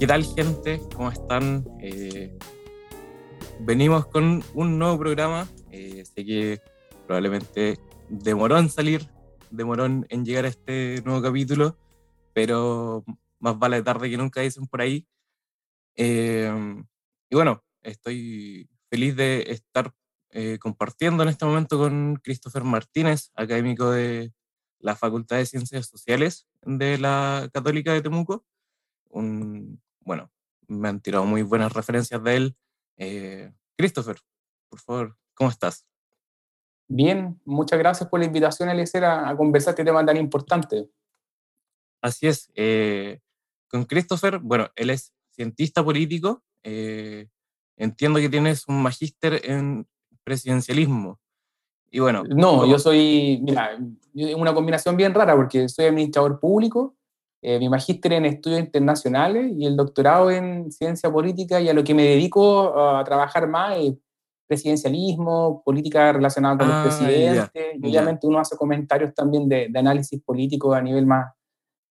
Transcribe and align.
¿Qué 0.00 0.06
tal 0.06 0.24
gente? 0.24 0.80
¿Cómo 0.96 1.10
están? 1.10 1.62
Eh, 1.78 2.34
venimos 3.60 4.06
con 4.06 4.42
un 4.54 4.78
nuevo 4.78 4.98
programa. 4.98 5.46
Eh, 5.70 6.06
sé 6.06 6.24
que 6.24 6.62
probablemente 7.06 7.78
demoró 8.08 8.56
en 8.56 8.70
salir, 8.70 9.10
demoró 9.50 9.84
en 9.84 10.24
llegar 10.24 10.46
a 10.46 10.48
este 10.48 11.02
nuevo 11.04 11.20
capítulo, 11.20 11.76
pero 12.32 13.04
más 13.40 13.58
vale 13.58 13.82
tarde 13.82 14.08
que 14.08 14.16
nunca 14.16 14.40
dicen 14.40 14.66
por 14.66 14.80
ahí. 14.80 15.06
Eh, 15.96 16.50
y 17.28 17.34
bueno, 17.36 17.62
estoy 17.82 18.70
feliz 18.88 19.14
de 19.16 19.44
estar 19.48 19.92
compartiendo 20.60 21.24
en 21.24 21.28
este 21.28 21.44
momento 21.44 21.76
con 21.76 22.16
Christopher 22.24 22.64
Martínez, 22.64 23.32
académico 23.34 23.90
de 23.90 24.32
la 24.78 24.96
Facultad 24.96 25.36
de 25.36 25.44
Ciencias 25.44 25.88
Sociales 25.88 26.48
de 26.62 26.96
la 26.96 27.50
Católica 27.52 27.92
de 27.92 28.00
Temuco. 28.00 28.46
Un, 29.10 29.82
bueno, 30.00 30.30
me 30.68 30.88
han 30.88 31.00
tirado 31.00 31.24
muy 31.24 31.42
buenas 31.42 31.72
referencias 31.72 32.22
de 32.22 32.36
él. 32.36 32.56
Eh, 32.96 33.52
Christopher, 33.76 34.16
por 34.68 34.80
favor, 34.80 35.16
¿cómo 35.34 35.50
estás? 35.50 35.86
Bien, 36.88 37.40
muchas 37.44 37.78
gracias 37.78 38.08
por 38.08 38.20
la 38.20 38.26
invitación, 38.26 38.68
Eliezer, 38.68 39.04
a, 39.04 39.28
a 39.28 39.36
conversar 39.36 39.72
este 39.72 39.84
tema 39.84 40.04
tan 40.04 40.16
importante. 40.16 40.90
Así 42.02 42.26
es. 42.26 42.50
Eh, 42.54 43.20
con 43.68 43.84
Christopher, 43.84 44.38
bueno, 44.38 44.68
él 44.74 44.90
es 44.90 45.12
cientista 45.30 45.84
político. 45.84 46.42
Eh, 46.62 47.28
entiendo 47.76 48.18
que 48.18 48.28
tienes 48.28 48.66
un 48.68 48.82
magíster 48.82 49.40
en 49.44 49.86
presidencialismo. 50.24 51.20
Y 51.90 52.00
bueno. 52.00 52.24
No, 52.24 52.66
yo 52.66 52.78
soy, 52.78 53.40
mira, 53.42 53.78
una 54.14 54.54
combinación 54.54 54.96
bien 54.96 55.14
rara 55.14 55.34
porque 55.34 55.68
soy 55.68 55.86
administrador 55.86 56.38
público 56.38 56.96
eh, 57.42 57.58
mi 57.58 57.68
magíster 57.68 58.12
en 58.12 58.26
estudios 58.26 58.60
internacionales 58.60 59.52
y 59.56 59.66
el 59.66 59.76
doctorado 59.76 60.30
en 60.30 60.70
ciencia 60.70 61.10
política 61.10 61.60
y 61.60 61.68
a 61.68 61.74
lo 61.74 61.82
que 61.82 61.94
me 61.94 62.04
dedico 62.04 62.78
a 62.78 63.02
trabajar 63.04 63.48
más 63.48 63.78
es 63.78 63.94
presidencialismo, 64.46 65.62
política 65.64 66.12
relacionada 66.12 66.58
con 66.58 66.68
los 66.68 66.76
ah, 66.76 66.82
presidentes, 66.82 67.50
y 67.80 67.88
obviamente 67.88 68.26
uno 68.26 68.40
hace 68.40 68.56
comentarios 68.56 69.14
también 69.14 69.48
de, 69.48 69.70
análisis 69.74 70.20
político 70.22 70.74
a 70.74 70.82
nivel 70.82 71.06
más 71.06 71.32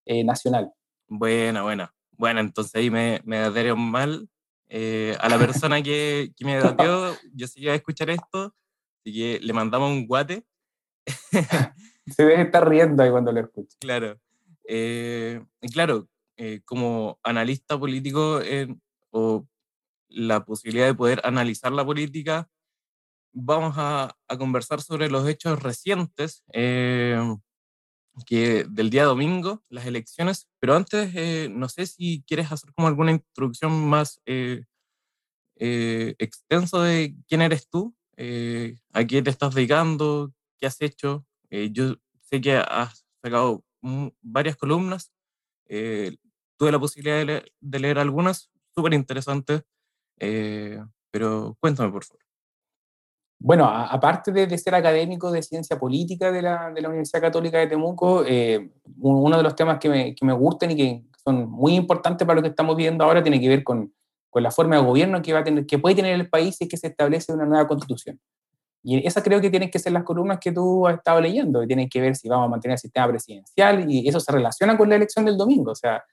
eh, 0.05 0.25
nacional. 0.25 0.70
Buena, 1.08 1.64
buena. 1.64 1.94
Bueno, 2.11 2.42
entonces 2.42 2.75
ahí 2.75 2.92
me, 2.92 3.22
me 3.23 3.39
datearon 3.39 3.80
mal. 3.80 4.27
Eh, 4.72 5.16
a 5.20 5.30
la 5.30 5.39
persona 5.39 5.81
que, 5.81 6.31
que 6.36 6.45
me 6.45 6.58
dateó, 6.59 7.16
yo 7.33 7.47
sí 7.47 7.61
iba 7.61 7.72
a 7.72 7.75
escuchar 7.75 8.09
esto, 8.09 8.53
así 9.00 9.14
que 9.14 9.39
le 9.42 9.53
mandamos 9.53 9.89
un 9.89 10.05
guate. 10.05 10.45
Se 12.08 12.25
debe 12.25 12.42
estar 12.42 12.67
riendo 12.67 13.02
ahí 13.02 13.09
cuando 13.09 13.31
lo 13.31 13.39
escucha. 13.39 13.77
Claro. 13.80 14.20
Eh, 14.72 15.44
y 15.62 15.70
claro, 15.70 16.08
eh, 16.38 16.62
como 16.64 17.20
analista 17.23 17.80
político 17.80 18.39
o 19.09 19.48
la 20.09 20.45
posibilidad 20.45 20.86
de 20.86 20.94
poder 20.94 21.22
analizar 21.23 21.72
la 21.72 21.84
política, 21.84 22.48
vamos 23.34 23.73
a, 23.78 24.16
conversar 24.38 24.81
sobre 24.81 25.09
los 25.09 25.28
hechos 25.28 25.64
recientes 25.64 26.44
eh, 26.53 27.20
que 28.28 28.66
del 28.70 28.92
día 28.92 29.06
domingo, 29.06 29.64
las 29.70 29.88
elecciones, 29.88 30.48
pero 30.59 30.76
antes 30.76 31.50
no 31.50 31.67
sé 31.67 31.88
si 31.88 32.23
quieres 32.28 32.52
hacer 32.52 32.72
como 32.76 32.88
alguna 32.88 33.11
introducción 33.11 33.72
más 33.89 34.22
extensa 35.55 36.83
de 36.83 37.16
quién 37.27 37.42
eres 37.42 37.67
tú, 37.70 37.95
a 38.93 39.04
qué 39.08 39.22
te 39.23 39.32
estás 39.32 39.55
dedicando, 39.55 40.32
qué 40.60 40.67
has 40.67 40.80
hecho. 40.82 41.26
yo 41.49 41.95
sé 42.22 42.39
que 42.39 42.55
has 42.55 43.04
sacado 43.23 43.64
varias 44.22 44.56
columnas. 44.56 45.12
Eh, 45.67 46.16
tuve 46.58 46.72
la 46.72 46.80
posibilidad 46.80 47.44
de 47.60 47.80
leer, 47.80 48.00
algunas, 48.00 48.50
súper 48.76 48.94
interesantes, 48.94 49.64
eh, 50.20 50.84
pero 51.12 51.58
cuéntame, 51.60 51.92
por 51.92 52.04
favor. 52.04 52.23
Bueno, 53.42 53.66
aparte 53.66 54.34
de, 54.34 54.58
ser 54.58 54.76
académico 54.76 55.32
de 55.32 55.42
ciencia 55.42 55.80
política 55.80 56.30
de 56.30 56.42
la, 56.42 56.72
de 56.72 56.82
la 56.82 56.90
Universidad 56.90 57.22
Católica 57.22 57.58
de 57.58 57.67
Temuco, 57.67 58.26
eh, 58.26 58.70
uno 58.98 59.38
de 59.38 59.44
los 59.44 59.56
temas 59.56 59.80
que 59.80 59.88
me, 59.88 60.14
que 60.14 60.26
me, 60.26 60.34
gustan 60.34 60.72
y 60.72 60.76
que 60.76 61.06
son 61.23 61.50
muy 61.50 61.76
importantes 61.76 62.28
para 62.28 62.36
lo 62.36 62.42
que 62.42 62.50
estamos 62.50 62.76
viendo 62.76 63.06
ahora 63.06 63.23
tiene 63.23 63.40
que 63.40 63.48
ver 63.48 63.64
con, 63.64 63.94
con 64.30 64.44
la 64.44 64.52
forma 64.52 64.76
de 64.76 64.84
gobierno 64.84 65.22
que, 65.22 65.32
va 65.32 65.40
a 65.40 65.44
tener, 65.44 65.66
que 65.66 65.80
puede 65.80 65.96
tener 65.96 66.14
el 66.14 66.30
país 66.30 66.58
y 66.60 66.67
que 66.67 66.76
se 66.76 66.88
establece 66.88 67.34
una 67.34 67.46
nueva 67.46 67.67
constitución. 67.67 68.20
Y 68.82 69.06
esas 69.06 69.23
creo 69.23 69.42
que 69.42 69.50
tienen 69.50 69.70
que 69.70 69.80
ser 69.80 69.92
las 69.92 70.04
columnas 70.04 70.40
que 70.40 70.52
tú 70.52 70.88
has 70.88 70.95
estado 70.95 71.20
leyendo, 71.20 71.60
que 71.62 71.67
tienen 71.67 71.90
que 71.90 72.00
ver 72.00 72.16
si 72.16 72.30
vamos 72.30 72.48
a 72.48 72.50
mantener 72.50 72.73
el 72.73 72.80
sistema 72.80 73.08
presidencial, 73.08 73.92
y 73.92 74.08
eso 74.08 74.20
se 74.20 74.32
relaciona 74.32 74.78
con 74.78 74.90
la 74.90 74.95
elección 74.95 75.26
del 75.26 75.38
domingo. 75.38 75.72
O 75.72 75.76
sea, 75.76 76.04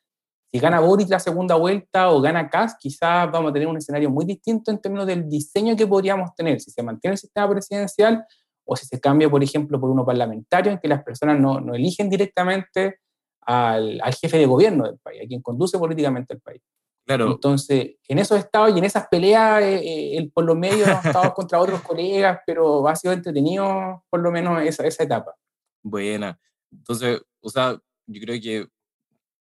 si 0.53 0.59
gana 0.59 0.81
Boric 0.81 1.09
la 1.09 1.21
segunda 1.21 1.55
vuelta 1.57 2.11
o 2.11 2.21
gana 2.21 2.49
Kass, 2.49 2.77
quizás 2.79 3.31
vamos 3.31 3.51
a 3.51 3.53
tener 3.53 3.69
un 3.69 3.77
escenario 3.77 4.11
muy 4.11 4.25
distinto 4.25 4.71
en 4.71 4.79
términos 4.79 5.07
del 5.07 5.29
diseño 5.29 5.77
que 5.77 5.87
podríamos 5.87 6.35
tener, 6.35 6.61
si 6.61 6.71
se 6.71 6.83
mantiene 6.83 7.13
el 7.13 7.19
sistema 7.19 7.49
presidencial 7.49 8.25
o 8.65 8.75
si 8.75 8.87
se 8.87 9.01
cambia, 9.01 9.31
por 9.31 9.43
ejemplo, 9.43 9.81
por 9.81 9.91
uno 9.91 10.05
parlamentario, 10.05 10.73
en 10.73 10.79
que 10.79 10.89
las 10.89 11.05
personas 11.05 11.39
no, 11.39 11.61
no 11.61 11.75
eligen 11.75 12.11
directamente 12.11 12.99
al, 13.43 14.01
al, 14.03 14.15
jefe 14.15 14.39
de 14.39 14.47
gobierno 14.47 14.87
del 14.87 14.99
país, 14.99 15.23
a 15.23 15.27
quien 15.27 15.41
conduce 15.41 15.79
políticamente 15.79 16.35
el 16.35 16.41
país. 16.41 16.63
Entonces, 17.09 17.97
en 18.09 18.19
esos 18.19 18.39
estados 18.39 18.75
y 18.75 18.79
en 18.79 18.85
esas 18.85 19.07
peleas, 19.09 19.63
eh, 19.63 20.17
eh 20.17 20.31
por 20.35 20.45
lo 20.45 20.55
medio 20.57 20.85
estado 21.05 21.33
contra 21.35 21.61
otros 21.61 21.81
colegas, 21.83 22.41
pero 22.47 22.87
ha 22.89 22.97
sido 22.97 23.15
entretenido 23.15 24.05
por 24.11 24.21
lo 24.21 24.31
menos 24.33 24.61
esa, 24.63 24.87
esa 24.87 25.05
etapa. 25.05 25.35
Buena. 25.83 26.39
Entonces, 26.73 27.21
o 27.41 27.49
sea, 27.49 27.79
yo 28.07 28.21
creo 28.21 28.41
que 28.41 28.67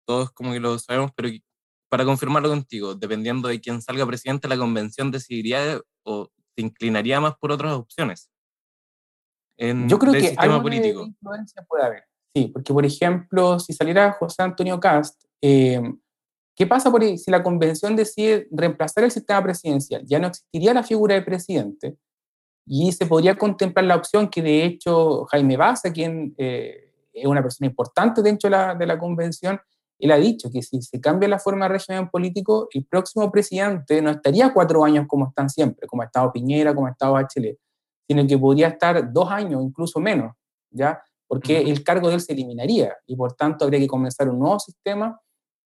todos 0.06 0.32
como 0.32 0.54
que 0.54 0.60
lo 0.60 0.78
sabemos, 0.78 1.12
pero 1.16 1.30
para 1.90 2.06
confirmarlo 2.06 2.50
contigo, 2.50 2.96
dependiendo 2.96 3.48
de 3.48 3.60
quién 3.60 3.82
salga 3.82 4.06
presidente, 4.06 4.48
la 4.48 4.58
convención 4.58 5.10
decidiría 5.10 5.80
o 6.04 6.30
se 6.56 6.62
inclinaría 6.62 7.20
más 7.20 7.36
por 7.38 7.52
otras 7.52 7.74
opciones. 7.74 8.30
En, 9.58 9.90
yo 9.90 9.98
creo 9.98 10.14
que 10.14 10.22
sistema 10.22 10.62
político. 10.62 11.04
influencia 11.04 11.64
puede 11.68 11.86
haber. 11.86 12.04
Sí, 12.36 12.50
porque 12.54 12.72
por 12.72 12.86
ejemplo, 12.86 13.60
si 13.60 13.74
saliera 13.74 14.12
José 14.12 14.44
Antonio 14.44 14.80
Cast, 14.80 15.24
eh, 15.42 15.82
¿Qué 16.58 16.66
pasa 16.66 16.90
por 16.90 17.04
si 17.04 17.30
la 17.30 17.44
convención 17.44 17.96
decide 17.96 18.48
reemplazar 18.50 19.04
el 19.04 19.12
sistema 19.12 19.44
presidencial? 19.44 20.04
Ya 20.08 20.18
no 20.18 20.28
existiría 20.28 20.74
la 20.74 20.82
figura 20.82 21.14
de 21.14 21.22
presidente 21.22 21.98
y 22.66 22.92
se 22.94 23.06
podría 23.06 23.38
contemplar 23.38 23.86
la 23.86 23.96
opción 23.96 24.28
que 24.28 24.42
de 24.42 24.66
hecho 24.66 25.26
Jaime 25.26 25.56
Baza, 25.56 25.94
quien 25.94 26.34
eh, 26.36 26.92
es 27.14 27.28
una 27.28 27.44
persona 27.44 27.68
importante 27.68 28.24
dentro 28.24 28.50
de 28.50 28.58
la, 28.58 28.74
de 28.74 28.88
la 28.88 28.98
convención, 28.98 29.62
él 30.00 30.12
ha 30.12 30.18
dicho 30.18 30.50
que 30.52 30.64
si 30.64 30.82
se 30.82 31.00
cambia 31.00 31.30
la 31.30 31.38
forma 31.38 31.66
de 31.66 31.74
régimen 31.74 32.10
político, 32.10 32.68
el 32.74 32.86
próximo 32.86 33.32
presidente 33.32 34.02
no 34.02 34.10
estaría 34.10 34.52
cuatro 34.52 34.84
años 34.84 35.06
como 35.08 35.28
están 35.28 35.52
siempre, 35.52 35.86
como 35.86 36.02
ha 36.02 36.06
estado 36.06 36.32
Piñera, 36.32 36.74
como 36.74 36.88
ha 36.88 36.92
estado 36.92 37.14
Bachelet, 37.14 37.60
sino 38.08 38.26
que 38.26 38.36
podría 38.36 38.70
estar 38.70 39.14
dos 39.14 39.30
años, 39.30 39.62
incluso 39.64 40.00
menos, 40.00 40.34
¿ya? 40.72 41.04
Porque 41.28 41.62
el 41.62 41.84
cargo 41.84 42.08
de 42.08 42.16
él 42.16 42.22
se 42.22 42.34
eliminaría 42.34 42.98
y 43.06 43.16
por 43.16 43.34
tanto 43.34 43.64
habría 43.64 43.80
que 43.80 43.88
comenzar 43.88 44.28
un 44.28 44.40
nuevo 44.40 44.60
sistema 44.60 45.22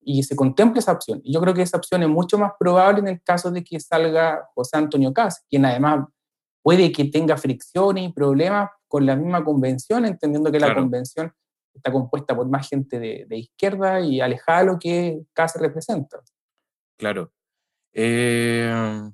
y 0.08 0.22
se 0.22 0.36
contempla 0.36 0.78
esa 0.78 0.92
opción. 0.92 1.20
Y 1.24 1.34
yo 1.34 1.40
creo 1.40 1.52
que 1.52 1.62
esa 1.62 1.78
opción 1.78 2.00
es 2.04 2.08
mucho 2.08 2.38
más 2.38 2.52
probable 2.58 3.00
en 3.00 3.08
el 3.08 3.22
caso 3.22 3.50
de 3.50 3.64
que 3.64 3.80
salga 3.80 4.48
José 4.54 4.76
Antonio 4.76 5.12
Cas, 5.12 5.44
quien 5.50 5.64
además 5.64 6.06
puede 6.62 6.92
que 6.92 7.06
tenga 7.06 7.36
fricciones 7.36 8.04
y 8.04 8.12
problemas 8.12 8.70
con 8.86 9.04
la 9.04 9.16
misma 9.16 9.44
convención, 9.44 10.04
entendiendo 10.04 10.52
que 10.52 10.60
la 10.60 10.76
convención 10.76 11.32
está 11.74 11.90
compuesta 11.90 12.36
por 12.36 12.48
más 12.48 12.68
gente 12.68 13.00
de, 13.00 13.36
izquierda 13.36 14.00
y 14.00 14.20
alejada 14.20 14.60
de 14.60 14.66
lo 14.66 14.78
que 14.78 15.22
Cas 15.32 15.56
representa. 15.56 16.20
Claro. 16.96 17.32
Eh, 17.92 19.10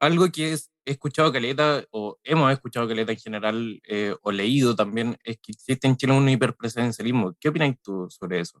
algo 0.00 0.28
que 0.32 0.54
es, 0.54 0.72
he 0.84 0.90
escuchado 0.90 1.32
Caleta, 1.32 1.84
o 1.92 2.18
hemos 2.24 2.52
escuchado 2.52 2.88
Caleta 2.88 3.12
en 3.12 3.18
general, 3.18 3.80
eh, 3.86 4.16
o 4.22 4.32
leído 4.32 4.74
también, 4.74 5.16
es 5.22 5.36
que 5.36 5.52
existe 5.52 5.86
en 5.86 5.96
Chile 5.96 6.14
un 6.14 6.28
hiperpresidencialismo. 6.28 7.36
¿Qué 7.38 7.48
opinas 7.48 7.76
tú 7.80 8.08
sobre 8.10 8.40
eso? 8.40 8.60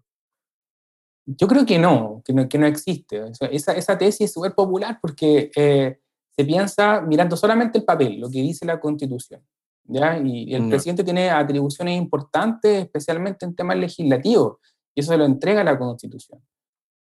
Yo 1.24 1.46
creo 1.46 1.64
que 1.64 1.78
no, 1.78 2.22
que 2.24 2.32
no, 2.32 2.48
que 2.48 2.58
no 2.58 2.66
existe. 2.66 3.22
esa, 3.50 3.72
esa, 3.72 3.98
tesis 3.98 4.22
es 4.22 4.32
súper 4.32 4.54
popular 4.54 4.98
porque 5.00 5.50
eh, 5.54 5.98
se 6.34 6.44
piensa 6.44 7.00
mirando 7.00 7.36
solamente 7.36 7.78
el 7.78 7.84
papel, 7.84 8.18
lo 8.18 8.28
que 8.28 8.40
dice 8.40 8.66
la 8.66 8.80
Constitución. 8.80 9.40
¿ya? 9.84 10.18
Y 10.18 10.54
el 10.54 10.68
presidente 10.68 11.04
tiene 11.04 11.30
atribuciones 11.30 11.96
importantes, 11.96 12.84
especialmente 12.84 13.44
en 13.44 13.54
temas 13.54 13.76
legislativos, 13.76 14.58
y 14.94 15.00
eso 15.00 15.12
se 15.12 15.18
lo 15.18 15.24
entrega 15.24 15.64
la 15.64 15.78
Constitución. 15.78 16.40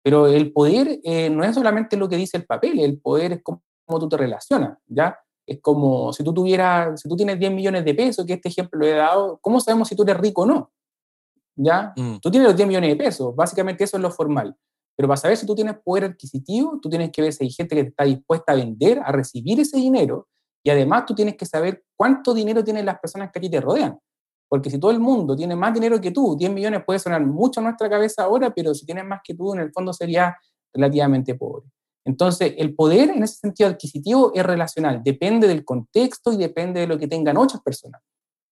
Pero 0.03 0.27
el 0.27 0.53
poder 0.53 1.01
eh, 1.05 1.29
no 1.31 1.45
es 1.45 1.55
solamente 1.55 1.97
lo 1.97 2.09
que 2.09 2.17
dice 2.17 2.37
el 2.37 2.47
papel, 2.47 2.79
el 2.81 2.99
poder 2.99 3.33
es 3.33 3.43
cómo, 3.43 3.63
tú 3.87 4.09
te 4.09 4.17
relacionas, 4.17 4.79
¿ya? 4.87 5.19
Es 5.47 5.61
como 5.61 6.13
si 6.13 6.23
tú 6.23 6.35
tuvieras, 6.35 7.01
si 7.01 7.09
tú 7.09 7.17
tienes 7.17 7.39
10 7.39 7.53
millones 7.53 7.85
de 7.85 7.95
pesos, 7.95 8.27
que 8.27 8.35
este 8.35 8.49
ejemplo 8.49 8.81
lo 8.81 8.87
he 8.87 8.93
dado, 8.93 9.39
¿cómo 9.41 9.61
sabemos 9.61 9.89
si 9.89 9.97
tú 9.97 10.03
eres 10.03 10.19
rico 10.19 10.43
o 10.43 10.47
no? 10.47 10.71
¿Ya? 11.59 11.93
Mm. 11.97 12.19
Tú 12.21 12.31
tienes 12.31 12.49
los 12.49 12.57
10 12.57 12.69
millones 12.69 12.91
de 12.91 12.97
pesos, 12.97 13.35
básicamente 13.35 13.85
eso 13.85 13.97
es 13.97 14.03
lo 14.03 14.11
formal. 14.11 14.55
Pero 14.97 15.09
para 15.09 15.17
saber 15.17 15.37
si 15.37 15.47
tú 15.47 15.55
tienes 15.55 15.77
poder 15.85 16.05
adquisitivo, 16.05 16.79
tú 16.81 16.89
tienes 16.89 17.11
que 17.11 17.23
ver 17.23 17.33
si 17.33 17.45
hay 17.45 17.51
gente 17.51 17.75
que 17.75 17.83
está 17.83 18.05
dispuesta 18.05 18.53
a 18.53 18.57
vender, 18.57 19.01
a 19.05 19.13
recibir 19.13 19.61
ese 19.61 19.77
dinero, 19.77 20.29
y 20.65 20.71
además 20.71 21.07
tú 21.07 21.15
tienes 21.15 21.37
que 21.37 21.47
saber 21.47 21.85
cuánto 21.97 22.35
dinero 22.35 22.65
tienen 22.65 22.85
las 22.85 22.99
personas 22.99 23.31
que 23.33 23.39
a 23.39 23.43
ti 23.43 23.51
te 23.51 23.61
rodean. 23.61 23.99
Porque 24.49 24.71
si 24.71 24.79
todo 24.79 24.91
el 24.91 24.99
mundo 24.99 25.37
tiene 25.37 25.55
más 25.55 25.75
dinero 25.75 26.01
que 26.01 26.11
tú, 26.11 26.37
10 26.37 26.51
millones 26.51 26.83
puede 26.85 26.99
sonar 26.99 27.25
mucho 27.25 27.61
a 27.61 27.63
nuestra 27.63 27.89
cabeza 27.89 28.25
ahora, 28.25 28.51
pero 28.51 28.75
si 28.75 28.87
tienes 28.87 29.05
más 29.05 29.21
que 29.23 29.35
tú, 29.35 29.53
en 29.55 29.61
el 29.61 29.73
fondo 29.73 29.93
sería 29.93 30.37
relativamente 30.73 31.35
pobre. 31.35 31.67
Entonces, 32.05 32.55
el 32.57 32.75
poder 32.75 33.11
en 33.11 33.23
ese 33.23 33.37
sentido 33.37 33.69
adquisitivo 33.69 34.33
es 34.35 34.43
relacional, 34.43 35.03
depende 35.05 35.47
del 35.47 35.65
contexto 35.65 36.33
y 36.33 36.39
depende 36.39 36.81
de 36.81 36.87
lo 36.87 36.99
que 36.99 37.07
tengan 37.07 37.37
otras 37.37 37.63
personas. 37.63 38.01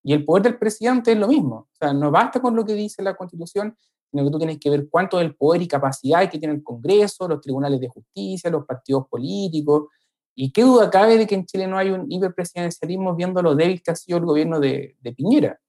Y 0.07 0.13
el 0.13 0.23
poder 0.23 0.43
del 0.43 0.57
presidente 0.57 1.11
es 1.11 1.17
lo 1.17 1.27
mismo. 1.27 1.67
O 1.69 1.75
sea, 1.77 1.91
no 1.91 2.09
basta 2.09 2.39
con 2.39 2.55
lo 2.55 2.63
que 2.63 2.73
dice 2.75 3.03
la 3.03 3.13
Constitución, 3.13 3.75
sino 4.09 4.23
que 4.23 4.31
tú 4.31 4.37
tienes 4.37 4.57
que 4.57 4.69
ver 4.69 4.87
cuánto 4.89 5.17
del 5.17 5.35
poder 5.35 5.61
y 5.61 5.67
capacidad 5.67 6.29
que 6.29 6.39
tiene 6.39 6.55
el 6.55 6.63
Congreso, 6.63 7.27
los 7.27 7.41
tribunales 7.41 7.77
de 7.81 7.89
justicia, 7.89 8.49
los 8.49 8.65
partidos 8.65 9.05
políticos. 9.09 9.87
Y 10.33 10.53
qué 10.53 10.61
duda 10.61 10.89
cabe 10.89 11.17
de 11.17 11.27
que 11.27 11.35
en 11.35 11.45
Chile 11.45 11.67
no 11.67 11.77
hay 11.77 11.89
un 11.89 12.09
hiperpresidencialismo 12.09 13.15
viendo 13.15 13.41
lo 13.41 13.53
débil 13.53 13.81
que 13.83 13.91
ha 13.91 13.95
sido 13.97 14.19
el 14.19 14.23
gobierno 14.23 14.61
de, 14.61 14.95
de 15.01 15.11
Piñera. 15.11 15.59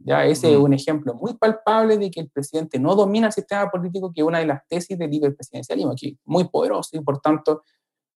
Ya 0.00 0.26
ese 0.26 0.52
es 0.52 0.58
mm. 0.58 0.62
un 0.64 0.74
ejemplo 0.74 1.14
muy 1.14 1.34
palpable 1.34 1.96
de 1.96 2.10
que 2.10 2.18
el 2.18 2.30
presidente 2.30 2.80
no 2.80 2.96
domina 2.96 3.28
el 3.28 3.32
sistema 3.32 3.70
político, 3.70 4.12
que 4.12 4.22
es 4.22 4.26
una 4.26 4.40
de 4.40 4.46
las 4.46 4.66
tesis 4.66 4.98
del 4.98 5.14
hiperpresidencialismo, 5.14 5.92
aquí 5.92 6.18
muy 6.24 6.48
poderoso 6.48 6.96
y 6.96 7.00
por 7.00 7.20
tanto 7.20 7.62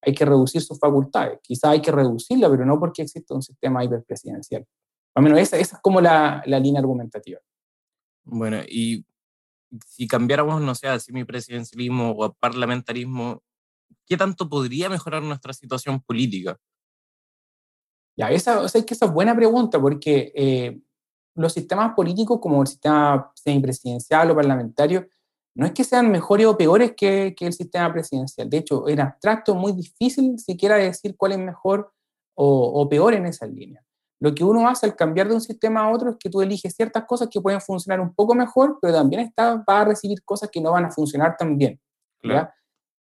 hay 0.02 0.12
que 0.12 0.24
reducir 0.24 0.60
sus 0.60 0.76
facultades. 0.76 1.38
Quizá 1.40 1.70
hay 1.70 1.80
que 1.80 1.92
reducirla, 1.92 2.50
pero 2.50 2.66
no 2.66 2.80
porque 2.80 3.02
existe 3.02 3.32
un 3.32 3.42
sistema 3.42 3.84
hiperpresidencial. 3.84 4.66
Al 5.14 5.22
menos 5.22 5.38
esa, 5.40 5.56
esa 5.58 5.76
es 5.76 5.82
como 5.82 6.00
la, 6.00 6.42
la, 6.46 6.58
línea 6.58 6.80
argumentativa. 6.80 7.40
Bueno, 8.24 8.58
y 8.68 9.04
si 9.86 10.06
cambiáramos, 10.06 10.60
no 10.60 10.74
sé, 10.74 10.88
a 10.88 10.98
semipresidencialismo 10.98 12.12
o 12.12 12.24
a 12.24 12.32
parlamentarismo, 12.34 13.42
¿qué 14.06 14.16
tanto 14.16 14.48
podría 14.48 14.88
mejorar 14.88 15.22
nuestra 15.22 15.52
situación 15.52 16.00
política? 16.00 16.58
Ya, 18.16 18.30
esa, 18.30 18.60
o 18.60 18.68
sea, 18.68 18.82
que 18.84 18.94
esa 18.94 19.06
es 19.06 19.12
buena 19.12 19.34
pregunta, 19.34 19.80
porque 19.80 20.32
eh, 20.34 20.80
los 21.34 21.52
sistemas 21.52 21.94
políticos, 21.94 22.40
como 22.40 22.62
el 22.62 22.66
sistema 22.66 23.30
semipresidencial 23.34 24.30
o 24.30 24.34
parlamentario, 24.34 25.08
no 25.54 25.66
es 25.66 25.72
que 25.72 25.84
sean 25.84 26.10
mejores 26.10 26.46
o 26.46 26.56
peores 26.56 26.94
que, 26.96 27.34
que, 27.36 27.46
el 27.46 27.52
sistema 27.52 27.92
presidencial. 27.92 28.48
De 28.48 28.58
hecho, 28.58 28.88
en 28.88 29.00
abstracto 29.00 29.52
es 29.52 29.58
muy 29.58 29.72
difícil 29.72 30.38
siquiera 30.38 30.76
decir 30.76 31.16
cuál 31.16 31.32
es 31.32 31.38
mejor 31.38 31.92
o, 32.34 32.80
o, 32.80 32.88
peor 32.88 33.14
en 33.14 33.26
esa 33.26 33.46
línea. 33.46 33.84
Lo 34.20 34.34
que 34.34 34.42
uno 34.42 34.68
hace 34.68 34.86
al 34.86 34.96
cambiar 34.96 35.28
de 35.28 35.34
un 35.34 35.40
sistema 35.40 35.82
a 35.82 35.90
otro 35.90 36.10
es 36.10 36.16
que 36.18 36.28
tú 36.28 36.42
eliges 36.42 36.74
ciertas 36.74 37.04
cosas 37.04 37.28
que 37.30 37.40
pueden 37.40 37.60
funcionar 37.60 38.00
un 38.00 38.12
poco 38.14 38.34
mejor, 38.34 38.78
pero 38.80 38.94
también 38.94 39.22
está, 39.22 39.64
va 39.68 39.80
a 39.80 39.84
recibir 39.84 40.22
cosas 40.24 40.50
que 40.50 40.60
no 40.60 40.72
van 40.72 40.86
a 40.86 40.90
funcionar 40.90 41.36
tan 41.36 41.56
bien. 41.56 41.80
Claro. 42.20 42.50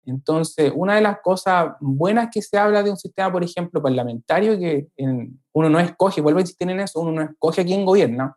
Entonces, 0.04 0.72
una 0.74 0.94
de 0.94 1.00
las 1.00 1.20
cosas 1.20 1.72
buenas 1.80 2.28
que 2.30 2.40
se 2.40 2.56
habla 2.56 2.82
de 2.82 2.90
un 2.90 2.96
sistema, 2.96 3.32
por 3.32 3.42
ejemplo, 3.42 3.82
parlamentario, 3.82 4.56
que 4.56 4.88
uno 5.52 5.70
no 5.70 5.80
escoge, 5.80 6.20
vuelvo 6.20 6.38
a 6.38 6.42
insistir 6.42 6.70
en 6.70 6.80
eso, 6.80 7.00
uno 7.00 7.12
no 7.12 7.22
escoge 7.22 7.62
a 7.62 7.64
quién 7.64 7.84
gobierna. 7.84 8.36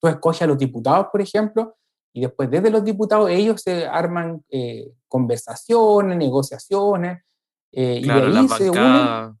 Tú 0.00 0.08
escoges 0.08 0.42
a 0.42 0.46
los 0.46 0.58
diputados, 0.58 1.06
por 1.10 1.22
ejemplo, 1.22 1.76
y 2.12 2.20
después 2.22 2.50
desde 2.50 2.70
los 2.70 2.84
diputados 2.84 3.30
ellos 3.30 3.62
se 3.62 3.86
arman 3.86 4.44
eh, 4.50 4.92
conversaciones, 5.08 6.18
negociaciones, 6.18 7.22
eh, 7.72 8.00
y 8.02 8.10
ahí 8.10 8.48
se 8.48 8.70
unen. 8.70 9.38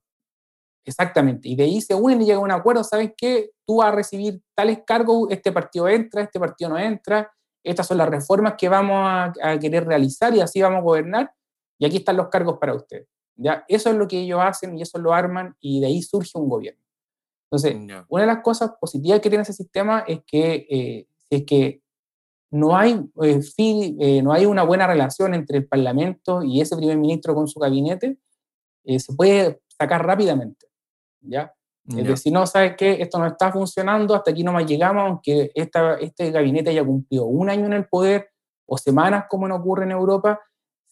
Exactamente, 0.86 1.48
y 1.48 1.56
de 1.56 1.64
ahí 1.64 1.80
se 1.80 1.96
unen 1.96 2.22
y 2.22 2.26
llegan 2.26 2.42
a 2.42 2.44
un 2.44 2.50
acuerdo, 2.52 2.84
¿sabes 2.84 3.12
qué? 3.16 3.50
Tú 3.66 3.78
vas 3.78 3.88
a 3.88 3.96
recibir 3.96 4.40
tales 4.54 4.78
cargos, 4.86 5.26
este 5.30 5.50
partido 5.50 5.88
entra, 5.88 6.22
este 6.22 6.38
partido 6.38 6.70
no 6.70 6.78
entra, 6.78 7.32
estas 7.64 7.88
son 7.88 7.98
las 7.98 8.08
reformas 8.08 8.54
que 8.56 8.68
vamos 8.68 8.96
a, 8.96 9.58
querer 9.58 9.84
realizar 9.84 10.32
y 10.32 10.40
así 10.40 10.62
vamos 10.62 10.78
a 10.78 10.82
gobernar, 10.82 11.32
y 11.76 11.86
aquí 11.86 11.96
están 11.96 12.16
los 12.16 12.28
cargos 12.28 12.58
para 12.58 12.72
ustedes. 12.72 13.08
¿ya? 13.34 13.64
Eso 13.66 13.90
es 13.90 13.96
lo 13.96 14.06
que 14.06 14.20
ellos 14.20 14.40
hacen 14.40 14.78
y 14.78 14.82
eso 14.82 14.98
lo 14.98 15.12
arman 15.12 15.56
y 15.60 15.80
de 15.80 15.88
ahí 15.88 16.02
surge 16.02 16.38
un 16.38 16.48
gobierno. 16.48 16.80
Entonces, 17.50 18.04
una 18.08 18.22
de 18.22 18.26
las 18.28 18.42
cosas 18.42 18.70
positivas 18.80 19.20
que 19.20 19.28
tiene 19.28 19.42
ese 19.42 19.52
sistema 19.52 20.04
es 20.06 20.20
que, 20.24 20.66
eh, 20.70 21.06
es 21.30 21.44
que 21.44 21.82
no 22.52 22.76
hay, 22.76 22.92
eh, 23.22 23.40
eh, 23.58 24.22
no 24.22 24.32
hay 24.32 24.46
una 24.46 24.62
buena 24.62 24.86
relación 24.86 25.34
entre 25.34 25.58
el 25.58 25.66
Parlamento 25.66 26.44
y 26.44 26.60
ese 26.60 26.76
primer 26.76 26.96
ministro 26.96 27.34
con 27.34 27.48
su 27.48 27.58
gabinete, 27.58 28.18
se 28.84 29.12
puede 29.14 29.60
sacar 29.76 30.06
rápidamente. 30.06 30.65
¿Ya? 31.28 31.52
Es 31.88 32.04
decir, 32.04 32.32
no, 32.32 32.44
¿sabes 32.46 32.74
qué? 32.76 33.00
Esto 33.00 33.18
no 33.18 33.26
está 33.26 33.52
funcionando, 33.52 34.14
hasta 34.16 34.32
aquí 34.32 34.42
no 34.42 34.52
más 34.52 34.66
llegamos, 34.66 35.04
aunque 35.04 35.52
esta, 35.54 35.94
este 35.94 36.32
gabinete 36.32 36.70
haya 36.70 36.84
cumplido 36.84 37.26
un 37.26 37.48
año 37.48 37.66
en 37.66 37.74
el 37.74 37.86
poder 37.86 38.30
o 38.66 38.76
semanas 38.76 39.26
como 39.28 39.46
no 39.46 39.54
ocurre 39.54 39.84
en 39.84 39.92
Europa, 39.92 40.40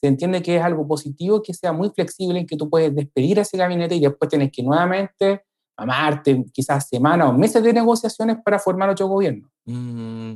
se 0.00 0.06
entiende 0.06 0.40
que 0.40 0.56
es 0.56 0.62
algo 0.62 0.86
positivo, 0.86 1.42
que 1.42 1.52
sea 1.52 1.72
muy 1.72 1.90
flexible, 1.90 2.38
en 2.38 2.46
que 2.46 2.56
tú 2.56 2.70
puedes 2.70 2.94
despedir 2.94 3.38
a 3.40 3.42
ese 3.42 3.56
gabinete 3.56 3.96
y 3.96 4.00
después 4.00 4.28
tienes 4.28 4.52
que 4.52 4.62
nuevamente 4.62 5.44
amarte 5.76 6.44
quizás 6.52 6.88
semanas 6.88 7.28
o 7.28 7.32
meses 7.32 7.62
de 7.62 7.72
negociaciones 7.72 8.36
para 8.44 8.60
formar 8.60 8.90
otro 8.90 9.08
gobierno. 9.08 9.50
Mm. 9.64 10.34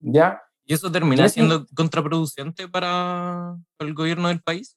¿Ya? 0.00 0.42
¿Y 0.64 0.74
eso 0.74 0.90
termina 0.90 1.28
siendo 1.28 1.64
contraproducente 1.76 2.66
para 2.66 3.56
el 3.78 3.94
gobierno 3.94 4.28
del 4.28 4.42
país? 4.42 4.76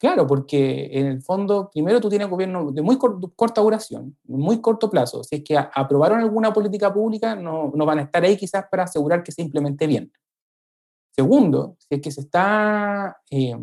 Claro, 0.00 0.26
porque 0.26 0.88
en 0.92 1.06
el 1.08 1.20
fondo, 1.20 1.68
primero 1.70 2.00
tú 2.00 2.08
tienes 2.08 2.30
gobierno 2.30 2.72
de 2.72 2.80
muy 2.80 2.96
corta 2.96 3.60
duración, 3.60 4.16
muy 4.24 4.58
corto 4.62 4.88
plazo. 4.88 5.22
Si 5.22 5.36
es 5.36 5.44
que 5.44 5.58
aprobaron 5.58 6.20
alguna 6.20 6.54
política 6.54 6.90
pública, 6.90 7.34
no, 7.34 7.70
no, 7.74 7.84
van 7.84 7.98
a 7.98 8.02
estar 8.04 8.24
ahí 8.24 8.34
quizás 8.38 8.64
para 8.70 8.84
asegurar 8.84 9.22
que 9.22 9.30
se 9.30 9.42
implemente 9.42 9.86
bien. 9.86 10.10
Segundo, 11.10 11.76
si 11.78 11.96
es 11.96 12.00
que 12.00 12.10
se 12.10 12.22
está 12.22 13.18
eh, 13.30 13.54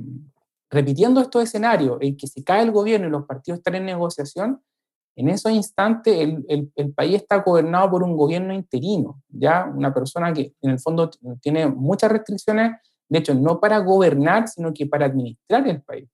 repitiendo 0.70 1.22
estos 1.22 1.42
escenarios 1.42 1.98
en 2.02 2.16
que 2.16 2.28
se 2.28 2.44
cae 2.44 2.62
el 2.62 2.72
gobierno 2.72 3.08
y 3.08 3.10
los 3.10 3.26
partidos 3.26 3.58
están 3.58 3.74
en 3.74 3.86
negociación, 3.86 4.62
en 5.16 5.30
esos 5.30 5.52
instantes 5.52 6.20
el, 6.20 6.46
el, 6.50 6.72
el, 6.76 6.94
país 6.94 7.16
está 7.16 7.38
gobernado 7.38 7.90
por 7.90 8.04
un 8.04 8.16
gobierno 8.16 8.54
interino, 8.54 9.24
ya 9.28 9.66
una 9.66 9.92
persona 9.92 10.32
que 10.34 10.54
en 10.62 10.70
el 10.70 10.80
fondo 10.80 11.10
tiene 11.42 11.66
muchas 11.66 12.12
restricciones, 12.12 12.74
de 13.10 13.18
hecho, 13.18 13.34
no 13.34 13.60
para 13.60 13.80
gobernar, 13.80 14.48
sino 14.48 14.72
que 14.72 14.86
para 14.86 15.08
administrar 15.08 15.68
el 15.68 15.82
país. 15.82 16.08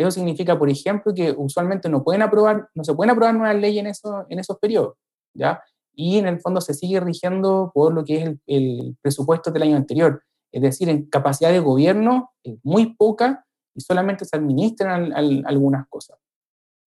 Eso 0.00 0.10
significa, 0.10 0.58
por 0.58 0.70
ejemplo, 0.70 1.12
que 1.14 1.34
usualmente 1.36 1.88
no, 1.88 2.02
pueden 2.02 2.22
aprobar, 2.22 2.68
no 2.74 2.84
se 2.84 2.94
pueden 2.94 3.10
aprobar 3.10 3.34
nuevas 3.34 3.56
leyes 3.56 3.80
en, 3.80 3.86
eso, 3.88 4.24
en 4.28 4.38
esos 4.38 4.58
periodos, 4.58 4.94
¿ya? 5.34 5.62
Y 5.94 6.18
en 6.18 6.26
el 6.26 6.40
fondo 6.40 6.60
se 6.60 6.72
sigue 6.72 7.00
rigiendo 7.00 7.70
por 7.74 7.92
lo 7.92 8.04
que 8.04 8.22
es 8.22 8.36
el, 8.46 8.96
presupuesto 9.02 9.50
del 9.50 9.64
año 9.64 9.76
anterior. 9.76 10.22
Es 10.52 10.62
decir, 10.62 10.88
en 10.88 11.06
capacidad 11.06 11.50
de 11.50 11.60
gobierno 11.60 12.30
es 12.42 12.58
muy 12.62 12.94
poca 12.94 13.44
y 13.74 13.80
solamente 13.82 14.24
se 14.24 14.36
administran 14.36 15.12
algunas 15.46 15.86
cosas. 15.88 16.18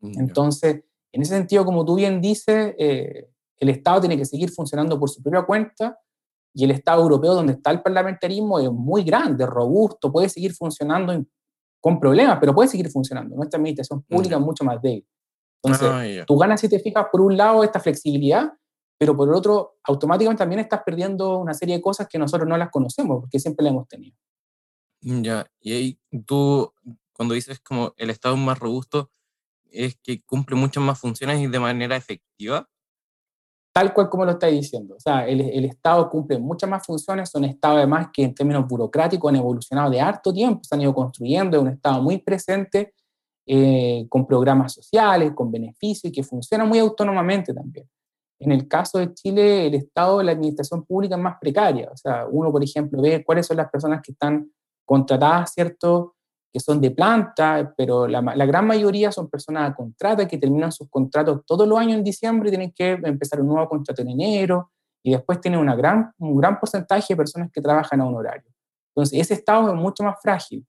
Mm, 0.00 0.20
Entonces, 0.20 0.82
en 1.12 1.22
ese 1.22 1.36
sentido, 1.36 1.64
como 1.64 1.84
tú 1.84 1.96
bien 1.96 2.20
dices, 2.20 2.74
eh, 2.78 3.28
el 3.58 3.68
Estado 3.68 4.00
tiene 4.00 4.16
que 4.16 4.24
seguir 4.24 4.50
funcionando 4.50 4.98
por 4.98 5.10
su 5.10 5.22
propia 5.22 5.42
cuenta 5.42 5.98
y 6.54 6.64
el 6.64 6.70
Estado 6.70 7.02
europeo, 7.02 7.34
donde 7.34 7.52
está 7.52 7.70
el 7.70 7.82
parlamentarismo, 7.82 8.58
es 8.58 8.70
muy 8.70 9.04
grande, 9.04 9.44
robusto, 9.46 10.10
puede 10.10 10.28
seguir 10.28 10.54
funcionando 10.54 11.12
con 11.82 11.98
problemas, 11.98 12.38
pero 12.38 12.54
puede 12.54 12.68
seguir 12.68 12.88
funcionando. 12.90 13.34
Nuestra 13.34 13.58
administración 13.58 14.02
pública 14.02 14.36
es 14.36 14.40
mucho 14.40 14.62
más 14.62 14.80
débil. 14.80 15.04
Entonces, 15.62 16.20
ah, 16.20 16.24
tú 16.26 16.38
ganas 16.38 16.60
si 16.60 16.68
te 16.68 16.78
fijas, 16.78 17.06
por 17.10 17.20
un 17.20 17.36
lado, 17.36 17.64
esta 17.64 17.80
flexibilidad, 17.80 18.52
pero 18.96 19.16
por 19.16 19.28
el 19.28 19.34
otro, 19.34 19.78
automáticamente 19.82 20.38
también 20.38 20.60
estás 20.60 20.82
perdiendo 20.86 21.38
una 21.38 21.54
serie 21.54 21.76
de 21.76 21.82
cosas 21.82 22.06
que 22.08 22.18
nosotros 22.18 22.48
no 22.48 22.56
las 22.56 22.70
conocemos, 22.70 23.20
porque 23.20 23.40
siempre 23.40 23.64
las 23.64 23.72
hemos 23.72 23.88
tenido. 23.88 24.16
Ya, 25.00 25.44
y 25.60 25.72
ahí 25.72 25.98
tú, 26.24 26.72
cuando 27.12 27.34
dices 27.34 27.58
como 27.58 27.92
el 27.96 28.10
Estado 28.10 28.36
más 28.36 28.60
robusto, 28.60 29.10
es 29.72 29.96
que 29.96 30.22
cumple 30.22 30.54
muchas 30.54 30.84
más 30.84 31.00
funciones 31.00 31.40
y 31.40 31.48
de 31.48 31.58
manera 31.58 31.96
efectiva 31.96 32.68
tal 33.72 33.94
cual 33.94 34.08
como 34.08 34.24
lo 34.24 34.32
está 34.32 34.48
diciendo. 34.48 34.96
O 34.96 35.00
sea, 35.00 35.26
el, 35.26 35.40
el, 35.40 35.64
Estado 35.64 36.08
cumple 36.10 36.38
muchas 36.38 36.68
más 36.68 36.84
funciones, 36.84 37.30
son 37.30 37.44
Estados 37.44 37.78
además 37.78 38.08
que 38.12 38.22
en 38.22 38.34
términos 38.34 38.66
burocráticos 38.68 39.28
han 39.30 39.36
evolucionado 39.36 39.90
de 39.90 40.00
harto 40.00 40.32
tiempo, 40.32 40.60
se 40.62 40.74
han 40.74 40.82
ido 40.82 40.94
construyendo, 40.94 41.56
es 41.56 41.62
un 41.62 41.68
Estado 41.68 42.02
muy 42.02 42.18
presente, 42.18 42.92
eh, 43.44 44.06
con 44.08 44.24
programas 44.24 44.72
sociales, 44.72 45.32
con 45.34 45.50
beneficios 45.50 46.04
y 46.04 46.12
que 46.12 46.22
funciona 46.22 46.64
muy 46.64 46.78
autónomamente 46.78 47.52
también. 47.52 47.88
En 48.38 48.52
el 48.52 48.68
caso 48.68 48.98
de 48.98 49.12
Chile, 49.14 49.66
el 49.66 49.74
Estado, 49.74 50.22
la 50.22 50.32
administración 50.32 50.84
pública 50.84 51.16
es 51.16 51.20
más 51.22 51.38
precaria. 51.40 51.90
O 51.92 51.96
sea, 51.96 52.26
uno, 52.30 52.52
por 52.52 52.62
ejemplo, 52.62 53.02
ve 53.02 53.24
cuáles 53.24 53.46
son 53.46 53.56
las 53.56 53.68
personas 53.68 54.00
que 54.00 54.12
están 54.12 54.48
contratadas, 54.84 55.52
¿cierto? 55.54 56.14
Que 56.52 56.60
son 56.60 56.80
de 56.80 56.90
planta, 56.90 57.72
pero 57.76 58.06
la, 58.06 58.20
la, 58.20 58.46
gran 58.46 58.66
mayoría 58.66 59.10
son 59.10 59.30
personas 59.30 59.70
a 59.70 59.74
contrata 59.74 60.28
que 60.28 60.36
terminan 60.36 60.70
sus 60.70 60.88
contratos 60.90 61.40
todos 61.46 61.66
los 61.66 61.78
años 61.78 61.96
en 61.96 62.04
diciembre 62.04 62.48
y 62.48 62.52
tienen 62.52 62.72
que 62.72 62.92
empezar 63.04 63.40
un 63.40 63.48
nuevo 63.48 63.68
contrato 63.68 64.02
en 64.02 64.10
enero, 64.10 64.70
y 65.02 65.12
después 65.12 65.40
tienen 65.40 65.60
una 65.60 65.74
gran, 65.74 66.12
un 66.18 66.36
gran 66.36 66.58
porcentaje 66.58 67.12
de 67.12 67.16
personas 67.16 67.50
que 67.52 67.60
trabajan 67.60 68.00
a 68.00 68.06
un 68.06 68.14
horario. 68.14 68.48
Entonces, 68.94 69.20
ese 69.20 69.34
Estado 69.34 69.68
es 69.72 69.74
mucho 69.74 70.04
más 70.04 70.16
frágil. 70.22 70.64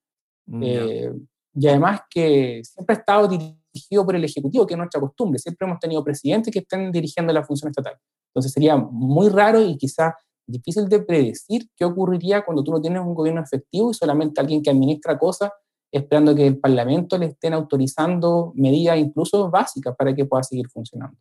Mm, 0.48 0.64
eh, 0.64 1.14
y 1.54 1.68
además 1.68 2.02
que 2.10 2.62
siempre 2.64 2.96
ha 2.96 3.00
estado 3.00 3.28
dirigido 3.28 4.06
por 4.06 4.16
el 4.16 4.24
Ejecutivo, 4.24 4.66
que 4.66 4.74
es 4.74 4.78
nuestra 4.78 5.00
costumbre. 5.00 5.40
Siempre 5.40 5.68
hemos 5.68 5.80
tenido 5.80 6.04
presidentes 6.04 6.52
que 6.52 6.60
están 6.60 6.92
dirigiendo 6.92 7.32
la 7.32 7.44
función 7.44 7.70
estatal. 7.70 7.96
Entonces, 8.34 8.52
sería 8.52 8.76
muy 8.76 9.30
raro 9.30 9.62
y 9.62 9.78
quizá 9.78 10.16
difícil 10.48 10.90
de 10.90 11.00
predecir 11.02 11.70
qué 11.76 11.86
ocurriría 11.86 12.44
cuando 12.44 12.64
tú 12.64 12.72
no 12.72 12.82
tienes 12.82 13.02
un 13.02 13.14
gobierno 13.14 13.42
efectivo 13.42 13.92
y 13.92 13.94
solamente 13.94 14.42
alguien 14.42 14.62
que 14.62 14.72
administra 14.72 15.18
cosas 15.18 15.52
esperando 15.98 16.36
que 16.36 16.48
el 16.48 16.60
Parlamento 16.60 17.18
le 17.18 17.28
estén 17.28 17.54
autorizando 17.54 18.52
medidas 18.56 18.98
incluso 18.98 19.50
básicas 19.50 19.96
para 19.96 20.14
que 20.14 20.26
pueda 20.26 20.44
seguir 20.44 20.68
funcionando. 20.70 21.18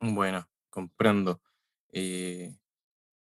Bueno, 0.00 0.46
comprendo. 0.70 1.40
Eh, 1.92 2.54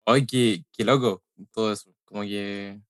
ay, 0.05 0.27
qué, 0.27 0.65
qué 0.73 0.85
loco 0.85 1.23
todo 1.53 1.73
eso. 1.73 1.95
Como 2.05 2.23
que. 2.23 2.81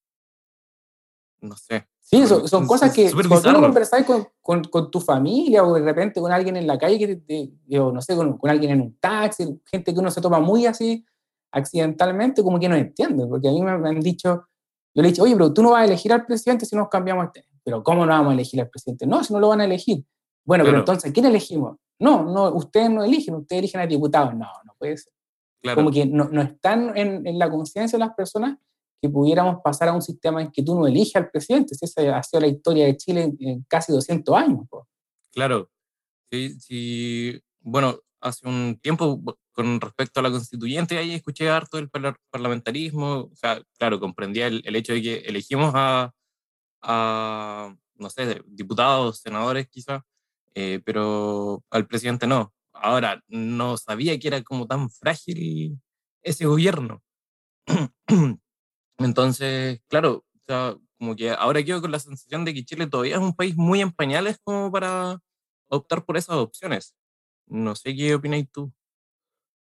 No 1.41 1.55
sé. 1.57 1.87
Sí, 1.99 2.25
son, 2.27 2.47
son 2.47 2.67
cosas 2.67 2.93
que 2.93 3.11
cuando 3.11 3.41
tú 3.41 3.61
conversas 3.61 4.05
con, 4.05 4.27
con, 4.41 4.63
con, 4.65 4.91
tu 4.91 4.99
familia 4.99 5.63
o 5.63 5.73
de 5.73 5.81
repente 5.81 6.19
con 6.19 6.31
alguien 6.31 6.57
en 6.57 6.67
la 6.67 6.77
calle, 6.77 6.99
que 6.99 7.79
o 7.79 7.91
no 7.91 8.01
sé, 8.01 8.15
con, 8.15 8.37
con, 8.37 8.49
alguien 8.49 8.71
en 8.71 8.81
un 8.81 8.97
taxi, 8.97 9.61
gente 9.65 9.93
que 9.93 9.99
uno 9.99 10.11
se 10.11 10.21
toma 10.21 10.39
muy 10.39 10.65
así 10.65 11.05
accidentalmente, 11.53 12.43
como 12.43 12.59
que 12.59 12.67
no 12.67 12.75
entiende, 12.75 13.25
porque 13.27 13.47
a 13.47 13.51
mí 13.51 13.61
me, 13.61 13.71
han 13.71 13.99
dicho, 14.01 14.47
yo 14.93 15.01
le 15.01 15.09
dicho, 15.09 15.23
oye, 15.23 15.33
pero 15.33 15.53
tú 15.53 15.63
no 15.63 15.71
vas 15.71 15.81
a 15.81 15.85
elegir 15.85 16.13
al 16.13 16.25
presidente 16.25 16.65
si 16.65 16.75
nos 16.75 16.89
cambiamos 16.89 17.25
este. 17.25 17.45
Pero 17.63 17.81
¿cómo 17.81 18.05
no 18.05 18.11
vamos 18.11 18.31
a 18.31 18.33
elegir 18.33 18.61
al 18.61 18.69
presidente? 18.69 19.07
No, 19.07 19.23
si 19.23 19.33
no 19.33 19.39
lo 19.39 19.49
van 19.49 19.61
a 19.61 19.65
elegir. 19.65 20.03
Bueno, 20.45 20.63
pero 20.65 20.79
entonces, 20.79 21.11
¿quién 21.13 21.25
elegimos? 21.25 21.77
No, 21.99 22.23
no, 22.23 22.53
ustedes 22.53 22.89
no 22.89 23.03
eligen, 23.03 23.35
ustedes 23.35 23.59
eligen 23.59 23.81
a 23.81 23.87
diputados. 23.87 24.33
No, 24.35 24.47
no 24.65 24.75
puede 24.77 24.97
ser. 24.97 25.13
Como 25.75 25.91
que 25.91 26.05
no, 26.05 26.25
no 26.25 26.41
están 26.41 26.95
en, 26.97 27.25
en, 27.25 27.39
la 27.39 27.49
conciencia 27.49 27.97
de 27.97 28.05
las 28.05 28.13
personas 28.13 28.57
que 29.01 29.09
pudiéramos 29.09 29.61
pasar 29.63 29.87
a 29.89 29.93
un 29.93 30.01
sistema 30.01 30.41
en 30.41 30.51
que 30.51 30.61
tú 30.61 30.75
no 30.75 30.85
eliges 30.85 31.15
al 31.15 31.29
presidente. 31.29 31.73
Si 31.75 31.85
esa 31.85 32.17
ha 32.17 32.23
sido 32.23 32.41
la 32.41 32.47
historia 32.47 32.85
de 32.85 32.97
Chile 32.97 33.33
en, 33.39 33.63
casi 33.67 33.93
200 33.93 34.35
años. 34.35 34.61
Claro. 35.31 35.69
Sí, 36.29 36.59
sí. 36.59 37.41
Bueno, 37.61 37.99
hace 38.23 38.47
un 38.47 38.79
tiempo, 38.81 39.21
con 39.51 39.81
respecto 39.81 40.19
a 40.19 40.23
la 40.23 40.31
constituyente, 40.31 40.97
ahí 40.97 41.13
escuché 41.13 41.49
harto 41.49 41.77
del 41.77 41.89
parlamentarismo. 42.31 43.29
O 43.31 43.35
sea, 43.35 43.61
claro, 43.77 43.99
comprendía 43.99 44.47
el, 44.47 44.61
el 44.65 44.75
hecho 44.75 44.93
de 44.93 45.01
que 45.01 45.15
elegimos 45.25 45.73
a, 45.75 46.13
a 46.81 47.75
no 47.95 48.09
sé, 48.09 48.41
diputados, 48.47 49.19
senadores 49.19 49.67
quizás, 49.69 50.03
eh, 50.55 50.81
pero 50.85 51.63
al 51.71 51.87
presidente 51.87 52.27
no. 52.27 52.53
Ahora, 52.73 53.23
no 53.27 53.77
sabía 53.77 54.17
que 54.19 54.27
era 54.29 54.41
como 54.43 54.67
tan 54.67 54.89
frágil 54.89 55.79
ese 56.23 56.45
gobierno. 56.45 57.01
Entonces, 58.97 59.81
claro, 59.87 60.25
como 60.97 61.15
que 61.15 61.31
ahora 61.31 61.63
quedo 61.63 61.81
con 61.81 61.91
la 61.91 61.99
sensación 61.99 62.45
de 62.45 62.53
que 62.53 62.65
Chile 62.65 62.87
todavía 62.87 63.15
es 63.15 63.21
un 63.21 63.35
país 63.35 63.55
muy 63.55 63.81
en 63.81 63.91
pañales 63.91 64.37
como 64.43 64.71
para 64.71 65.19
optar 65.69 66.05
por 66.05 66.17
esas 66.17 66.37
opciones. 66.37 66.95
No 67.47 67.75
sé 67.75 67.95
qué 67.95 68.15
opináis 68.15 68.49
tú. 68.51 68.71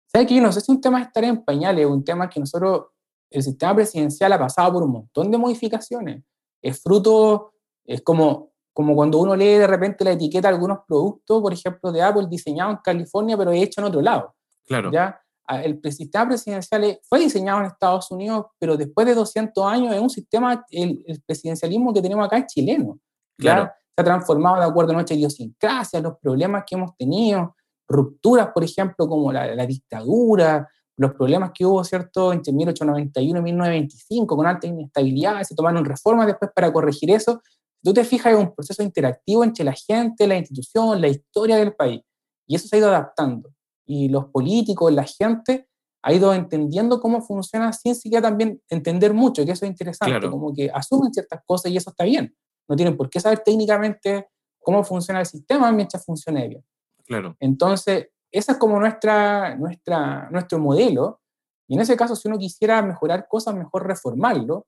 ¿Sabes 0.06 0.26
que 0.26 0.40
no 0.40 0.52
sé 0.52 0.60
si 0.60 0.72
un 0.72 0.80
tema 0.80 1.00
es 1.00 1.06
estar 1.08 1.24
en 1.24 1.44
pañales, 1.44 1.84
es 1.84 1.90
un 1.90 2.04
tema 2.04 2.28
que 2.28 2.40
nosotros, 2.40 2.86
el 3.30 3.42
sistema 3.42 3.74
presidencial 3.74 4.32
ha 4.32 4.38
pasado 4.38 4.72
por 4.72 4.82
un 4.82 4.92
montón 4.92 5.30
de 5.30 5.38
modificaciones. 5.38 6.24
Es 6.62 6.82
fruto, 6.82 7.52
es 7.84 8.02
como 8.02 8.48
como 8.78 8.94
cuando 8.94 9.18
uno 9.18 9.34
lee 9.34 9.58
de 9.58 9.66
repente 9.66 10.04
la 10.04 10.12
etiqueta 10.12 10.46
de 10.46 10.54
algunos 10.54 10.78
productos, 10.86 11.42
por 11.42 11.52
ejemplo, 11.52 11.90
de 11.90 12.00
Apple 12.00 12.28
diseñado 12.30 12.70
en 12.70 12.76
California, 12.76 13.36
pero 13.36 13.50
hecho 13.50 13.80
en 13.80 13.88
otro 13.88 14.00
lado. 14.00 14.36
Claro. 14.64 14.92
¿ya? 14.92 15.20
El 15.48 15.80
sistema 15.92 16.28
presidencial 16.28 17.00
fue 17.08 17.18
diseñado 17.18 17.58
en 17.58 17.66
Estados 17.66 18.08
Unidos, 18.12 18.46
pero 18.56 18.76
después 18.76 19.04
de 19.04 19.16
200 19.16 19.66
años 19.66 19.96
es 19.96 20.00
un 20.00 20.10
sistema, 20.10 20.64
el, 20.70 21.02
presidencialismo 21.26 21.92
que 21.92 22.00
tenemos 22.00 22.24
acá 22.24 22.38
es 22.38 22.46
chileno. 22.46 23.00
Claro. 23.36 23.64
Se 23.96 24.00
ha 24.00 24.04
transformado 24.04 24.60
de 24.60 24.66
acuerdo 24.66 24.92
a 24.92 24.94
nuestra 24.94 25.16
idiosincrasia, 25.16 26.00
los 26.00 26.16
problemas 26.18 26.62
que 26.64 26.76
hemos 26.76 26.96
tenido, 26.96 27.56
rupturas, 27.88 28.48
por 28.54 28.62
ejemplo, 28.62 29.08
como 29.08 29.32
la, 29.32 29.54
la 29.54 29.66
dictadura, 29.66 30.68
los 30.98 31.14
problemas 31.14 31.52
que 31.54 31.64
hubo, 31.64 31.82
¿cierto?, 31.84 32.32
entre 32.32 32.52
1891 32.52 33.38
y 33.38 33.42
1925, 33.42 34.36
con 34.36 34.46
alta 34.46 34.66
inestabilidad, 34.66 35.42
se 35.42 35.54
tomaron 35.54 35.84
reformas 35.84 36.26
después 36.26 36.50
para 36.54 36.72
corregir 36.72 37.10
eso, 37.10 37.40
tú 37.82 37.94
te 37.94 38.04
fijas, 38.04 38.32
es 38.32 38.38
un 38.38 38.54
proceso 38.54 38.82
interactivo 38.82 39.44
entre 39.44 39.64
la 39.64 39.72
gente, 39.72 40.26
la 40.26 40.36
institución, 40.36 41.00
la 41.00 41.08
historia 41.08 41.56
del 41.56 41.74
país. 41.74 42.02
Y 42.46 42.56
eso 42.56 42.66
se 42.66 42.76
ha 42.76 42.78
ido 42.80 42.88
adaptando. 42.88 43.50
Y 43.86 44.08
los 44.08 44.26
políticos, 44.26 44.92
la 44.92 45.04
gente, 45.04 45.68
ha 46.02 46.12
ido 46.12 46.32
entendiendo 46.34 47.00
cómo 47.00 47.22
funciona 47.22 47.72
sin 47.72 47.94
siquiera 47.94 48.22
también 48.22 48.60
entender 48.68 49.14
mucho, 49.14 49.44
que 49.44 49.52
eso 49.52 49.64
es 49.64 49.70
interesante, 49.70 50.28
como 50.30 50.52
que 50.52 50.70
asumen 50.72 51.12
ciertas 51.12 51.40
cosas 51.44 51.70
y 51.70 51.76
eso 51.76 51.90
está 51.90 52.04
bien. 52.04 52.34
No 52.68 52.76
tienen 52.76 52.96
por 52.96 53.08
qué 53.08 53.20
saber 53.20 53.40
técnicamente 53.40 54.28
cómo 54.60 54.82
funciona 54.84 55.20
el 55.20 55.26
sistema 55.26 55.70
mientras 55.72 56.04
funcione 56.04 56.48
bien. 56.48 56.64
Claro. 57.08 57.36
Entonces, 57.40 58.10
ese 58.30 58.52
es 58.52 58.58
como 58.58 58.78
nuestra, 58.78 59.56
nuestra, 59.56 60.28
nuestro 60.30 60.60
modelo. 60.60 61.20
Y 61.66 61.74
en 61.74 61.80
ese 61.80 61.96
caso, 61.96 62.14
si 62.14 62.28
uno 62.28 62.38
quisiera 62.38 62.80
mejorar 62.82 63.26
cosas, 63.28 63.54
mejor 63.56 63.86
reformarlo 63.86 64.66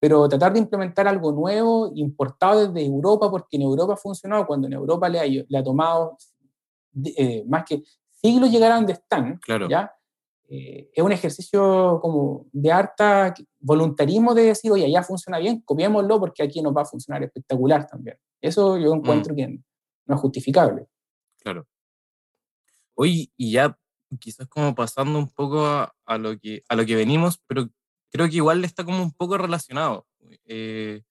pero 0.00 0.28
tratar 0.28 0.52
de 0.52 0.60
implementar 0.60 1.08
algo 1.08 1.32
nuevo, 1.32 1.90
importado 1.94 2.68
desde 2.68 2.86
Europa, 2.86 3.30
porque 3.30 3.56
en 3.56 3.62
Europa 3.62 3.94
ha 3.94 3.96
funcionado, 3.96 4.46
cuando 4.46 4.66
en 4.66 4.74
Europa 4.74 5.08
le 5.08 5.20
ha, 5.20 5.26
le 5.26 5.58
ha 5.58 5.62
tomado 5.62 6.16
eh, 7.16 7.44
más 7.46 7.64
que 7.64 7.82
siglos 8.10 8.50
llegar 8.50 8.72
a 8.72 8.76
donde 8.76 8.92
están, 8.92 9.38
claro. 9.38 9.68
¿ya? 9.68 9.92
Eh, 10.48 10.90
es 10.94 11.04
un 11.04 11.12
ejercicio 11.12 11.98
como 12.00 12.46
de 12.52 12.72
harta 12.72 13.34
voluntarismo 13.60 14.34
de 14.34 14.44
decir, 14.44 14.70
oye, 14.70 14.90
ya 14.90 15.02
funciona 15.02 15.38
bien, 15.38 15.60
copiémoslo 15.62 16.20
porque 16.20 16.42
aquí 16.42 16.62
nos 16.62 16.74
va 16.74 16.82
a 16.82 16.86
funcionar 16.86 17.22
espectacular 17.24 17.86
también. 17.86 18.16
Eso 18.40 18.78
yo 18.78 18.94
encuentro 18.94 19.34
mm. 19.34 19.36
que 19.36 19.60
no 20.06 20.14
es 20.14 20.20
justificable. 20.20 20.86
Claro. 21.42 21.66
Oye, 22.94 23.30
y 23.36 23.52
ya 23.52 23.78
quizás 24.20 24.48
como 24.48 24.74
pasando 24.74 25.18
un 25.18 25.30
poco 25.30 25.66
a, 25.66 25.94
a, 26.06 26.18
lo, 26.18 26.38
que, 26.38 26.62
a 26.68 26.76
lo 26.76 26.86
que 26.86 26.96
venimos, 26.96 27.38
pero 27.46 27.68
creo 28.10 28.28
que 28.28 28.36
igual 28.36 28.64
está 28.64 28.84
como 28.84 29.02
un 29.02 29.12
poco 29.12 29.38
relacionado 29.38 30.06
eh, 30.46 31.02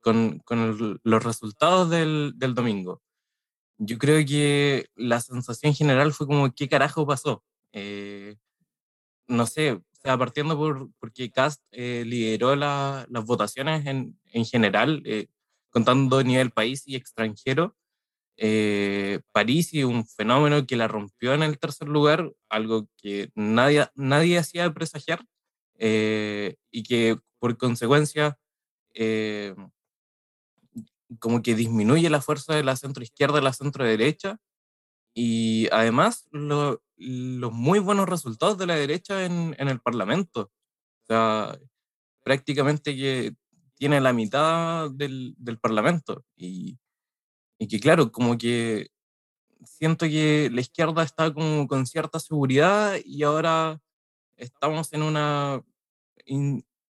con, 0.00 0.38
con 0.40 1.00
los 1.02 1.24
resultados 1.24 1.90
del, 1.90 2.34
del, 2.36 2.54
domingo. 2.54 3.02
Yo 3.78 3.98
creo 3.98 4.24
que 4.26 4.86
la 4.94 5.20
sensación 5.20 5.74
general 5.74 6.12
fue 6.12 6.26
como, 6.26 6.52
¿qué 6.54 6.68
carajo 6.68 7.06
pasó? 7.06 7.42
Eh, 7.72 8.36
no 9.26 9.46
sé, 9.46 9.72
o 9.72 9.82
sea, 10.02 10.18
partiendo 10.18 10.56
por 10.56 10.90
porque 11.00 11.30
Cast 11.30 11.62
eh, 11.72 12.04
lideró 12.06 12.56
la, 12.56 13.06
las 13.08 13.24
votaciones 13.24 13.86
en, 13.86 14.18
en 14.26 14.44
general, 14.44 15.02
contando 15.70 16.18
a 16.18 16.22
nivel 16.22 16.50
país 16.50 16.84
y 16.86 16.96
extranjero. 16.96 17.76
París 18.36 19.72
y 19.72 19.84
un 19.84 20.06
fenómeno 20.06 20.66
que 20.66 20.76
la 20.76 20.88
rompió 20.88 21.34
en 21.34 21.42
el 21.42 21.58
tercer 21.58 21.88
lugar, 21.88 22.32
algo 22.48 22.88
que 22.98 23.30
nadie, 23.34 23.86
nadie 23.94 24.38
hacía 24.38 24.72
presagiar, 24.72 25.24
eh, 25.78 26.56
y 26.70 26.82
que 26.84 27.18
por 27.38 27.56
consecuencia 27.56 28.38
eh, 28.94 29.54
como 31.18 31.42
que 31.42 31.54
disminuye 31.54 32.08
la 32.10 32.20
fuerza 32.20 32.54
de 32.54 32.64
la 32.64 32.76
centro 32.76 33.02
izquierda 33.02 33.38
y 33.40 33.42
la 33.42 33.52
centro 33.52 33.84
derecha 33.84 34.38
y 35.14 35.68
además 35.72 36.28
los 36.32 36.80
muy 37.52 37.78
buenos 37.78 38.08
resultados 38.08 38.58
de 38.58 38.66
la 38.66 38.76
derecha 38.76 39.24
en, 39.24 39.54
en, 39.58 39.68
el 39.68 39.80
Parlamento. 39.80 40.50
O 41.02 41.06
sea, 41.06 41.58
prácticamente 42.24 42.96
que 42.96 43.34
tiene 43.74 44.00
la 44.00 44.12
mitad 44.12 44.90
del, 44.90 45.34
del 45.38 45.58
Parlamento 45.58 46.24
y, 46.36 46.78
y, 47.64 47.68
que 47.68 47.80
claro, 47.80 48.12
como 48.12 48.36
que 48.38 48.90
siento 49.64 50.06
que 50.06 50.50
la 50.52 50.60
izquierda 50.60 51.02
está 51.02 51.32
como 51.32 51.66
con 51.66 51.86
cierta 51.86 52.20
seguridad 52.20 52.94
y 53.04 53.22
ahora 53.22 53.80
estamos 54.36 54.92
en 54.92 55.02
una 55.02 55.62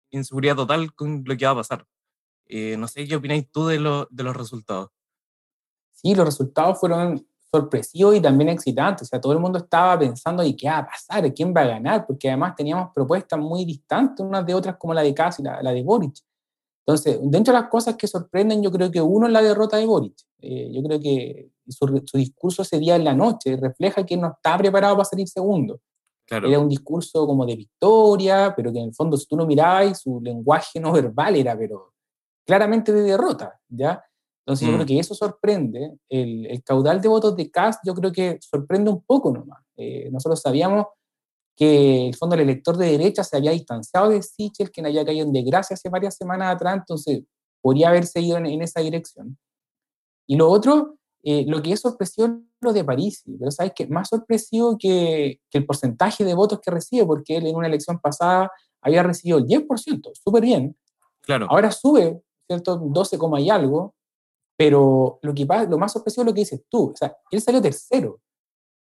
inseguridad 0.09 0.55
total 0.55 0.93
con 0.93 1.23
lo 1.25 1.37
que 1.37 1.45
va 1.45 1.51
a 1.51 1.55
pasar. 1.55 1.85
Eh, 2.47 2.77
no 2.77 2.87
sé 2.87 3.07
qué 3.07 3.15
opináis 3.15 3.49
tú 3.51 3.67
de, 3.67 3.77
de 4.09 4.23
los 4.23 4.35
resultados. 4.35 4.89
Sí, 5.91 6.13
los 6.13 6.25
resultados 6.25 6.79
fueron 6.79 7.25
sorpresivos 7.51 8.15
y 8.15 8.21
también 8.21 8.49
excitantes. 8.49 9.07
O 9.07 9.09
sea, 9.09 9.21
todo 9.21 9.33
el 9.33 9.39
mundo 9.39 9.59
estaba 9.59 9.97
pensando, 9.97 10.43
¿y 10.43 10.55
qué 10.55 10.67
va 10.67 10.79
a 10.79 10.85
pasar? 10.85 11.33
¿Quién 11.33 11.53
va 11.55 11.61
a 11.61 11.67
ganar? 11.67 12.05
Porque 12.05 12.29
además 12.29 12.55
teníamos 12.55 12.91
propuestas 12.93 13.39
muy 13.39 13.65
distantes 13.65 14.25
unas 14.25 14.45
de 14.45 14.53
otras, 14.53 14.77
como 14.77 14.93
la 14.93 15.01
de 15.01 15.09
y 15.09 15.43
la, 15.43 15.61
la, 15.61 15.71
de 15.71 15.83
Boric. 15.83 16.15
Entonces, 16.85 17.19
dentro 17.23 17.53
de 17.53 17.61
las 17.61 17.69
cosas 17.69 17.95
que 17.95 18.07
sorprenden, 18.07 18.61
yo 18.61 18.71
creo 18.71 18.91
que 18.91 19.01
uno 19.01 19.25
es 19.25 19.33
la 19.33 19.41
derrota 19.41 19.77
de 19.77 19.87
Boric. 19.87 20.15
Eh, 20.39 20.69
yo 20.71 20.83
creo 20.83 20.99
que 20.99 21.49
su, 21.67 22.03
su, 22.05 22.17
discurso 22.17 22.61
ese 22.61 22.77
día 22.77 22.95
en 22.95 23.03
la 23.03 23.15
noche 23.15 23.57
refleja 23.57 24.05
que 24.05 24.15
no 24.15 24.27
está 24.27 24.57
preparado 24.57 24.95
para 24.95 25.05
salir 25.05 25.27
segundo. 25.27 25.79
Era 26.27 26.59
un 26.59 26.69
discurso 26.69 27.25
como 27.27 27.45
de 27.45 27.55
victoria, 27.55 28.53
pero 28.55 28.71
que 28.71 28.79
en 28.79 28.85
el 28.85 28.95
fondo, 28.95 29.15
si 29.17 29.27
tú 29.27 29.37
lo 29.37 29.45
mirabas, 29.45 30.01
su 30.01 30.19
lenguaje 30.21 30.79
no 30.79 30.91
verbal 30.93 31.35
era, 31.35 31.57
pero 31.57 31.93
claramente 32.45 32.91
de 32.91 33.01
derrota, 33.01 33.59
¿ya? 33.67 34.03
Entonces 34.45 34.67
yo 34.67 34.73
creo 34.73 34.85
mm. 34.85 34.87
que 34.87 34.99
eso 34.99 35.15
sorprende. 35.15 35.97
El, 36.07 36.45
el, 36.45 36.63
caudal 36.63 37.01
de 37.01 37.07
votos 37.07 37.35
de 37.35 37.49
Cast 37.49 37.79
yo 37.83 37.95
creo 37.95 38.11
que 38.11 38.37
sorprende 38.41 38.91
un 38.91 39.01
poco 39.01 39.31
nomás. 39.31 39.63
Eh, 39.75 40.07
nosotros 40.11 40.39
sabíamos 40.39 40.85
que 41.55 42.07
el 42.07 42.15
fondo 42.15 42.35
el 42.35 42.41
elector 42.41 42.77
de 42.77 42.91
derecha 42.91 43.23
se 43.23 43.37
había 43.37 43.51
distanciado 43.51 44.09
de 44.09 44.21
Sichel, 44.21 44.71
que 44.71 44.81
había 44.81 45.05
caído 45.05 45.25
en 45.25 45.33
desgracia 45.33 45.75
hace 45.75 45.89
varias 45.89 46.15
semanas 46.15 46.53
atrás, 46.53 46.77
entonces 46.77 47.23
podría 47.61 47.89
haberse 47.89 48.19
ido 48.21 48.37
en, 48.37 48.45
en 48.45 48.61
esa 48.61 48.81
dirección. 48.81 49.37
Y 50.27 50.35
lo 50.35 50.49
otro 50.49 50.97
eh, 51.27 51.43
lo 51.47 51.59
que 51.63 51.71
es 51.71 51.79
sorpresivo 51.79 52.39
lo 52.61 52.71
de 52.71 52.83
París, 52.83 53.23
pero 53.39 53.49
sabes 53.49 53.73
que 53.75 53.87
más 53.87 54.09
sorpresivo 54.09 54.77
que, 54.77 55.41
que, 55.49 55.57
el 55.57 55.65
porcentaje 55.65 56.23
de 56.23 56.35
votos 56.35 56.59
que 56.61 56.69
recibe, 56.69 57.03
porque 57.03 57.37
él 57.37 57.47
en 57.47 57.55
una 57.55 57.65
elección 57.65 57.97
pasada 57.97 58.51
había 58.79 59.01
recibido 59.01 59.39
el 59.39 59.45
10%, 59.45 60.11
súper 60.13 60.43
bien. 60.43 60.77
Claro. 61.21 61.47
Ahora 61.49 61.71
sube, 61.71 62.21
¿cierto? 62.45 62.77
12, 62.77 63.17
y 63.39 63.49
algo, 63.49 63.95
pero 64.55 65.17
lo, 65.23 65.33
que, 65.33 65.47
lo 65.67 65.79
más 65.79 65.93
sorpresivo 65.93 66.21
es 66.21 66.27
lo 66.27 66.33
que 66.35 66.41
dices 66.41 66.61
tú, 66.69 66.91
o 66.91 66.95
sea, 66.95 67.17
él 67.31 67.41
salió 67.41 67.59
tercero. 67.59 68.21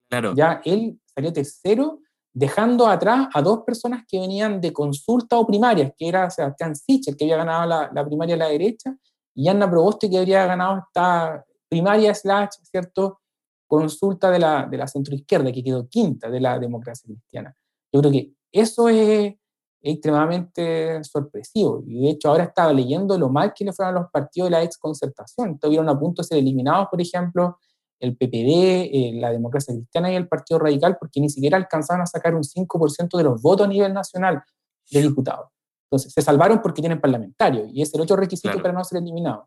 Claro. 0.10 0.34
Ya, 0.36 0.64
él 0.66 1.00
salió 1.14 1.32
tercero 1.32 2.00
dejando 2.34 2.88
atrás 2.88 3.28
a 3.34 3.42
dos 3.42 3.64
personas 3.66 4.04
que 4.08 4.20
venían 4.20 4.62
de 4.62 4.72
consulta 4.72 5.38
o 5.38 5.46
primarias, 5.46 5.92
que 5.98 6.08
era 6.08 6.30
Sebastián 6.30 6.76
Sichel, 6.76 7.16
que 7.18 7.26
había 7.26 7.38
ganado 7.38 7.66
la, 7.66 8.06
primaria 8.06 8.36
a 8.36 8.40
la 8.40 8.48
derecha, 8.48 8.96
y 9.34 9.48
Anna 9.48 9.70
Proboste, 9.70 10.10
que 10.10 10.18
habría 10.18 10.46
ganado 10.46 10.80
esta 10.80 11.44
primaria 11.70 12.14
slash, 12.14 12.56
¿cierto?, 12.64 13.20
consulta 13.68 14.30
de 14.30 14.40
la, 14.40 14.68
de 14.70 14.78
la 14.78 14.88
centroizquierda, 14.88 15.52
que 15.52 15.64
quedó 15.64 15.88
quinta 15.88 16.30
de 16.30 16.42
la 16.42 16.60
democracia 16.60 17.08
cristiana. 17.08 17.56
Yo 17.94 18.02
creo 18.02 18.12
que 18.12 18.34
eso 18.52 18.90
es 18.90 19.34
extremadamente 19.82 21.04
sorpresivo. 21.04 21.84
Y 21.86 22.02
de 22.02 22.10
hecho 22.12 22.30
ahora 22.30 22.46
estaba 22.46 22.74
leyendo 22.74 23.18
lo 23.18 23.30
mal 23.30 23.54
que 23.54 23.66
le 23.66 23.74
fueron 23.74 23.96
a 23.96 24.00
los 24.02 24.12
partidos 24.12 24.50
de 24.50 24.52
la 24.52 24.64
ex 24.64 24.78
concertación. 24.78 25.52
Estuvieron 25.52 25.90
a 25.90 25.98
punto 25.98 26.22
de 26.22 26.28
ser 26.28 26.38
eliminados, 26.38 26.88
por 26.90 27.02
ejemplo, 27.02 27.58
el 28.02 28.18
PPD, 28.18 28.90
eh, 28.92 29.12
la 29.14 29.32
democracia 29.32 29.74
cristiana 29.74 30.12
y 30.12 30.16
el 30.16 30.28
Partido 30.28 30.60
Radical, 30.60 30.98
porque 31.00 31.22
ni 31.22 31.30
siquiera 31.30 31.56
alcanzaron 31.56 32.02
a 32.02 32.08
sacar 32.08 32.34
un 32.34 32.44
5% 32.44 33.18
de 33.18 33.24
los 33.24 33.42
votos 33.42 33.68
a 33.68 33.70
nivel 33.70 33.94
nacional 33.94 34.42
de 34.90 35.02
diputados. 35.02 35.50
Entonces, 35.86 36.12
se 36.12 36.22
salvaron 36.22 36.62
porque 36.62 36.82
tienen 36.82 37.00
parlamentarios, 37.00 37.70
y 37.72 37.82
es 37.82 37.94
el 37.94 38.02
otro 38.02 38.16
requisito 38.16 38.60
para 38.62 38.74
no 38.74 38.84
ser 38.84 39.02
eliminados. 39.02 39.46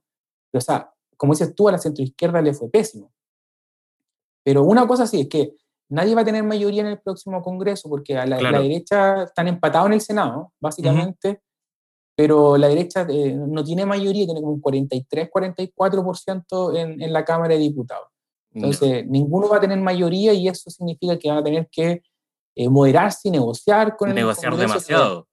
Pero, 0.50 0.60
o 0.60 0.64
sea, 0.64 0.90
como 1.16 1.32
dices 1.32 1.54
tú, 1.54 1.68
a 1.68 1.72
la 1.72 1.78
centroizquierda 1.78 2.40
le 2.40 2.54
fue 2.54 2.70
pésimo. 2.70 3.12
Pero 4.44 4.62
una 4.62 4.86
cosa 4.86 5.06
sí 5.06 5.22
es 5.22 5.28
que 5.28 5.56
nadie 5.88 6.14
va 6.14 6.20
a 6.20 6.24
tener 6.24 6.44
mayoría 6.44 6.82
en 6.82 6.88
el 6.88 7.00
próximo 7.00 7.42
Congreso, 7.42 7.88
porque 7.88 8.16
a 8.16 8.24
la, 8.24 8.36
derecha 8.60 9.24
están 9.24 9.48
empatados 9.48 9.88
en 9.88 9.94
el 9.94 10.00
Senado, 10.00 10.52
básicamente, 10.60 11.42
pero 12.16 12.56
la 12.56 12.68
derecha 12.68 13.04
eh, 13.08 13.34
no 13.34 13.64
tiene 13.64 13.84
mayoría, 13.84 14.26
tiene 14.26 14.40
como 14.40 14.52
un 14.52 14.60
43, 14.60 15.28
44% 15.30 16.76
en, 16.76 17.02
en 17.02 17.12
la 17.12 17.24
Cámara 17.24 17.54
de 17.54 17.60
Diputados. 17.60 18.13
Entonces, 18.54 19.04
ninguno 19.06 19.48
va 19.48 19.56
a 19.56 19.60
tener 19.60 19.78
mayoría 19.80 20.32
y 20.32 20.48
eso 20.48 20.70
significa 20.70 21.18
que 21.18 21.28
van 21.28 21.38
a 21.38 21.44
tener 21.44 21.68
que 21.70 22.02
eh, 22.54 22.68
moderarse 22.68 23.28
y 23.28 23.30
negociar 23.32 23.96
con 23.96 24.10
el 24.10 24.14
Negociar 24.14 24.56
demasiado. 24.56 25.26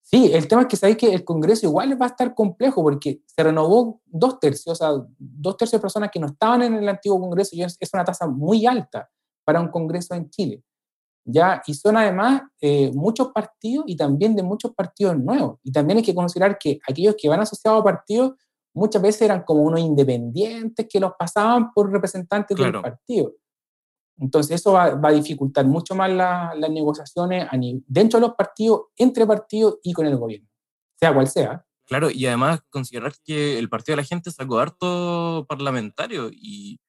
Sí, 0.00 0.30
el 0.32 0.48
tema 0.48 0.62
es 0.62 0.68
que 0.68 0.76
sabéis 0.76 0.98
que 0.98 1.12
el 1.12 1.24
Congreso 1.24 1.66
igual 1.66 2.00
va 2.00 2.06
a 2.06 2.08
estar 2.08 2.34
complejo 2.34 2.82
porque 2.82 3.20
se 3.26 3.42
renovó 3.42 4.00
dos 4.06 4.38
tercios, 4.40 4.72
o 4.72 4.74
sea, 4.74 5.06
dos 5.18 5.56
tercios 5.56 5.80
de 5.80 5.82
personas 5.82 6.10
que 6.10 6.20
no 6.20 6.26
estaban 6.26 6.62
en 6.62 6.74
el 6.74 6.88
antiguo 6.88 7.20
Congreso 7.20 7.56
y 7.56 7.62
es, 7.62 7.78
una 7.92 8.04
tasa 8.04 8.26
muy 8.26 8.66
alta 8.66 9.08
para 9.44 9.60
un 9.60 9.68
Congreso 9.68 10.14
en 10.14 10.28
Chile. 10.28 10.62
¿ya? 11.24 11.62
Y 11.66 11.74
son 11.74 11.96
además 11.96 12.42
eh, 12.60 12.90
muchos 12.94 13.28
partidos 13.32 13.84
y 13.86 13.96
también 13.96 14.34
de 14.34 14.42
muchos 14.42 14.74
partidos 14.74 15.18
nuevos. 15.18 15.58
Y 15.62 15.72
también 15.72 15.98
hay 15.98 16.04
que 16.04 16.14
considerar 16.14 16.58
que 16.58 16.78
aquellos 16.88 17.14
que 17.16 17.28
van 17.28 17.40
asociados 17.40 17.80
a 17.80 17.84
partidos 17.84 18.32
muchas 18.74 19.02
veces 19.02 19.22
eran 19.22 19.42
como 19.42 19.62
unos 19.62 19.80
independientes 19.80 20.86
que 20.88 21.00
los 21.00 21.12
pasaban 21.18 21.72
por 21.72 21.90
representantes 21.90 22.56
del 22.56 22.72
partido. 22.80 23.34
Entonces 24.18 24.60
eso 24.60 24.72
va, 24.72 24.98
a 25.02 25.12
dificultar 25.12 25.66
mucho 25.66 25.94
más 25.94 26.10
las 26.10 26.70
negociaciones 26.70 27.48
dentro 27.86 28.20
de 28.20 28.26
los 28.26 28.36
partidos, 28.36 28.82
entre 28.96 29.26
partidos 29.26 29.78
y 29.82 29.92
con 29.92 30.06
el 30.06 30.16
gobierno, 30.16 30.48
sea 30.98 31.12
cual 31.12 31.28
sea. 31.28 31.64
Claro, 31.86 32.10
y 32.10 32.26
además 32.26 32.60
considerar 32.70 33.12
que 33.24 33.58
el 33.58 33.68
Partido 33.68 33.96
de 33.96 34.02
la 34.02 34.06
Gente 34.06 34.30
sacó 34.30 34.58
harto 34.58 35.44
parlamentario 35.48 36.30
y, 36.30 36.80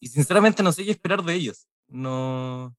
y 0.00 0.08
sinceramente 0.08 0.62
no 0.62 0.72
sé 0.72 0.84
qué 0.84 0.90
esperar 0.90 1.22
de 1.22 1.34
ellos. 1.34 1.68
No, 1.86 2.74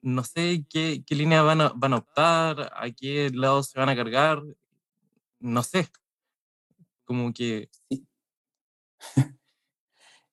no 0.00 0.22
sé 0.22 0.64
qué, 0.70 1.02
qué 1.04 1.14
línea 1.14 1.42
van 1.42 1.60
a, 1.62 1.72
van 1.74 1.94
a 1.94 1.96
optar, 1.96 2.72
a 2.74 2.90
qué 2.90 3.30
lado 3.34 3.62
se 3.62 3.78
van 3.78 3.88
a 3.88 3.96
cargar, 3.96 4.42
no 5.40 5.62
sé. 5.62 5.88
Como 7.04 7.32
que... 7.32 7.68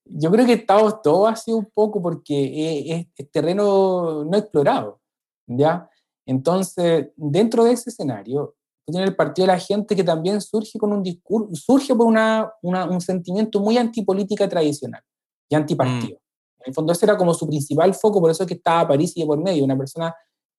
Yo 0.05 0.29
creo 0.29 0.45
que 0.45 0.53
estamos 0.53 1.01
todos 1.01 1.31
así 1.31 1.53
un 1.53 1.65
poco 1.73 2.01
porque 2.01 3.07
es, 3.17 3.31
terreno 3.31 4.25
no 4.25 4.37
explorado, 4.37 4.99
¿ya? 5.47 5.89
Entonces, 6.25 7.09
dentro 7.15 7.63
de 7.63 7.71
ese 7.73 7.91
escenario, 7.91 8.55
tiene 8.85 9.05
el 9.05 9.15
partido 9.15 9.47
de 9.47 9.53
la 9.53 9.59
gente 9.59 9.95
que 9.95 10.03
también 10.03 10.41
surge 10.41 10.77
con 10.77 10.91
un 10.91 11.01
discurso, 11.01 11.55
surge 11.55 11.95
por 11.95 12.07
una, 12.07 12.51
un 12.61 12.99
sentimiento 12.99 13.59
muy 13.59 13.77
antipolítica 13.77 14.49
tradicional 14.49 15.01
y 15.49 15.55
antipartido. 15.55 16.17
Mm. 16.17 16.63
En 16.63 16.67
el 16.67 16.73
fondo 16.73 16.93
ese 16.93 17.05
era 17.05 17.17
como 17.17 17.33
su 17.33 17.47
principal 17.47 17.93
foco, 17.93 18.19
por 18.21 18.31
eso 18.31 18.43
es 18.43 18.47
que 18.47 18.55
estaba 18.55 18.89
París 18.89 19.13
y 19.15 19.21
de 19.21 19.27
por 19.27 19.39
medio, 19.39 19.63
una 19.63 19.77
persona 19.77 20.13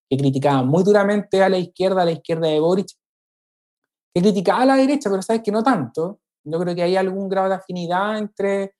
que 0.08 0.16
criticaba 0.16 0.62
muy 0.62 0.82
duramente 0.82 1.42
a 1.42 1.48
la 1.48 1.58
izquierda, 1.58 2.02
a 2.02 2.04
la 2.04 2.12
izquierda 2.12 2.48
de 2.48 2.60
Boric, 2.60 2.88
que 4.14 4.20
criticaba 4.20 4.62
a 4.62 4.66
la 4.66 4.76
derecha, 4.76 5.10
pero 5.10 5.22
sabes 5.22 5.42
que 5.42 5.52
no 5.52 5.62
tanto. 5.62 6.20
Yo 6.44 6.58
creo 6.58 6.74
que 6.74 6.82
hay 6.82 6.96
algún 6.96 7.28
grado 7.28 7.48
de 7.48 7.54
afinidad 7.54 8.18
entre, 8.18 8.74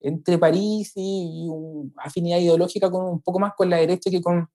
entre 0.00 0.38
París 0.38 0.92
y, 0.94 1.46
una 1.48 1.90
afinidad 1.98 2.38
ideológica 2.38 2.90
con, 2.90 3.04
un 3.04 3.22
poco 3.22 3.38
más 3.38 3.54
con 3.56 3.70
la 3.70 3.78
derecha 3.78 4.10
que 4.10 4.20
con, 4.20 4.48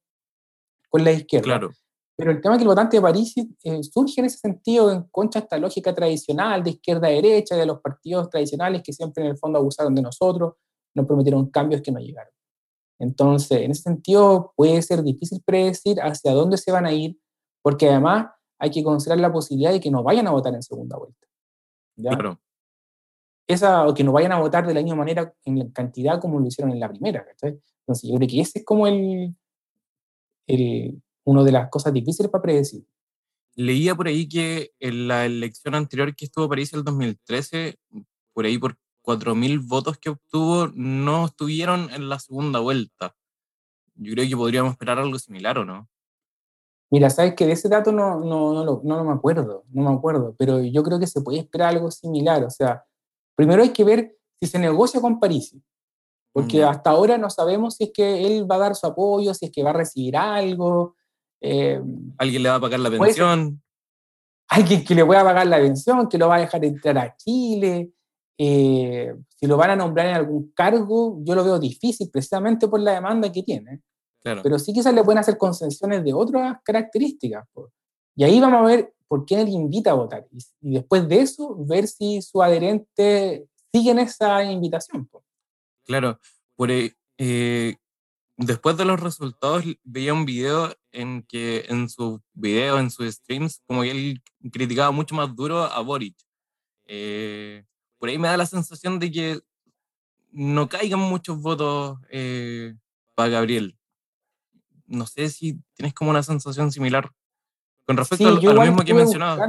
con 0.90 1.04
la 1.04 1.12
izquierda. 1.12 1.44
Claro. 1.44 1.72
Pero 2.16 2.32
el 2.32 2.42
tema 2.42 2.54
es 2.54 2.60
que 2.60 2.64
el 2.64 2.68
votante 2.68 2.98
de 2.98 3.02
París 3.02 3.34
eh, 3.38 3.84
surge 3.84 4.22
en 4.22 4.26
ese 4.26 4.38
sentido 4.38 4.92
en 4.92 5.04
contra 5.10 5.42
esta 5.42 5.58
lógica 5.58 5.94
tradicional 5.96 6.64
de 6.64 6.72
izquierda-derecha, 6.72 7.56
de 7.56 7.66
los 7.66 7.82
partidos 7.82 8.30
tradicionales 8.30 8.84
que 8.84 8.94
siempre 8.94 9.24
en 9.24 9.32
el 9.32 9.38
fondo 9.38 9.58
abusaron 9.58 9.96
de 9.96 10.04
nosotros, 10.04 10.54
nos 10.94 11.08
prometieron 11.08 11.50
cambios 11.50 11.82
que 11.82 11.92
no 11.92 12.00
llegaron. 12.00 12.32
Entonces, 13.00 13.62
en 13.62 13.72
ese 13.72 13.82
sentido, 13.82 14.54
puede 14.56 14.82
ser 14.84 15.02
difícil 15.02 15.42
predecir 15.44 16.00
hacia 16.00 16.34
dónde 16.34 16.58
se 16.58 16.72
van 16.72 16.86
a 16.86 16.94
ir, 16.94 17.18
porque 17.64 17.90
además 17.90 18.28
hay 18.62 18.70
que 18.70 18.84
considerar 18.84 19.20
la 19.20 19.34
posibilidad 19.34 19.72
de 19.72 19.80
que 19.80 19.90
no 19.90 20.04
vayan 20.04 20.28
a 20.28 20.32
votar 20.32 20.54
en 20.54 20.62
segunda 20.62 20.96
vuelta. 20.96 21.28
Claro. 21.98 22.40
Esa, 23.48 23.88
o 23.88 23.94
que 23.96 24.04
no 24.04 24.12
vayan 24.12 24.34
a 24.34 24.40
votar 24.40 24.68
de 24.68 24.76
la 24.76 24.84
misma 24.84 24.98
manera 24.98 25.34
en 25.46 25.72
cantidad 25.72 26.22
como 26.22 26.40
lo 26.40 26.46
hicieron 26.46 26.72
en 26.72 26.80
la 26.80 26.88
primera. 26.88 27.26
Entonces, 27.28 28.08
yo 28.08 28.16
creo 28.18 28.30
que 28.30 28.40
ese 28.40 28.60
es 28.60 28.66
como 28.66 28.86
el, 28.86 29.36
el, 30.46 31.02
una 31.24 31.44
de 31.44 31.52
las 31.52 31.72
cosas 31.72 31.92
difíciles 31.92 32.32
para 32.32 32.44
predecir. 32.44 32.86
Leía 33.56 33.96
por 33.96 34.08
ahí 34.08 34.30
que 34.30 34.74
en 34.80 35.08
la 35.08 35.26
elección 35.26 35.74
anterior 35.74 36.16
que 36.16 36.26
estuvo 36.26 36.48
París 36.48 36.72
el 36.74 36.84
2013, 36.84 37.80
por 38.32 38.46
ahí 38.46 38.60
por 38.60 38.78
4.000 39.04 39.68
votos 39.68 39.98
que 39.98 40.12
obtuvo, 40.12 40.68
no 40.76 41.26
estuvieron 41.26 41.90
en 41.90 42.10
la 42.10 42.20
segunda 42.20 42.60
vuelta. 42.60 43.16
Yo 43.96 44.14
creo 44.14 44.30
que 44.30 44.38
podríamos 44.38 44.74
esperar 44.74 45.00
algo 45.00 45.18
similar, 45.18 45.58
¿o 45.58 45.66
no? 45.66 45.90
Mira, 46.92 47.10
sabes 47.10 47.36
que 47.36 47.46
de 47.46 47.54
ese 47.54 47.70
dato 47.70 47.94
no, 47.94 48.20
no, 48.20 48.54
no, 48.54 48.66
lo, 48.66 48.82
no, 48.84 49.04
me 49.06 49.14
acuerdo, 49.14 49.64
no 49.72 49.90
me 49.90 49.96
acuerdo, 49.96 50.36
pero 50.38 50.62
yo 50.62 50.84
creo 50.84 51.00
que 51.00 51.08
se 51.08 51.22
puede 51.22 51.40
esperar 51.40 51.70
algo 51.70 51.90
similar. 51.90 52.44
O 52.44 52.50
sea, 52.50 52.84
primero 53.34 53.64
hay 53.64 53.70
que 53.70 53.86
ver 53.86 54.18
si 54.42 54.50
se 54.50 54.60
negocia 54.60 55.00
con 55.00 55.18
París, 55.18 55.56
porque 56.34 56.64
hasta 56.66 56.90
ahora 56.90 57.18
no 57.18 57.30
sabemos 57.30 57.76
si 57.76 57.86
es 57.86 57.92
que 57.94 58.28
él 58.28 58.50
va 58.50 58.56
a 58.56 58.60
dar 58.60 58.76
su 58.76 58.86
apoyo, 58.88 59.34
si 59.34 59.46
es 59.46 59.52
que 59.52 59.64
va 59.64 59.70
a 59.70 59.74
recibir 59.74 60.18
algo. 60.18 60.96
Eh, 61.40 61.82
¿Alguien 62.18 62.44
le 62.44 62.50
va 62.50 62.56
a 62.56 62.62
pagar 62.62 62.82
la 62.82 62.90
pensión? 62.90 63.62
Alguien 64.50 64.84
que 64.84 64.94
le 64.94 65.06
pueda 65.06 65.24
pagar 65.24 65.48
la 65.48 65.60
pensión, 65.60 66.10
que 66.10 66.18
lo 66.18 66.28
va 66.28 66.36
a 66.36 66.40
dejar 66.40 66.66
entrar 66.66 66.98
a 66.98 67.16
Chile. 67.16 67.94
Eh, 68.38 69.16
si 69.38 69.48
lo 69.48 69.56
van 69.56 69.70
a 69.70 69.76
nombrar 69.78 70.08
en 70.08 70.16
algún 70.16 70.52
cargo, 70.54 71.20
yo 71.24 71.36
lo 71.36 71.44
veo 71.46 71.58
difícil 71.58 72.10
precisamente 72.12 72.68
por 72.68 72.82
la 72.82 72.92
demanda 72.92 73.32
que 73.32 73.44
tiene. 73.44 73.82
Pero 74.24 74.60
sí 74.60 74.74
quizás 74.74 74.94
le 74.94 75.04
pueden 75.04 75.20
hacer 75.20 75.38
concesiones 75.38 76.04
de 76.04 76.14
otras 76.14 76.58
características. 76.64 77.48
Y 78.16 78.24
ahí 78.24 78.40
vamos 78.40 78.62
a 78.62 78.66
ver 78.66 78.94
por 79.08 79.26
qué 79.26 79.42
él 79.42 79.50
invita 79.50 79.92
a 79.92 79.96
votar. 79.96 80.28
Y, 80.32 80.74
después 80.74 81.08
de 81.08 81.22
eso, 81.22 81.56
ver 81.66 81.88
si 81.88 82.22
su 82.22 82.42
adherente 82.42 83.48
sigue 83.74 83.92
en 83.92 84.00
esa 84.00 84.44
invitación. 84.44 85.10
Claro, 85.86 86.20
por, 86.56 86.70
eh, 86.72 87.76
después 88.38 88.78
de 88.78 88.86
los 88.86 89.00
resultados 89.00 89.64
veía 89.84 90.14
un 90.14 90.26
video 90.26 90.74
en 90.92 91.24
que 91.24 91.66
en 91.68 91.90
su 91.90 92.22
video, 92.34 92.78
en 92.78 92.92
sus 92.92 93.12
streams, 93.16 93.62
como 93.66 93.82
que 93.82 93.92
él 93.92 94.22
criticaba 94.52 94.92
mucho 94.92 95.16
más 95.16 95.36
duro 95.36 95.64
a 95.64 95.82
Boric. 95.82 96.16
Eh, 96.86 97.66
por 97.98 98.10
ahí 98.10 98.18
me 98.18 98.28
da 98.28 98.38
la 98.38 98.46
sensación 98.46 99.00
de 99.00 99.12
que 99.12 99.40
no 100.32 100.70
caigan 100.70 101.00
muchos 101.00 101.42
votos 101.42 101.98
eh, 102.10 102.76
para 103.16 103.30
Gabriel 103.30 103.76
no 104.92 105.06
sé 105.06 105.30
si 105.30 105.60
tienes 105.74 105.94
como 105.94 106.12
una 106.12 106.24
sensación 106.24 106.72
similar 106.72 107.10
con 107.86 107.98
respecto 107.98 108.28
a, 108.28 108.54
lo 108.54 108.62
mismo 108.62 108.84
que 108.84 108.92
he 108.92 108.96
mencionado. 108.96 109.42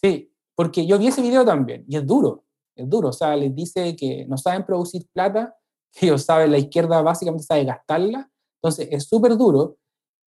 Sí, 0.00 0.32
porque 0.54 0.86
yo 0.86 0.98
vi 0.98 1.08
ese 1.08 1.22
video 1.22 1.44
también 1.44 1.84
y 1.88 1.96
es 1.96 2.06
duro, 2.06 2.44
es 2.76 2.88
duro. 2.88 3.08
O 3.08 3.12
sea, 3.12 3.36
les 3.36 3.54
dice 3.54 3.96
que 3.96 4.26
no 4.28 4.36
saben 4.38 4.64
producir 4.64 5.06
plata, 5.12 5.56
que 5.92 6.06
ellos 6.06 6.22
saben, 6.22 6.50
la 6.50 6.58
izquierda 6.58 7.02
básicamente 7.02 7.44
sabe 7.44 7.64
gastarla. 7.64 8.30
Entonces 8.62 8.88
es 8.90 9.08
súper 9.08 9.36
duro. 9.36 9.76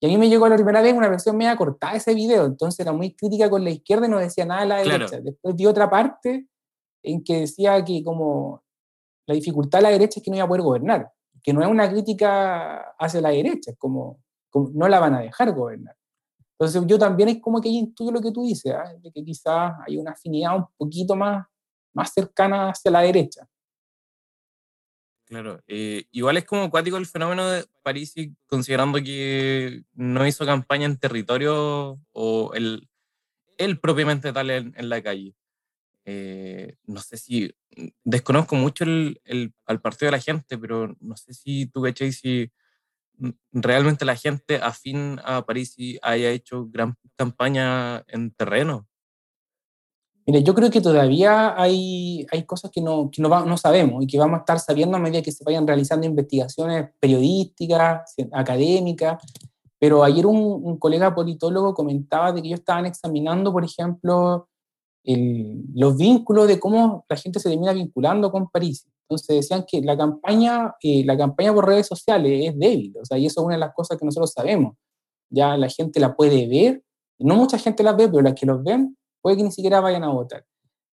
Y 0.01 0.07
a 0.07 0.09
mí 0.09 0.19
me 0.19 0.29
llegó 0.29 0.49
la 0.49 0.57
primera 0.57 0.83
vez 0.83 0.95
una 0.95 1.09
versión 1.09 1.37
media 1.37 1.57
cortada 1.57 1.93
de 1.93 1.99
ese 1.99 2.13
video, 2.13 2.45
entonces 2.45 2.81
era 2.81 2.91
muy 2.91 3.15
crítica 3.15 3.49
con 3.49 3.63
la 3.63 3.71
izquierda 3.71 4.07
y 4.07 4.11
no 4.11 4.19
decía 4.19 4.45
nada 4.45 4.63
de 4.63 4.67
la 4.67 4.77
derecha. 4.79 5.21
Después 5.21 5.55
vi 5.55 5.67
otra 5.67 5.89
parte 5.89 6.49
en 7.05 7.23
que 7.23 7.43
decía 7.43 7.85
que 7.85 8.03
como 8.03 8.65
la 9.27 9.35
dificultad 9.37 9.79
de 9.79 9.83
la 9.85 9.91
derecha 9.91 10.19
es 10.19 10.25
que 10.25 10.31
no 10.33 10.37
iba 10.39 10.45
a 10.45 10.49
poder 10.49 10.63
gobernar 10.63 11.13
que 11.43 11.53
no 11.53 11.63
es 11.63 11.69
una 11.69 11.91
crítica 11.91 12.95
hacia 12.99 13.21
la 13.21 13.31
derecha, 13.31 13.73
es 13.73 13.79
como, 13.79 14.23
no 14.55 14.89
la 14.89 15.01
van 15.01 15.15
a 15.15 15.21
dejar 15.21 15.53
gobernar. 15.53 15.97
Entonces 16.59 16.83
yo 16.87 16.99
también 16.99 17.29
es 17.29 17.41
como 17.41 17.61
que 17.61 17.69
intuyo 17.69 18.13
lo 18.13 18.21
que 18.21 18.31
tú 18.31 18.45
dices, 18.45 18.73
¿ah? 18.73 18.95
de 19.01 19.11
que 19.11 19.25
quizás 19.25 19.75
hay 19.87 19.97
una 19.97 20.13
afinidad 20.13 20.57
un 20.57 20.67
poquito 20.77 21.17
más, 21.17 21.45
más 21.93 22.13
cercana 22.13 22.71
hacia 22.71 22.91
la 22.91 23.01
derecha. 23.01 23.49
Claro, 25.33 25.61
eh, 25.67 26.05
igual 26.13 26.37
es 26.37 26.45
como 26.45 26.65
acuático 26.65 26.99
el 26.99 27.07
fenómeno 27.07 27.49
de 27.49 27.65
París, 27.83 28.15
considerando 28.47 28.99
que 29.03 29.83
no 29.95 30.27
hizo 30.27 30.45
campaña 30.45 30.85
en 30.85 30.99
territorio 30.99 31.99
o 32.13 32.53
el, 32.53 32.87
él 33.57 33.81
propiamente 33.81 34.33
tal 34.33 34.51
en, 34.51 34.75
la 34.77 35.03
calle. 35.03 35.35
Eh, 36.05 36.77
no 36.85 37.01
sé 37.01 37.17
si, 37.17 37.55
desconozco 38.05 38.57
mucho 38.57 38.85
el, 38.85 39.21
el, 39.25 39.53
al 39.67 39.81
partido 39.81 40.09
de 40.09 40.17
la 40.17 40.23
gente, 40.23 40.59
pero 40.59 40.97
no 41.01 41.17
sé 41.17 41.33
si 41.35 41.67
tú, 41.67 41.83
¿cachai? 41.83 42.13
Si 42.13 42.51
realmente 43.53 44.05
la 44.05 44.17
gente 44.17 44.57
afín 44.57 45.21
a 45.25 45.45
París 45.45 45.77
haya 46.03 46.31
hecho 46.31 46.67
gran 46.71 46.95
campaña 47.17 48.05
en 48.09 48.33
terreno. 48.33 48.89
Mire, 50.27 50.43
yo 50.45 50.55
creo 50.55 50.71
que 50.71 50.81
todavía 50.81 51.61
hay, 51.61 52.27
hay 52.31 52.45
cosas 52.45 52.71
que, 52.71 52.81
no, 52.81 53.11
que 53.11 53.21
no, 53.21 53.45
no, 53.45 53.57
sabemos 53.57 54.05
y 54.05 54.07
que 54.07 54.19
vamos 54.19 54.37
a 54.37 54.41
estar 54.41 54.61
sabiendo 54.61 54.97
a 54.97 55.01
medida 55.01 55.21
que 55.21 55.33
se 55.33 55.43
vayan 55.43 55.67
realizando 55.67 56.07
investigaciones 56.07 56.91
periodísticas, 57.01 58.15
académicas. 58.33 59.21
Pero 59.81 60.05
ayer 60.05 60.27
un, 60.27 60.37
un 60.37 60.79
colega 60.79 61.13
politólogo 61.13 61.75
comentaba 61.75 62.33
de 62.33 62.41
que 62.41 62.49
ellos 62.49 62.61
estaban 62.61 62.87
examinando, 62.87 63.53
por 63.53 63.65
ejemplo, 63.65 64.49
el, 65.05 65.65
los 65.75 65.97
vínculos 65.97 66.49
de 66.49 66.61
cómo 66.61 67.05
la 67.09 67.17
gente 67.17 67.41
se 67.41 67.49
termina 67.49 67.73
vinculando 67.73 68.31
con 68.31 68.49
París. 68.49 68.87
Entonces 69.03 69.37
decían 69.37 69.65
que 69.67 69.81
la 69.83 69.97
campaña, 69.97 70.75
eh, 70.83 71.05
la 71.05 71.17
campaña 71.17 71.53
por 71.53 71.67
redes 71.67 71.87
sociales 71.87 72.49
es 72.49 72.59
débil, 72.59 72.95
o 73.01 73.05
sea, 73.05 73.19
y 73.19 73.27
eso 73.27 73.41
es 73.41 73.47
una 73.47 73.55
de 73.57 73.61
las 73.61 73.75
cosas 73.75 73.99
que 73.99 74.05
nosotros 74.05 74.33
sabemos. 74.33 74.75
Ya 75.29 75.57
la 75.57 75.69
gente 75.69 76.01
la 76.01 76.15
puede 76.15 76.47
ver, 76.47 76.83
no 77.19 77.37
mucha 77.37 77.59
gente 77.59 77.83
la 77.83 77.93
ve, 77.93 78.09
pero 78.09 78.23
las 78.23 78.35
que 78.35 78.47
los 78.47 78.63
ven 78.63 78.97
puede 79.21 79.37
que 79.37 79.43
ni 79.43 79.53
siquiera 79.53 79.81
vayan 79.81 80.05
a 80.05 80.09
votar. 80.09 80.45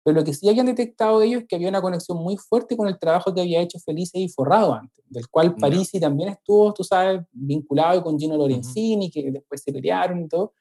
Pero 0.04 0.20
lo 0.20 0.24
que 0.24 0.34
sí 0.34 0.48
habían 0.48 0.68
detectado 0.68 1.22
ellos 1.22 1.42
es 1.42 1.48
que 1.48 1.56
había 1.56 1.70
una 1.70 1.82
conexión 1.82 2.20
muy 2.20 2.38
fuerte 2.38 2.78
con 2.78 2.88
el 2.88 3.00
trabajo 3.00 3.34
que 3.34 3.42
había 3.42 3.62
hecho 3.62 3.80
Felice 3.80 4.20
y 4.20 4.30
Forrado 4.30 4.74
antes, 4.74 5.04
del 5.10 5.28
cual 5.28 5.56
Parisi 5.56 6.00
también 6.00 6.30
estuvo, 6.30 6.72
tú 6.74 6.84
sabes, 6.84 7.22
vinculado 7.32 8.04
con 8.04 8.20
Gino 8.20 8.38
Lorenzini, 8.38 9.10
que 9.10 9.32
después 9.32 9.64
se 9.64 9.74
pelearon 9.74 10.22
y 10.22 10.28
todo. 10.28 10.54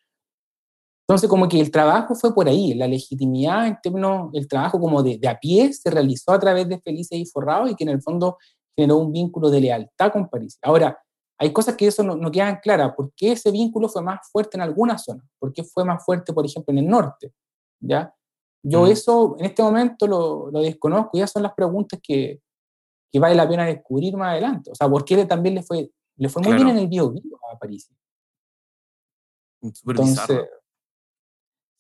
Entonces, 1.07 1.29
como 1.29 1.49
que 1.49 1.61
el 1.61 1.71
trabajo 1.71 2.15
fue 2.15 2.35
por 2.35 2.49
ahí, 2.49 2.75
la 2.75 2.89
legitimidad 2.89 3.67
en 3.67 3.79
términos, 3.83 4.31
el 4.33 4.49
trabajo 4.49 4.81
como 4.81 5.03
de, 5.03 5.19
de 5.19 5.29
a 5.29 5.39
pie 5.39 5.73
se 5.73 5.91
realizó 5.91 6.33
a 6.33 6.39
través 6.39 6.69
de 6.69 6.81
Felice 6.81 7.17
y 7.17 7.27
Forrado 7.27 7.69
y 7.69 7.75
que 7.75 7.85
en 7.85 7.91
el 7.91 8.03
fondo 8.03 8.39
generó 8.75 8.99
un 8.99 9.13
vínculo 9.13 9.51
de 9.51 9.61
lealtad 9.61 10.13
con 10.13 10.29
París. 10.29 10.59
Ahora, 10.63 10.99
hay 11.39 11.53
cosas 11.53 11.77
que 11.77 11.89
eso 11.89 12.03
no, 12.03 12.17
no 12.17 12.31
quedan 12.31 12.59
claras. 12.63 12.95
¿Por 12.97 13.13
qué 13.15 13.33
ese 13.33 13.51
vínculo 13.51 13.89
fue 13.89 14.03
más 14.03 14.21
fuerte 14.31 14.57
en 14.57 14.63
alguna 14.63 14.97
zona? 14.97 15.23
¿Por 15.39 15.53
qué 15.53 15.63
fue 15.63 15.85
más 15.85 16.05
fuerte, 16.05 16.33
por 16.33 16.47
ejemplo, 16.47 16.73
en 16.73 16.79
el 16.79 16.89
norte? 16.89 17.33
¿ya? 17.81 18.15
Yo 18.63 18.87
eso 18.87 19.37
en 19.39 19.45
este 19.45 19.63
momento 19.63 20.07
lo, 20.07 20.51
lo, 20.51 20.61
desconozco, 20.61 21.19
ya 21.19 21.27
son 21.27 21.43
las 21.43 21.53
preguntas 21.53 22.01
que, 22.03 22.41
que, 23.13 23.19
vale 23.19 23.35
la 23.35 23.47
pena 23.47 23.67
descubrir 23.67 24.17
más 24.17 24.33
adelante. 24.33 24.71
O 24.71 24.75
sea, 24.75 24.89
¿por 24.89 25.05
qué 25.05 25.23
también 25.27 25.57
le 25.57 25.63
fue, 25.63 25.91
le 26.17 26.29
fue 26.31 26.43
muy 26.43 26.55
bien 26.55 26.69
en 26.69 26.79
el 26.79 26.89
bio, 26.89 27.13
a 27.53 27.59
París? 27.59 27.91
Entonces, 29.61 30.49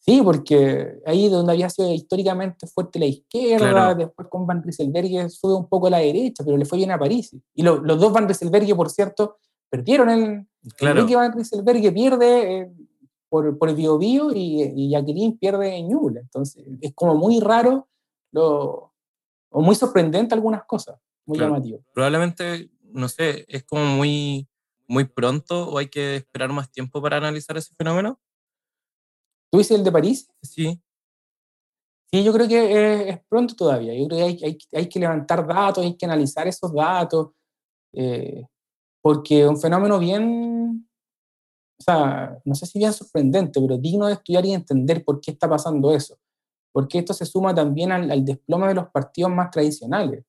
sí, 0.04 0.20
porque 0.22 1.00
ahí 1.06 1.28
donde 1.28 1.52
había 1.52 1.70
sido 1.70 1.92
históricamente 1.92 2.66
fuerte 2.66 2.98
la 2.98 3.06
izquierda, 3.06 3.94
después 3.94 4.28
con 4.28 4.46
Van 4.46 4.62
Rieselberg 4.62 5.30
sube 5.30 5.54
un 5.54 5.68
poco 5.68 5.86
a 5.86 5.90
la 5.90 5.98
derecha, 5.98 6.44
pero 6.44 6.56
le 6.56 6.64
fue 6.64 6.78
bien 6.78 6.90
a 6.90 6.98
París. 6.98 7.36
Y 7.54 7.62
los 7.62 8.00
dos 8.00 8.12
Van 8.12 8.26
Rieselberg, 8.26 8.74
por 8.76 8.90
cierto, 8.90 9.38
perdieron 9.70 10.10
el... 10.10 10.46
Claro. 10.76 11.06
Van 11.06 11.32
Rieselberg 11.32 11.92
pierde... 11.92 12.58
Eh, 12.58 12.72
por, 13.28 13.58
por 13.58 13.74
Bio, 13.74 13.98
Bio 13.98 14.30
y, 14.32 14.62
y, 14.76 14.90
Jacqueline 14.90 15.36
pierde 15.36 15.74
en 15.74 15.88
Ñuble. 15.88 16.20
Entonces, 16.20 16.64
es 16.80 16.94
como 16.94 17.16
muy 17.16 17.40
raro 17.40 17.88
lo, 18.30 18.94
o 19.54 19.62
muy 19.62 19.76
sorprendente 19.76 20.34
algunas 20.34 20.64
cosas, 20.64 21.00
muy 21.26 21.38
llamativo. 21.38 21.80
Probablemente, 21.92 22.70
no 22.92 23.08
sé, 23.08 23.44
es 23.48 23.62
como 23.62 23.84
muy, 23.84 24.48
muy 24.88 25.04
pronto 25.04 25.68
o 25.68 25.78
hay 25.78 25.86
que 25.86 26.16
esperar 26.16 26.52
más 26.52 26.70
tiempo 26.72 27.00
para 27.00 27.18
analizar 27.18 27.56
ese 27.56 27.72
fenómeno. 27.76 28.18
¿Tú 29.54 29.58
dices 29.58 29.78
el 29.78 29.84
de 29.84 29.92
París? 29.92 30.28
Sí. 30.42 30.82
Sí, 32.10 32.24
yo 32.24 32.32
creo 32.32 32.48
que 32.48 33.08
es, 33.08 33.20
pronto 33.28 33.54
todavía. 33.54 33.94
Yo 33.94 34.08
creo 34.08 34.18
que 34.18 34.24
hay, 34.24 34.40
hay, 34.42 34.58
hay, 34.72 34.88
que 34.88 34.98
levantar 34.98 35.46
datos, 35.46 35.84
hay 35.84 35.96
que 35.96 36.06
analizar 36.06 36.48
esos 36.48 36.74
datos, 36.74 37.28
eh, 37.92 38.48
porque 39.00 39.42
es 39.42 39.48
un 39.48 39.56
fenómeno 39.56 40.00
bien, 40.00 40.88
o 41.78 41.82
sea, 41.84 42.36
no 42.44 42.56
sé 42.56 42.66
si 42.66 42.80
bien 42.80 42.92
sorprendente, 42.92 43.60
pero 43.60 43.78
digno 43.78 44.08
de 44.08 44.14
estudiar 44.14 44.44
y 44.44 44.54
entender 44.54 45.04
por 45.04 45.20
qué 45.20 45.30
está 45.30 45.48
pasando 45.48 45.94
eso. 45.94 46.18
Porque 46.72 46.98
esto 46.98 47.14
se 47.14 47.24
suma 47.24 47.54
también 47.54 47.92
al, 47.92 48.24
desplome 48.24 48.66
de 48.66 48.74
los 48.74 48.88
partidos 48.88 49.30
más 49.30 49.52
tradicionales. 49.52 50.24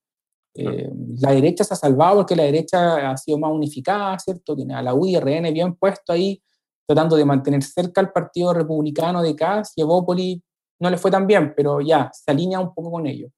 Eh, 0.54 0.88
la 1.18 1.32
derecha 1.32 1.64
se 1.64 1.74
ha 1.74 1.78
salvado 1.78 2.18
porque 2.18 2.36
la 2.36 2.44
derecha 2.44 3.10
ha 3.10 3.18
sido 3.18 3.40
más 3.40 3.52
unificada, 3.52 4.20
¿cierto? 4.20 4.56
Tiene 4.56 4.76
a 4.76 4.84
la 4.84 4.94
UIRN 4.94 5.52
bien 5.52 5.74
puesto 5.74 6.14
ahí, 6.14 6.44
tratando 6.86 7.16
de 7.16 7.26
mantener 7.26 7.64
cerca 7.64 8.02
al 8.02 8.12
partido 8.12 8.54
republicano 8.54 9.22
de 9.22 9.36
Cas 9.36 9.74
y 9.76 9.82
Evópoli 9.82 10.42
no 10.80 10.90
le 10.90 10.98
fue 10.98 11.10
tan 11.10 11.26
bien, 11.26 11.54
pero 11.56 11.82
ya, 11.82 12.12
se 12.14 12.32
alinea 12.32 12.60
un 12.60 12.74
poco 12.74 12.92
con 12.92 13.08
ellos. 13.08 13.32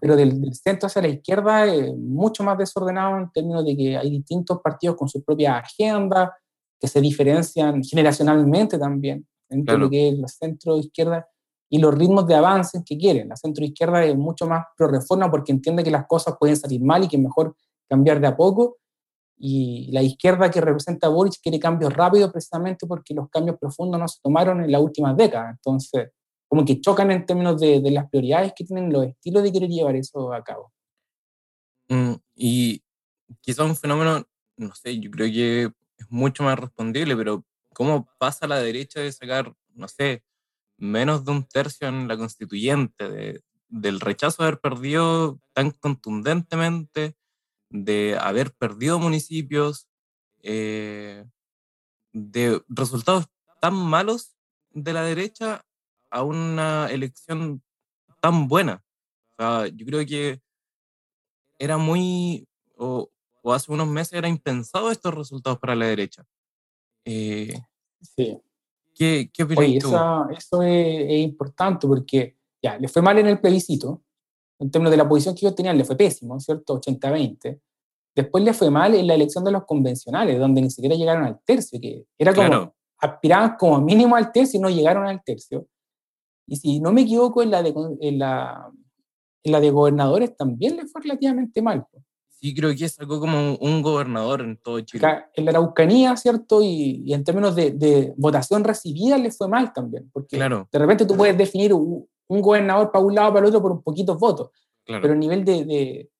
Pero 0.00 0.16
del, 0.16 0.40
del, 0.40 0.54
centro 0.54 0.86
hacia 0.86 1.02
la 1.02 1.08
izquierda 1.08 1.66
es 1.66 1.94
mucho 1.94 2.42
más 2.42 2.56
desordenado 2.56 3.18
en 3.18 3.30
términos 3.30 3.64
de 3.66 3.76
que 3.76 3.96
hay 3.98 4.08
distintos 4.08 4.60
partidos 4.62 4.96
con 4.96 5.08
su 5.08 5.22
propia 5.22 5.58
agenda, 5.58 6.34
que 6.80 6.88
se 6.88 7.00
diferencian 7.00 7.82
generacionalmente 7.82 8.78
también 8.78 9.26
entre 9.50 9.78
lo 9.78 9.90
que 9.90 10.08
es 10.08 10.18
la 10.18 10.28
centro 10.28 10.76
izquierda 10.76 11.28
y 11.68 11.78
los 11.78 11.94
ritmos 11.94 12.26
de 12.26 12.34
avance 12.34 12.82
que 12.84 12.96
quieren. 12.96 13.28
La 13.28 13.36
centro 13.36 13.64
izquierda 13.64 14.04
es 14.04 14.16
mucho 14.16 14.46
más 14.46 14.66
pro 14.76 14.88
reforma 14.88 15.30
porque 15.30 15.52
entiende 15.52 15.82
que 15.82 15.90
las 15.90 16.06
cosas 16.06 16.36
pueden 16.38 16.56
salir 16.56 16.82
mal 16.82 17.04
y 17.04 17.08
que 17.08 17.16
es 17.16 17.22
mejor 17.22 17.56
cambiar 17.88 18.20
de 18.20 18.26
a 18.26 18.36
poco. 18.36 18.78
Y 19.36 19.90
la 19.92 20.02
izquierda 20.02 20.50
que 20.50 20.60
representa 20.60 21.06
a 21.06 21.10
Boric 21.10 21.40
quiere 21.42 21.58
cambios 21.58 21.92
rápidos 21.92 22.30
precisamente 22.30 22.86
porque 22.86 23.14
los 23.14 23.28
cambios 23.28 23.58
profundos 23.58 24.00
no 24.00 24.08
se 24.08 24.20
tomaron 24.22 24.62
en 24.62 24.70
las 24.70 24.80
últimas 24.80 25.16
décadas. 25.16 25.56
Entonces, 25.56 26.10
como 26.48 26.64
que 26.64 26.80
chocan 26.80 27.10
en 27.10 27.26
términos 27.26 27.60
de, 27.60 27.80
de 27.80 27.90
las 27.90 28.08
prioridades 28.08 28.52
que 28.54 28.64
tienen 28.64 28.92
los 28.92 29.06
estilos 29.06 29.42
de 29.42 29.52
querer 29.52 29.68
llevar 29.68 29.96
eso 29.96 30.32
a 30.32 30.42
cabo. 30.42 30.72
Mm, 31.88 32.14
y 32.36 32.82
quizá 33.40 33.64
un 33.64 33.76
fenómeno, 33.76 34.26
no 34.56 34.74
sé, 34.74 34.98
yo 34.98 35.10
creo 35.10 35.26
que 35.26 35.72
es 35.98 36.10
mucho 36.10 36.42
más 36.42 36.58
respondible, 36.58 37.16
pero 37.16 37.44
¿cómo 37.72 38.08
pasa 38.18 38.46
la 38.46 38.58
derecha 38.58 39.00
de 39.00 39.12
sacar, 39.12 39.54
no 39.74 39.88
sé, 39.88 40.22
menos 40.76 41.24
de 41.24 41.32
un 41.32 41.44
tercio 41.44 41.88
en 41.88 42.08
la 42.08 42.16
constituyente, 42.16 43.08
de, 43.08 43.42
del 43.68 44.00
rechazo 44.00 44.42
de 44.42 44.48
haber 44.48 44.60
perdido 44.60 45.40
tan 45.52 45.70
contundentemente, 45.72 47.16
de 47.74 48.16
haber 48.20 48.54
perdido 48.54 49.00
municipios, 49.00 49.88
eh, 50.42 51.24
de 52.12 52.62
resultados 52.68 53.26
tan 53.60 53.74
malos 53.74 54.36
de 54.70 54.92
la 54.92 55.02
derecha 55.02 55.64
a 56.08 56.22
una 56.22 56.88
elección 56.90 57.62
tan 58.20 58.46
buena? 58.46 58.84
O 59.36 59.42
sea, 59.42 59.66
yo 59.66 59.84
creo 59.84 60.06
que 60.06 60.40
era 61.58 61.76
muy, 61.76 62.46
o, 62.76 63.10
o 63.42 63.52
hace 63.52 63.72
unos 63.72 63.88
meses 63.88 64.12
era 64.12 64.28
impensado 64.28 64.92
estos 64.92 65.12
resultados 65.12 65.58
para 65.58 65.74
la 65.74 65.86
derecha. 65.86 66.24
Eh, 67.04 67.60
sí. 68.00 68.40
¿Qué, 68.94 69.28
qué 69.32 69.42
Oye, 69.42 69.78
eso, 69.78 70.28
eso 70.30 70.62
es, 70.62 71.18
importante 71.18 71.88
porque 71.88 72.36
ya, 72.62 72.78
le 72.78 72.86
fue 72.86 73.02
mal 73.02 73.18
en 73.18 73.26
el 73.26 73.40
plebiscito, 73.40 74.03
en 74.58 74.70
términos 74.70 74.90
de 74.90 74.96
la 74.96 75.08
posición 75.08 75.34
que 75.34 75.46
ellos 75.46 75.54
tenían, 75.54 75.76
le 75.76 75.84
fue 75.84 75.96
pésimo, 75.96 76.38
¿cierto? 76.40 76.80
80-20. 76.80 77.60
Después 78.14 78.44
le 78.44 78.52
fue 78.54 78.70
mal 78.70 78.94
en 78.94 79.06
la 79.06 79.14
elección 79.14 79.44
de 79.44 79.50
los 79.50 79.64
convencionales, 79.64 80.38
donde 80.38 80.62
ni 80.62 80.70
siquiera 80.70 80.94
llegaron 80.94 81.24
al 81.24 81.40
tercio, 81.44 81.80
que 81.80 82.04
era 82.16 82.32
como, 82.32 82.74
aspiraban 82.98 83.56
como 83.58 83.80
mínimo 83.80 84.14
al 84.14 84.30
tercio 84.30 84.58
y 84.58 84.62
no 84.62 84.70
llegaron 84.70 85.06
al 85.06 85.22
tercio. 85.24 85.66
Y 86.46 86.56
si 86.56 86.80
no 86.80 86.92
me 86.92 87.02
equivoco, 87.02 87.42
en 87.42 87.50
la 87.50 87.62
de, 87.62 87.74
en 88.00 88.18
la, 88.18 88.70
en 89.42 89.52
la 89.52 89.60
de 89.60 89.70
gobernadores 89.70 90.36
también 90.36 90.76
le 90.76 90.86
fue 90.86 91.02
relativamente 91.02 91.60
mal 91.60 91.84
sí 92.44 92.54
creo 92.54 92.74
que 92.76 92.86
algo 92.98 93.20
como 93.20 93.54
un 93.54 93.80
gobernador 93.80 94.42
en 94.42 94.58
todo 94.58 94.78
Chile. 94.80 95.24
En 95.34 95.46
la 95.46 95.52
Araucanía, 95.52 96.14
¿cierto? 96.16 96.60
Y, 96.62 97.10
en 97.10 97.24
términos 97.24 97.56
de, 97.56 98.12
votación 98.18 98.64
recibida 98.64 99.16
le 99.16 99.30
fue 99.30 99.48
mal 99.48 99.72
también, 99.72 100.10
porque 100.12 100.36
claro. 100.36 100.68
de 100.70 100.78
repente 100.78 101.06
tú 101.06 101.16
puedes 101.16 101.38
definir 101.38 101.72
un, 101.72 102.06
gobernador 102.28 102.90
para 102.90 103.04
un 103.04 103.14
lado 103.14 103.32
para 103.32 103.40
el 103.40 103.48
otro 103.48 103.62
por 103.62 103.72
un 103.72 103.82
poquitos 103.82 104.18
votos, 104.18 104.50
pero 104.84 105.12
a 105.12 105.16
nivel 105.16 105.44
de, 105.44 106.10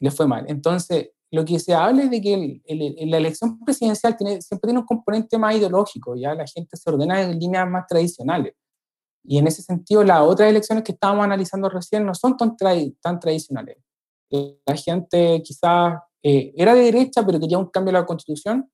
le 0.00 0.10
fue 0.10 0.26
mal. 0.26 0.44
Entonces, 0.48 1.10
lo 1.30 1.44
que 1.44 1.58
se 1.58 1.74
habla 1.74 2.02
es 2.02 2.10
de 2.10 2.20
que 2.20 2.62
la 3.06 3.16
elección 3.16 3.58
presidencial 3.60 4.16
tiene, 4.16 4.42
siempre 4.42 4.68
tiene 4.68 4.80
un 4.80 4.86
componente 4.86 5.38
más 5.38 5.56
ideológico, 5.56 6.14
ya 6.16 6.34
la 6.34 6.46
gente 6.46 6.76
se 6.76 6.90
ordena 6.90 7.22
en 7.22 7.38
líneas 7.38 7.68
más 7.68 7.86
tradicionales. 7.86 8.54
Y 9.24 9.38
en 9.38 9.46
ese 9.46 9.62
sentido, 9.62 10.02
las 10.02 10.20
otras 10.20 10.50
elecciones 10.50 10.82
que 10.82 10.92
estábamos 10.92 11.24
analizando 11.24 11.68
recién 11.68 12.04
no 12.04 12.14
son 12.14 12.36
tan, 12.36 12.56
tan 13.00 13.20
tradicionales 13.20 13.78
la 14.66 14.76
gente 14.76 15.42
quizás 15.44 16.00
eh, 16.22 16.52
era 16.56 16.74
de 16.74 16.84
derecha, 16.84 17.24
pero 17.24 17.40
quería 17.40 17.58
un 17.58 17.66
cambio 17.66 17.90
a 17.90 18.00
la 18.00 18.06
constitución, 18.06 18.70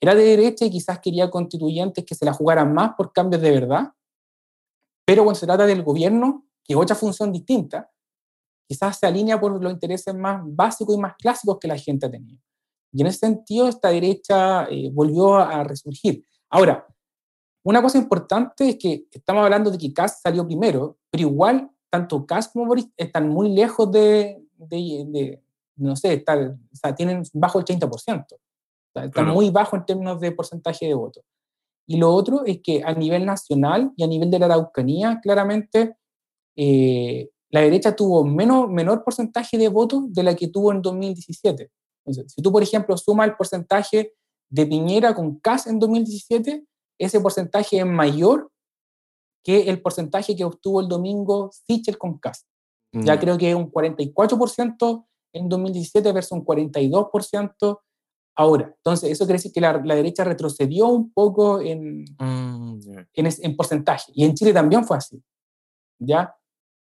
era 0.00 0.14
de 0.14 0.24
derecha 0.24 0.64
y 0.64 0.70
quizás 0.70 0.98
quería 0.98 1.30
constituyentes 1.30 2.04
que 2.04 2.14
se 2.14 2.24
la 2.24 2.32
jugaran 2.32 2.74
más 2.74 2.92
por 2.96 3.12
cambios 3.12 3.40
de 3.42 3.50
verdad, 3.50 3.92
pero 5.04 5.24
cuando 5.24 5.38
se 5.38 5.46
trata 5.46 5.66
del 5.66 5.82
gobierno, 5.82 6.46
que 6.64 6.74
es 6.74 6.78
otra 6.78 6.96
función 6.96 7.32
distinta, 7.32 7.90
quizás 8.68 8.98
se 8.98 9.06
alinea 9.06 9.40
por 9.40 9.60
los 9.62 9.72
intereses 9.72 10.14
más 10.14 10.40
básicos 10.44 10.94
y 10.94 10.98
más 10.98 11.14
clásicos 11.16 11.58
que 11.58 11.68
la 11.68 11.76
gente 11.76 12.06
ha 12.06 12.10
tenido. 12.10 12.40
Y 12.92 13.00
en 13.00 13.06
ese 13.06 13.18
sentido, 13.18 13.68
esta 13.68 13.88
derecha 13.88 14.64
eh, 14.64 14.90
volvió 14.92 15.36
a 15.36 15.64
resurgir. 15.64 16.24
Ahora, 16.50 16.86
una 17.64 17.80
cosa 17.80 17.98
importante 17.98 18.70
es 18.70 18.76
que 18.76 19.06
estamos 19.10 19.44
hablando 19.44 19.70
de 19.70 19.78
que 19.78 19.92
Kass 19.92 20.20
salió 20.22 20.46
primero, 20.46 20.98
pero 21.10 21.22
igual 21.22 21.70
tanto 21.90 22.26
Kass 22.26 22.48
como 22.48 22.66
Boris 22.66 22.88
están 22.96 23.28
muy 23.28 23.50
lejos 23.50 23.90
de, 23.92 24.42
de, 24.56 25.42
no 25.76 25.94
sé, 25.94 26.14
estar, 26.14 26.38
o 26.38 26.76
sea, 26.76 26.94
tienen 26.94 27.22
bajo 27.34 27.58
el 27.58 27.64
30%. 27.64 28.26
están 28.94 29.28
muy 29.28 29.50
bajo 29.50 29.76
en 29.76 29.86
términos 29.86 30.20
de 30.20 30.32
porcentaje 30.32 30.86
de 30.86 30.94
votos. 30.94 31.24
Y 31.86 31.96
lo 31.96 32.12
otro 32.14 32.44
es 32.44 32.60
que 32.62 32.82
a 32.84 32.94
nivel 32.94 33.26
nacional 33.26 33.92
y 33.96 34.04
a 34.04 34.06
nivel 34.06 34.30
de 34.30 34.38
la 34.38 34.46
Araucanía, 34.46 35.20
claramente, 35.22 35.96
eh, 36.56 37.30
la 37.50 37.60
derecha 37.60 37.94
tuvo 37.94 38.24
menos, 38.24 38.68
menor 38.68 39.04
porcentaje 39.04 39.58
de 39.58 39.68
votos 39.68 40.12
de 40.12 40.22
la 40.22 40.34
que 40.34 40.48
tuvo 40.48 40.72
en 40.72 40.80
2017. 40.80 41.70
Entonces, 42.04 42.32
si 42.32 42.42
tú, 42.42 42.50
por 42.50 42.62
ejemplo, 42.62 42.96
sumas 42.96 43.28
el 43.28 43.36
porcentaje 43.36 44.14
de 44.48 44.66
Piñera 44.66 45.14
con 45.14 45.38
Kass 45.38 45.66
en 45.66 45.78
2017, 45.78 46.64
ese 46.98 47.20
porcentaje 47.20 47.78
es 47.78 47.86
mayor 47.86 48.50
que 49.44 49.62
el 49.62 49.82
porcentaje 49.82 50.36
que 50.36 50.44
obtuvo 50.44 50.80
el 50.80 50.88
domingo 50.88 51.50
Sichel 51.52 51.98
con 51.98 52.18
Cast. 52.18 52.46
Ya 52.94 53.18
creo 53.18 53.38
que 53.38 53.48
es 53.48 53.56
un 53.56 53.72
44% 53.72 55.06
en 55.32 55.48
2017 55.48 56.12
versus 56.12 56.32
un 56.32 56.44
42% 56.44 57.80
ahora. 58.34 58.72
Entonces, 58.76 59.10
eso 59.10 59.24
quiere 59.24 59.38
decir 59.38 59.52
que 59.52 59.60
la, 59.60 59.78
derecha 59.78 60.24
retrocedió 60.24 60.88
un 60.88 61.12
poco 61.12 61.60
en, 61.60 62.04
mm, 62.18 62.80
en, 63.14 63.56
porcentaje. 63.56 64.12
Y 64.14 64.24
en 64.24 64.34
Chile 64.34 64.52
también 64.52 64.84
fue 64.84 64.96
así. 64.96 65.22
¿Ya? 65.98 66.34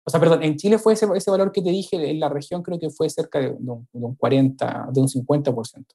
O 0.05 0.11
sea, 0.11 0.19
perdón, 0.19 0.43
en 0.43 0.57
Chile 0.57 0.79
fue 0.79 0.95
ese, 0.95 1.07
ese 1.15 1.31
valor 1.31 1.53
que 1.53 1.63
te 1.63 1.71
dije, 1.71 2.11
en 2.11 2.19
la 2.19 2.29
región 2.29 2.63
creo 2.63 2.79
que 2.79 2.91
fue 2.91 3.09
cerca 3.09 3.39
de, 3.39 3.51
un, 3.51 3.89
de 3.93 4.05
un 4.05 4.15
40, 4.17 4.89
de 4.93 5.01
un 5.01 5.09
50%. 5.09 5.87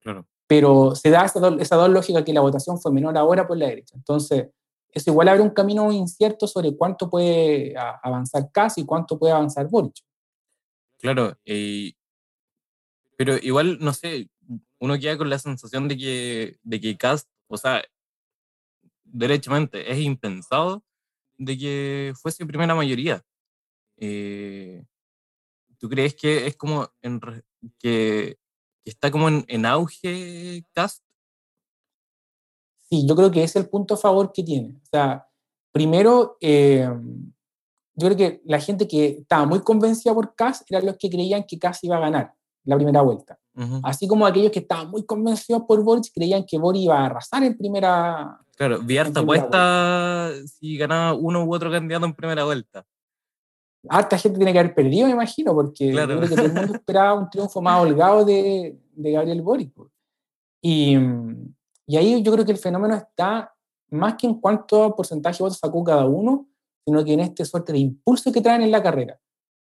Claro. 0.00 0.26
Pero 0.46 0.94
se 0.94 1.10
da 1.10 1.24
esa, 1.24 1.56
esa 1.58 1.76
dos 1.76 1.88
lógica 1.90 2.24
que 2.24 2.32
la 2.32 2.40
votación 2.40 2.80
fue 2.80 2.92
menor 2.92 3.16
ahora 3.16 3.46
por 3.46 3.56
la 3.56 3.66
derecha. 3.66 3.94
Entonces, 3.96 4.48
eso 4.90 5.10
igual 5.10 5.28
abre 5.28 5.42
un 5.42 5.50
camino 5.50 5.92
incierto 5.92 6.46
sobre 6.46 6.74
cuánto 6.76 7.08
puede 7.10 7.74
avanzar 8.02 8.50
casi 8.50 8.82
y 8.82 8.86
cuánto 8.86 9.18
puede 9.18 9.32
avanzar 9.32 9.68
Boric. 9.68 9.96
Claro, 10.98 11.36
pero 13.18 13.36
igual, 13.42 13.78
no 13.80 13.92
sé, 13.92 14.30
uno 14.78 14.98
queda 14.98 15.18
con 15.18 15.30
la 15.30 15.38
sensación 15.38 15.88
de 15.88 15.96
que, 15.96 16.58
de 16.62 16.80
que 16.80 16.96
Cast, 16.96 17.28
o 17.48 17.56
sea, 17.56 17.82
derechamente, 19.04 19.90
es 19.90 19.98
impensado 19.98 20.84
de 21.36 21.56
que 21.58 22.12
fuese 22.20 22.46
primera 22.46 22.74
mayoría. 22.74 23.22
Eh, 23.96 24.84
¿Tú 25.78 25.88
crees 25.88 26.14
que 26.14 26.46
es 26.46 26.56
como 26.56 26.88
en, 27.02 27.20
que 27.78 28.38
está 28.84 29.10
como 29.10 29.28
en, 29.28 29.66
auge 29.66 30.64
Cast. 30.72 31.02
Sí, 32.88 33.06
yo 33.06 33.14
creo 33.14 33.30
que 33.30 33.42
es 33.42 33.54
el 33.56 33.68
punto 33.68 33.94
a 33.94 33.98
favor 33.98 34.32
que 34.32 34.42
tiene. 34.42 34.76
O 34.82 34.86
sea, 34.86 35.28
primero, 35.72 36.38
eh, 36.40 36.88
yo 37.94 38.06
creo 38.06 38.16
que 38.16 38.42
la 38.44 38.60
gente 38.60 38.88
que 38.88 39.18
estaba 39.20 39.44
muy 39.44 39.60
convencida 39.60 40.14
por 40.14 40.34
Cast 40.34 40.70
eran 40.70 40.86
los 40.86 40.96
que 40.96 41.10
creían 41.10 41.44
que 41.44 41.58
Cast 41.58 41.84
iba 41.84 41.96
a 41.96 42.00
ganar 42.00 42.34
la 42.64 42.76
primera 42.76 43.02
vuelta. 43.02 43.38
Así 43.82 44.06
como 44.06 44.24
aquellos 44.24 44.52
que 44.52 44.60
estaban 44.60 44.90
muy 44.90 45.04
convencidos 45.04 45.62
por 45.66 45.82
Boric 45.82 46.12
creían 46.14 46.44
que 46.44 46.58
Boric 46.58 46.82
iba 46.82 47.00
a 47.00 47.06
arrasar 47.06 47.42
en 47.42 47.56
primera. 47.56 48.38
Claro, 48.56 48.80
vi 48.80 48.98
harta 48.98 49.20
apuesta 49.20 50.30
si 50.46 50.76
ganaba 50.76 51.14
uno 51.14 51.44
u 51.44 51.52
otro 51.52 51.70
candidato 51.70 52.06
en 52.06 52.14
primera 52.14 52.44
vuelta 52.44 52.86
harta 53.88 54.18
gente 54.18 54.38
tiene 54.38 54.52
que 54.52 54.58
haber 54.58 54.74
perdido, 54.74 55.06
me 55.06 55.12
imagino, 55.12 55.54
porque 55.54 55.92
creo 55.92 56.20
que 56.20 56.28
todo 56.28 56.44
el 56.44 56.52
mundo 56.52 56.74
esperaba 56.74 57.14
un 57.14 57.30
triunfo 57.30 57.60
más 57.60 57.80
holgado 57.82 58.24
de, 58.24 58.78
de 58.92 59.12
Gabriel 59.12 59.42
Boric. 59.42 59.72
Y, 60.60 60.96
y, 61.86 61.96
ahí 61.96 62.22
yo 62.22 62.32
creo 62.32 62.44
que 62.44 62.52
el 62.52 62.58
fenómeno 62.58 62.94
está 62.96 63.54
más 63.90 64.14
que 64.16 64.26
en 64.26 64.34
cuánto 64.40 64.94
porcentaje 64.96 65.38
de 65.38 65.44
votos 65.44 65.58
sacó 65.58 65.84
cada 65.84 66.04
uno, 66.06 66.48
sino 66.84 67.04
que 67.04 67.12
en 67.12 67.20
este 67.20 67.44
suerte 67.44 67.72
de 67.72 67.78
impulso 67.78 68.32
que 68.32 68.40
traen 68.40 68.62
en 68.62 68.70
la 68.70 68.82
carrera, 68.82 69.18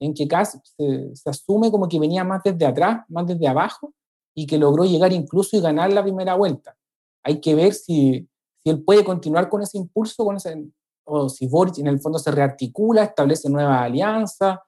en 0.00 0.14
que 0.14 0.28
casi 0.28 0.58
se, 0.76 1.28
asume 1.28 1.70
como 1.70 1.88
que 1.88 1.98
venía 1.98 2.24
más 2.24 2.42
desde 2.44 2.66
atrás, 2.66 3.04
más 3.08 3.26
desde 3.26 3.48
abajo, 3.48 3.92
y 4.34 4.46
que 4.46 4.58
logró 4.58 4.84
llegar 4.84 5.12
incluso 5.12 5.56
y 5.56 5.60
ganar 5.60 5.92
la 5.92 6.02
primera 6.02 6.34
vuelta. 6.34 6.76
Hay 7.24 7.40
que 7.40 7.54
ver 7.54 7.74
si, 7.74 8.28
él 8.64 8.84
puede 8.84 9.04
continuar 9.04 9.48
con 9.48 9.62
ese 9.62 9.78
impulso, 9.78 10.24
con 10.24 10.36
ese, 10.36 10.66
o 11.04 11.28
si 11.28 11.46
Boric 11.46 11.78
en 11.78 11.86
el 11.86 12.00
fondo 12.00 12.18
se 12.18 12.30
rearticula, 12.30 13.04
establece 13.04 13.48
nuevas 13.48 13.82
alianzas, 13.82 14.58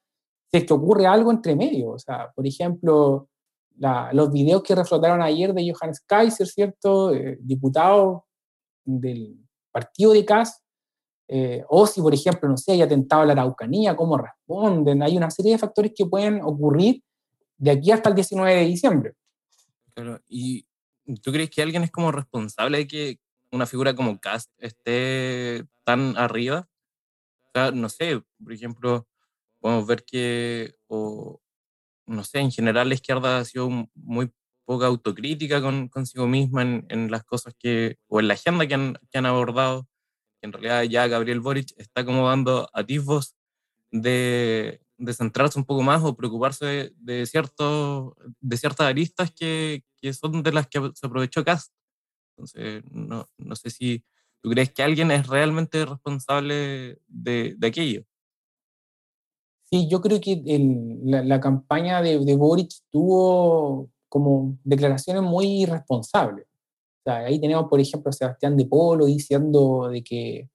si 0.50 0.58
es 0.58 0.64
que 0.64 0.72
ocurre 0.72 1.06
algo 1.06 1.30
entre 1.30 1.54
medio. 1.54 1.90
O 1.90 1.98
sea, 1.98 2.32
por 2.34 2.46
ejemplo, 2.46 3.28
los 4.12 4.32
videos 4.32 4.62
que 4.62 4.74
reflotaron 4.74 5.22
ayer 5.22 5.52
de 5.54 5.70
Johannes 5.70 6.00
Kaiser, 6.00 6.46
¿cierto? 6.46 7.14
Eh, 7.14 7.38
diputado 7.40 8.26
del 8.84 9.38
partido 9.70 10.12
de 10.12 10.24
CAS, 10.24 10.62
eh, 11.32 11.64
o 11.68 11.86
si, 11.86 12.00
por 12.00 12.12
ejemplo, 12.12 12.48
no 12.48 12.56
sé, 12.56 12.72
hay 12.72 12.82
atentado 12.82 13.22
a 13.22 13.26
la 13.26 13.32
Araucanía, 13.32 13.94
cómo 13.94 14.18
responden. 14.18 15.02
Hay 15.02 15.16
una 15.16 15.30
serie 15.30 15.52
de 15.52 15.58
factores 15.58 15.92
que 15.94 16.06
pueden 16.06 16.42
ocurrir 16.42 17.02
de 17.56 17.70
aquí 17.70 17.92
hasta 17.92 18.08
el 18.08 18.16
19 18.16 18.52
de 18.52 18.64
diciembre. 18.64 19.12
Claro, 19.94 20.20
¿y 20.28 20.66
tú 21.22 21.30
crees 21.30 21.50
que 21.50 21.62
alguien 21.62 21.84
es 21.84 21.90
como 21.92 22.10
responsable 22.10 22.78
de 22.78 22.86
que 22.88 23.18
una 23.52 23.66
figura 23.66 23.94
como 23.94 24.18
Cast 24.18 24.50
esté 24.58 25.64
tan 25.84 26.16
arriba. 26.16 26.68
O 27.42 27.50
sea, 27.54 27.70
no 27.72 27.88
sé, 27.88 28.22
por 28.42 28.52
ejemplo, 28.52 29.08
podemos 29.60 29.86
ver 29.86 30.04
que, 30.04 30.74
o, 30.86 31.40
no 32.06 32.24
sé, 32.24 32.40
en 32.40 32.52
general 32.52 32.88
la 32.88 32.94
izquierda 32.94 33.38
ha 33.38 33.44
sido 33.44 33.68
muy 33.94 34.32
poca 34.64 34.86
autocrítica 34.86 35.60
con, 35.60 35.88
consigo 35.88 36.26
misma 36.28 36.62
en, 36.62 36.86
en, 36.88 37.10
las 37.10 37.24
cosas 37.24 37.54
que, 37.58 37.98
o 38.08 38.20
en 38.20 38.28
la 38.28 38.34
agenda 38.34 38.66
que 38.66 38.74
han, 38.74 38.98
que 39.10 39.18
han 39.18 39.26
abordado. 39.26 39.88
En 40.42 40.52
realidad 40.52 40.82
ya 40.84 41.06
Gabriel 41.06 41.40
Boric 41.40 41.72
está 41.76 42.04
como 42.04 42.28
dando 42.28 42.68
atisbos 42.72 43.36
de, 43.90 44.80
de 44.96 45.14
centrarse 45.14 45.58
un 45.58 45.64
poco 45.64 45.82
más 45.82 46.02
o 46.02 46.16
preocuparse 46.16 46.66
de, 46.66 46.92
de, 46.98 47.26
cierto, 47.26 48.16
de 48.40 48.56
ciertas 48.56 48.86
aristas 48.86 49.32
que, 49.32 49.84
que 50.00 50.12
son 50.12 50.42
de 50.42 50.52
las 50.52 50.66
que 50.66 50.80
se 50.94 51.06
aprovechó 51.06 51.44
Cast. 51.44 51.72
Entonces, 52.36 52.82
no, 52.90 53.28
no 53.36 53.56
sé 53.56 53.70
si 53.70 54.04
tú 54.42 54.50
crees 54.50 54.72
que 54.72 54.82
alguien 54.82 55.10
es 55.10 55.26
realmente 55.26 55.84
responsable 55.84 56.98
de, 57.06 57.54
de 57.56 57.66
aquello. 57.66 58.04
Sí, 59.70 59.88
yo 59.88 60.00
creo 60.00 60.20
que 60.20 60.42
la, 61.04 61.22
la, 61.22 61.40
campaña 61.40 62.02
de, 62.02 62.18
de, 62.18 62.34
Boric 62.34 62.72
tuvo 62.90 63.88
como 64.08 64.58
declaraciones 64.64 65.22
muy 65.22 65.62
irresponsables. 65.62 66.46
O 67.00 67.10
sea, 67.10 67.26
ahí 67.26 67.40
tenemos, 67.40 67.66
por 67.68 67.80
ejemplo, 67.80 68.10
a 68.10 68.12
Sebastián 68.12 68.56
de 68.56 68.66
Polo 68.66 69.06
diciendo 69.06 69.88
de 69.88 70.02
que 70.02 70.48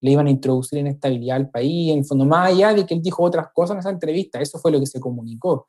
le 0.00 0.12
iban 0.12 0.26
a 0.26 0.30
introducir 0.30 0.78
inestabilidad 0.78 1.36
al 1.36 1.50
país, 1.50 1.92
en 1.92 1.98
el 1.98 2.04
fondo, 2.04 2.24
más 2.24 2.52
allá 2.52 2.72
de 2.72 2.86
que 2.86 2.94
él 2.94 3.02
dijo 3.02 3.22
otras 3.22 3.48
cosas 3.52 3.74
en 3.74 3.80
esa 3.80 3.90
entrevista, 3.90 4.40
eso 4.40 4.58
fue 4.58 4.72
lo 4.72 4.80
que 4.80 4.86
se 4.86 5.00
comunicó. 5.00 5.66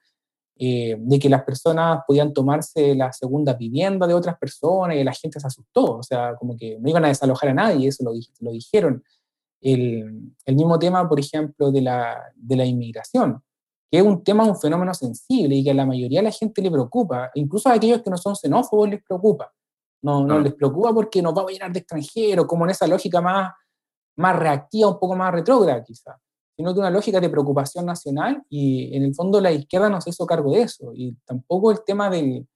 Eh, 0.63 0.95
de 0.99 1.17
que 1.17 1.27
las 1.27 1.43
personas 1.43 2.01
podían 2.05 2.33
tomarse 2.33 2.93
la 2.93 3.11
segunda 3.11 3.55
vivienda 3.55 4.05
de 4.05 4.13
otras 4.13 4.37
personas 4.37 4.95
y 4.95 5.03
la 5.03 5.13
gente 5.13 5.39
se 5.39 5.47
asustó, 5.47 5.97
o 5.97 6.03
sea, 6.03 6.35
como 6.35 6.55
que 6.55 6.77
no 6.79 6.87
iban 6.87 7.03
a 7.03 7.07
desalojar 7.07 7.49
a 7.49 7.53
nadie, 7.55 7.87
eso 7.87 8.03
lo, 8.03 8.11
lo 8.41 8.51
dijeron. 8.51 9.03
El, 9.59 10.33
el, 10.45 10.55
mismo 10.55 10.77
tema, 10.77 11.09
por 11.09 11.19
ejemplo, 11.19 11.71
de 11.71 11.81
la, 11.81 12.21
de 12.35 12.55
la 12.55 12.65
inmigración, 12.65 13.41
que 13.89 13.97
es 13.97 14.03
un 14.03 14.23
tema, 14.23 14.45
un 14.45 14.55
fenómeno 14.55 14.93
sensible 14.93 15.55
y 15.55 15.63
que 15.63 15.71
a 15.71 15.73
la 15.73 15.85
mayoría 15.85 16.19
de 16.19 16.25
la 16.25 16.31
gente 16.31 16.61
le 16.61 16.69
preocupa, 16.69 17.31
incluso 17.33 17.69
a 17.69 17.73
aquellos 17.73 18.03
que 18.03 18.11
no 18.11 18.17
son 18.17 18.35
xenófobos 18.35 18.89
les 18.89 19.03
preocupa. 19.03 19.51
No, 20.03 20.25
no 20.25 20.39
les 20.39 20.53
preocupa 20.53 20.93
porque 20.93 21.21
nos 21.21 21.33
va 21.33 21.43
a 21.43 21.51
llenar 21.51 21.71
de 21.71 21.79
extranjeros, 21.79 22.45
como 22.45 22.65
en 22.65 22.71
esa 22.71 22.87
lógica 22.87 23.21
más, 23.21 23.53
más 24.17 24.35
reactiva, 24.35 24.89
un 24.89 24.99
poco 24.99 25.15
más 25.15 25.31
retrógrada 25.31 25.83
quizá 25.83 26.19
sino 26.61 26.73
que 26.73 26.79
una 26.79 26.91
lógica 26.91 27.19
de 27.19 27.29
preocupación 27.29 27.87
nacional 27.87 28.43
y 28.47 28.95
en 28.95 29.03
el 29.03 29.15
fondo 29.15 29.41
la 29.41 29.51
izquierda 29.51 29.89
no 29.89 29.99
se 29.99 30.11
hizo 30.11 30.27
cargo 30.27 30.51
de 30.53 30.61
eso. 30.61 30.91
Y 30.93 31.15
tampoco 31.25 31.71
el 31.71 31.83
tema 31.83 32.07
del, 32.07 32.47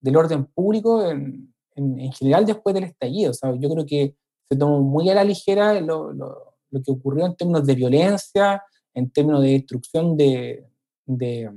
del 0.00 0.16
orden 0.16 0.46
público 0.46 1.04
en, 1.06 1.52
en, 1.74 2.12
general 2.12 2.46
después 2.46 2.74
del 2.74 2.84
estallido. 2.84 3.30
O 3.30 3.34
sea, 3.34 3.54
yo 3.54 3.68
creo 3.68 3.84
que 3.84 4.16
se 4.48 4.56
tomó 4.56 4.80
muy 4.80 5.10
a 5.10 5.14
la 5.14 5.24
ligera 5.24 5.78
lo, 5.82 6.14
lo, 6.14 6.54
lo, 6.70 6.82
que 6.82 6.92
ocurrió 6.92 7.26
en 7.26 7.36
términos 7.36 7.66
de 7.66 7.74
violencia, 7.74 8.62
en 8.94 9.10
términos 9.10 9.42
de 9.42 9.50
destrucción 9.50 10.16
de, 10.16 10.66
de, 11.04 11.50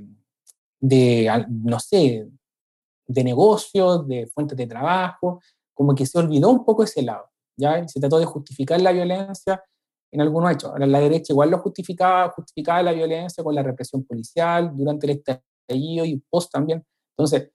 de 0.80 1.46
no 1.48 1.80
sé, 1.80 2.28
de 3.06 3.24
negocios, 3.24 4.06
de 4.06 4.26
fuentes 4.26 4.56
de 4.56 4.66
trabajo, 4.66 5.40
como 5.74 5.94
que 5.94 6.06
se 6.06 6.18
olvidó 6.18 6.50
un 6.50 6.64
poco 6.64 6.82
ese 6.82 7.02
lado. 7.02 7.30
¿ya? 7.56 7.86
Se 7.88 8.00
trató 8.00 8.18
de 8.18 8.24
justificar 8.24 8.80
la 8.80 8.92
violencia 8.92 9.62
en 10.12 10.20
algunos 10.20 10.52
hechos. 10.52 10.70
Ahora, 10.70 10.86
la 10.86 11.00
derecha 11.00 11.32
igual 11.32 11.50
lo 11.50 11.58
justificaba, 11.58 12.30
justificaba 12.30 12.82
la 12.82 12.92
violencia 12.92 13.42
con 13.42 13.54
la 13.54 13.62
represión 13.62 14.04
policial 14.04 14.72
durante 14.74 15.06
el 15.06 15.22
estallido 15.24 16.04
y 16.04 16.22
post 16.30 16.52
también. 16.52 16.84
Entonces, 17.16 17.50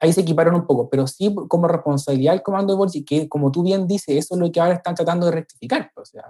ahí 0.00 0.12
se 0.12 0.22
equiparon 0.22 0.54
un 0.54 0.66
poco, 0.66 0.88
pero 0.88 1.06
sí 1.06 1.34
como 1.48 1.68
responsabilidad 1.68 2.32
del 2.32 2.42
comando 2.42 2.72
de 2.72 2.78
Borgia, 2.78 3.02
que 3.06 3.28
como 3.28 3.50
tú 3.52 3.62
bien 3.62 3.86
dices, 3.86 4.16
eso 4.16 4.34
es 4.34 4.40
lo 4.40 4.50
que 4.50 4.60
ahora 4.60 4.74
están 4.74 4.94
tratando 4.94 5.26
de 5.26 5.32
rectificar. 5.32 5.90
O 5.96 6.04
sea, 6.04 6.24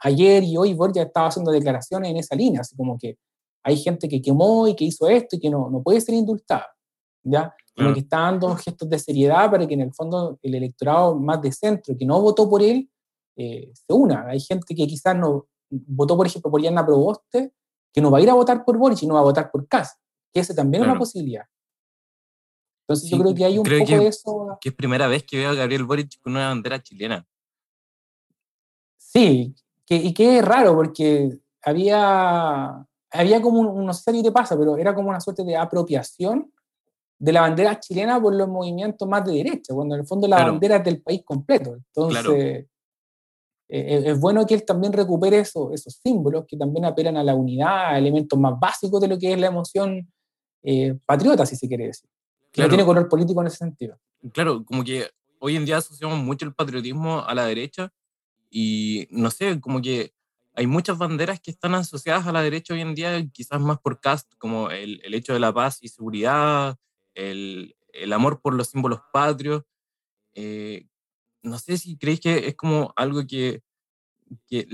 ayer 0.00 0.44
y 0.44 0.56
hoy 0.56 0.74
Borgia 0.74 1.02
estaba 1.02 1.28
haciendo 1.28 1.50
declaraciones 1.50 2.10
en 2.10 2.16
esa 2.18 2.36
línea, 2.36 2.60
así 2.60 2.76
como 2.76 2.98
que 2.98 3.16
hay 3.64 3.76
gente 3.76 4.08
que 4.08 4.20
quemó 4.20 4.68
y 4.68 4.74
que 4.74 4.84
hizo 4.84 5.08
esto 5.08 5.36
y 5.36 5.40
que 5.40 5.50
no, 5.50 5.70
no 5.70 5.82
puede 5.82 6.00
ser 6.00 6.14
indultada, 6.14 6.66
¿ya? 7.22 7.54
Claro. 7.74 7.94
que 7.94 8.00
está 8.00 8.18
dando 8.18 8.54
gestos 8.56 8.90
de 8.90 8.98
seriedad 8.98 9.50
para 9.50 9.66
que 9.66 9.74
en 9.74 9.80
el 9.80 9.94
fondo 9.94 10.38
el 10.42 10.54
electorado 10.54 11.14
más 11.18 11.40
de 11.40 11.52
centro, 11.52 11.96
que 11.96 12.04
no 12.04 12.20
votó 12.20 12.48
por 12.50 12.62
él, 12.62 12.90
eh, 13.36 13.70
se 13.72 13.92
una. 13.92 14.26
Hay 14.26 14.40
gente 14.40 14.74
que 14.74 14.86
quizás 14.86 15.16
no 15.16 15.46
votó, 15.70 16.16
por 16.16 16.26
ejemplo, 16.26 16.50
por 16.50 16.60
Yana 16.60 16.84
Proboste, 16.84 17.52
que 17.92 18.00
no 18.00 18.10
va 18.10 18.18
a 18.18 18.20
ir 18.20 18.30
a 18.30 18.34
votar 18.34 18.64
por 18.64 18.76
Boris 18.76 19.02
y 19.02 19.06
no 19.06 19.14
va 19.14 19.20
a 19.20 19.24
votar 19.24 19.50
por 19.50 19.66
Kass, 19.66 19.96
que 20.32 20.40
ese 20.40 20.54
también 20.54 20.82
es 20.82 20.88
una 20.88 20.98
posibilidad. 20.98 21.44
Entonces 22.82 23.08
yo 23.08 23.18
creo 23.18 23.34
que 23.34 23.44
hay 23.44 23.58
un 23.58 23.64
poco 23.64 24.02
de 24.02 24.08
eso. 24.08 24.58
Que 24.60 24.70
es 24.70 24.74
primera 24.74 25.06
vez 25.06 25.22
que 25.24 25.38
veo 25.38 25.50
a 25.50 25.54
Gabriel 25.54 25.84
Boric 25.84 26.20
con 26.20 26.32
una 26.32 26.48
bandera 26.48 26.82
chilena. 26.82 27.26
Sí, 28.98 29.54
que, 29.86 29.96
y 29.96 30.12
que 30.12 30.38
es 30.38 30.44
raro 30.44 30.74
porque 30.74 31.38
había, 31.62 32.84
había 33.10 33.42
como, 33.42 33.60
un, 33.60 33.86
no 33.86 33.94
sé 33.94 34.10
si 34.12 34.22
te 34.22 34.32
pasa, 34.32 34.58
pero 34.58 34.76
era 34.76 34.94
como 34.94 35.08
una 35.08 35.20
suerte 35.20 35.44
de 35.44 35.56
apropiación 35.56 36.52
de 37.20 37.32
la 37.34 37.42
bandera 37.42 37.78
chilena 37.78 38.20
por 38.20 38.34
los 38.34 38.48
movimientos 38.48 39.06
más 39.06 39.24
de 39.26 39.34
derecha, 39.34 39.74
cuando 39.74 39.94
en 39.94 40.00
el 40.00 40.06
fondo 40.06 40.26
la 40.26 40.42
bandera 40.42 40.76
es 40.76 40.84
del 40.84 41.02
país 41.02 41.22
completo. 41.22 41.76
Entonces, 41.76 42.66
eh, 43.68 44.02
es 44.06 44.18
bueno 44.18 44.46
que 44.46 44.54
él 44.54 44.64
también 44.64 44.94
recupere 44.94 45.38
eso, 45.38 45.70
esos 45.70 46.00
símbolos 46.02 46.46
que 46.48 46.56
también 46.56 46.86
apelan 46.86 47.18
a 47.18 47.22
la 47.22 47.34
unidad, 47.34 47.90
a 47.90 47.98
elementos 47.98 48.38
más 48.38 48.58
básicos 48.58 49.02
de 49.02 49.08
lo 49.08 49.18
que 49.18 49.34
es 49.34 49.38
la 49.38 49.48
emoción 49.48 50.10
eh, 50.62 50.98
patriota, 51.04 51.44
si 51.44 51.56
se 51.56 51.68
quiere 51.68 51.88
decir. 51.88 52.08
Que 52.50 52.62
no 52.62 52.68
tiene 52.68 52.86
color 52.86 53.06
político 53.06 53.42
en 53.42 53.48
ese 53.48 53.58
sentido. 53.58 53.98
Claro, 54.32 54.64
como 54.64 54.82
que 54.82 55.10
hoy 55.40 55.56
en 55.56 55.66
día 55.66 55.76
asociamos 55.76 56.18
mucho 56.18 56.46
el 56.46 56.54
patriotismo 56.54 57.20
a 57.20 57.34
la 57.34 57.44
derecha 57.44 57.92
y 58.50 59.06
no 59.10 59.30
sé, 59.30 59.60
como 59.60 59.82
que 59.82 60.14
hay 60.54 60.66
muchas 60.66 60.96
banderas 60.96 61.38
que 61.38 61.50
están 61.50 61.74
asociadas 61.74 62.26
a 62.26 62.32
la 62.32 62.42
derecha 62.42 62.72
hoy 62.72 62.80
en 62.80 62.94
día, 62.94 63.22
quizás 63.30 63.60
más 63.60 63.78
por 63.78 64.00
cast, 64.00 64.32
como 64.38 64.70
el, 64.70 65.02
el 65.04 65.12
hecho 65.12 65.34
de 65.34 65.40
la 65.40 65.52
paz 65.52 65.78
y 65.82 65.88
seguridad, 65.88 66.76
el, 67.14 67.76
el 67.92 68.12
amor 68.12 68.40
por 68.40 68.54
los 68.54 68.68
símbolos 68.68 69.00
patrios. 69.12 69.62
Eh, 70.34 70.86
no 71.42 71.58
sé 71.58 71.78
si 71.78 71.96
creéis 71.96 72.20
que 72.20 72.48
es 72.48 72.54
como 72.54 72.92
algo 72.96 73.26
que, 73.26 73.62
que 74.46 74.66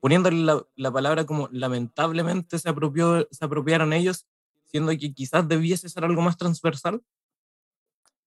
poniéndole 0.00 0.38
la, 0.38 0.64
la, 0.76 0.92
palabra 0.92 1.24
como 1.24 1.48
lamentablemente 1.50 2.58
se, 2.58 2.68
apropió, 2.68 3.26
se 3.30 3.44
apropiaron 3.44 3.92
ellos, 3.92 4.26
siendo 4.66 4.90
que 4.92 5.12
quizás 5.14 5.46
debiese 5.48 5.88
ser 5.88 6.04
algo 6.04 6.22
más 6.22 6.36
transversal. 6.36 7.02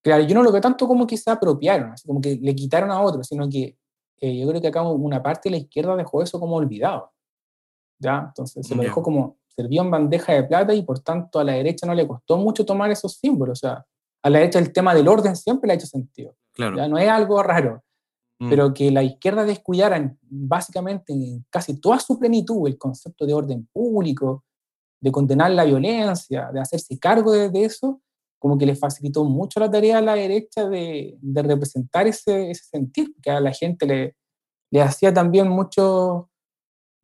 Claro, 0.01 0.23
yo 0.23 0.35
no 0.35 0.43
lo 0.43 0.51
veo 0.51 0.61
tanto 0.61 0.87
como 0.87 1.07
que 1.07 1.17
se 1.17 1.31
apropiaron, 1.31 1.91
así 1.91 2.07
como 2.07 2.21
que 2.21 2.37
le 2.41 2.55
quitaron 2.55 2.91
a 2.91 3.01
otros, 3.01 3.27
sino 3.27 3.49
que 3.49 3.77
eh, 4.19 4.39
yo 4.39 4.47
creo 4.47 4.61
que 4.61 4.67
acá 4.67 4.83
una 4.83 5.21
parte 5.21 5.49
de 5.49 5.51
la 5.51 5.61
izquierda 5.61 5.95
dejó 5.95 6.21
eso 6.21 6.39
como 6.39 6.55
olvidado. 6.55 7.11
¿ya? 7.99 8.25
Entonces 8.27 8.67
se 8.67 8.75
lo 8.75 8.83
dejó 8.83 9.01
como 9.01 9.37
servido 9.55 9.83
en 9.83 9.91
bandeja 9.91 10.33
de 10.33 10.43
plata 10.43 10.73
y 10.73 10.83
por 10.83 10.99
tanto 10.99 11.39
a 11.39 11.43
la 11.43 11.53
derecha 11.53 11.87
no 11.87 11.93
le 11.93 12.07
costó 12.07 12.37
mucho 12.37 12.65
tomar 12.65 12.91
esos 12.91 13.17
símbolos. 13.17 13.59
O 13.59 13.67
sea, 13.67 13.85
a 14.23 14.29
la 14.29 14.39
derecha 14.39 14.59
el 14.59 14.73
tema 14.73 14.93
del 14.93 15.07
orden 15.07 15.35
siempre 15.35 15.67
le 15.67 15.73
ha 15.73 15.75
hecho 15.75 15.87
sentido. 15.87 16.35
Ya 16.57 16.87
no 16.87 16.97
es 16.97 17.09
algo 17.09 17.41
raro. 17.43 17.83
Mm. 18.39 18.49
Pero 18.49 18.73
que 18.73 18.91
la 18.91 19.03
izquierda 19.03 19.45
descuidara 19.45 20.15
básicamente 20.21 21.13
en 21.13 21.45
casi 21.49 21.79
toda 21.79 21.99
su 21.99 22.19
plenitud 22.19 22.67
el 22.67 22.77
concepto 22.77 23.25
de 23.25 23.33
orden 23.33 23.67
público, 23.71 24.43
de 24.99 25.11
condenar 25.11 25.51
la 25.51 25.63
violencia, 25.63 26.49
de 26.51 26.59
hacerse 26.59 26.97
cargo 26.99 27.31
de, 27.31 27.63
eso, 27.63 28.01
como 28.39 28.57
que 28.57 28.65
le 28.65 28.75
facilitó 28.75 29.23
mucho 29.23 29.59
la 29.59 29.69
tarea 29.69 29.99
a 29.99 30.01
la 30.01 30.15
derecha 30.15 30.67
de, 30.67 31.17
de 31.21 31.43
representar 31.43 32.07
ese, 32.07 32.51
ese, 32.51 32.63
sentir, 32.63 33.13
que 33.21 33.29
a 33.29 33.39
la 33.39 33.51
gente 33.51 33.85
le, 33.85 34.15
le 34.71 34.81
hacía 34.81 35.13
también 35.13 35.47
mucho, 35.47 36.29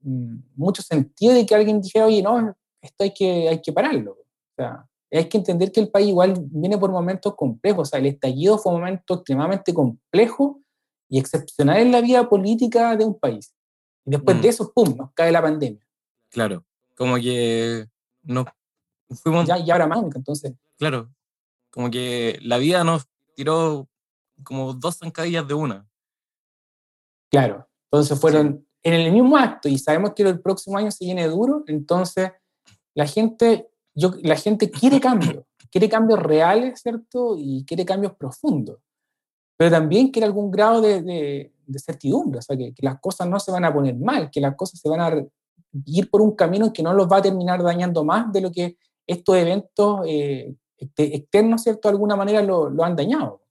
mucho 0.03 0.81
sentido 0.81 1.33
de 1.33 1.45
que 1.45 1.55
alguien 1.55 1.81
dijera, 1.81 2.05
oye, 2.05 2.21
no, 2.21 2.55
esto 2.81 3.03
hay 3.03 3.13
que, 3.13 3.49
hay 3.49 3.61
que 3.61 3.71
pararlo. 3.71 4.11
O 4.13 4.55
sea, 4.55 4.87
hay 5.11 5.27
que 5.27 5.37
entender 5.37 5.71
que 5.71 5.81
el 5.81 5.89
país 5.89 6.07
igual 6.07 6.35
viene 6.39 6.77
por 6.77 6.91
momentos 6.91 7.35
complejos. 7.35 7.87
O 7.87 7.91
sea, 7.91 7.99
el 7.99 8.07
estallido 8.07 8.57
fue 8.57 8.73
un 8.73 8.79
momento 8.79 9.15
extremadamente 9.15 9.73
complejo 9.73 10.61
y 11.09 11.19
excepcional 11.19 11.77
en 11.77 11.91
la 11.91 12.01
vida 12.01 12.27
política 12.29 12.95
de 12.95 13.05
un 13.05 13.19
país. 13.19 13.53
Y 14.05 14.11
después 14.11 14.41
de 14.41 14.47
mm. 14.47 14.49
eso, 14.49 14.71
¡pum!, 14.73 14.95
nos 14.97 15.11
cae 15.13 15.31
la 15.31 15.41
pandemia. 15.41 15.85
Claro, 16.29 16.65
como 16.95 17.15
que 17.15 17.87
no 18.23 18.45
fuimos... 19.09 19.45
Ya, 19.45 19.57
ya 19.57 19.73
ahora 19.73 19.87
más, 19.87 20.03
entonces... 20.15 20.53
Claro, 20.77 21.13
como 21.69 21.91
que 21.91 22.39
la 22.41 22.57
vida 22.57 22.83
nos 22.83 23.07
tiró 23.35 23.87
como 24.43 24.73
dos 24.73 24.97
zancadillas 24.97 25.47
de 25.47 25.53
una. 25.53 25.87
Claro, 27.29 27.67
entonces 27.85 28.19
fueron 28.19 28.65
en 28.84 28.94
el 28.94 29.12
mismo 29.12 29.38
acto 29.38 29.70
y 29.70 29.78
sabemos 29.78 30.13
que 30.15 30.24
el 30.24 30.41
próximo 30.41 30.78
año 30.78 30.91
se 30.91 31.06
viene 31.06 31.28
duro, 31.28 31.63
entonces 31.67 32.32
la 32.94 33.06
gente 33.06 33.72
yo, 33.94 34.13
la 34.22 34.36
gente 34.36 34.70
quiere 34.70 35.00
cambios, 35.00 35.44
quiere 35.70 35.89
cambios 35.89 36.20
reales, 36.20 36.82
¿cierto? 36.82 37.36
Y 37.38 37.65
quiere 37.65 37.86
cambios 37.86 38.15
profundos, 38.15 38.80
pero 39.58 39.72
también 39.72 40.10
quiere 40.10 40.26
algún 40.26 40.50
grado 40.52 40.82
de, 40.82 41.02
de, 41.02 41.80
certidumbre, 41.80 42.39
o 42.39 42.41
sea, 42.41 42.58
que, 42.58 42.74
las 42.80 43.00
cosas 43.00 43.28
no 43.30 43.39
se 43.39 43.52
van 43.52 43.65
a 43.65 43.74
poner 43.74 43.96
mal, 43.96 44.30
que 44.30 44.41
las 44.41 44.56
cosas 44.56 44.80
se 44.80 44.89
van 44.89 45.02
a 45.02 45.26
ir 45.86 46.10
por 46.10 46.22
un 46.22 46.36
camino 46.36 46.74
que 46.74 46.84
no 46.84 46.94
los 46.94 47.10
va 47.10 47.17
a 47.17 47.22
terminar 47.22 47.63
dañando 47.63 48.04
más 48.04 48.32
de 48.34 48.41
lo 48.41 48.52
que 48.52 48.78
estos 49.08 49.36
eventos 49.38 50.02
eh, 50.06 50.54
externos, 50.78 51.63
¿cierto? 51.63 51.88
De 51.88 51.94
alguna 51.94 52.15
manera 52.15 52.41
lo, 52.41 52.70
lo 52.70 52.84
han 52.84 52.96
dañado. 52.96 53.41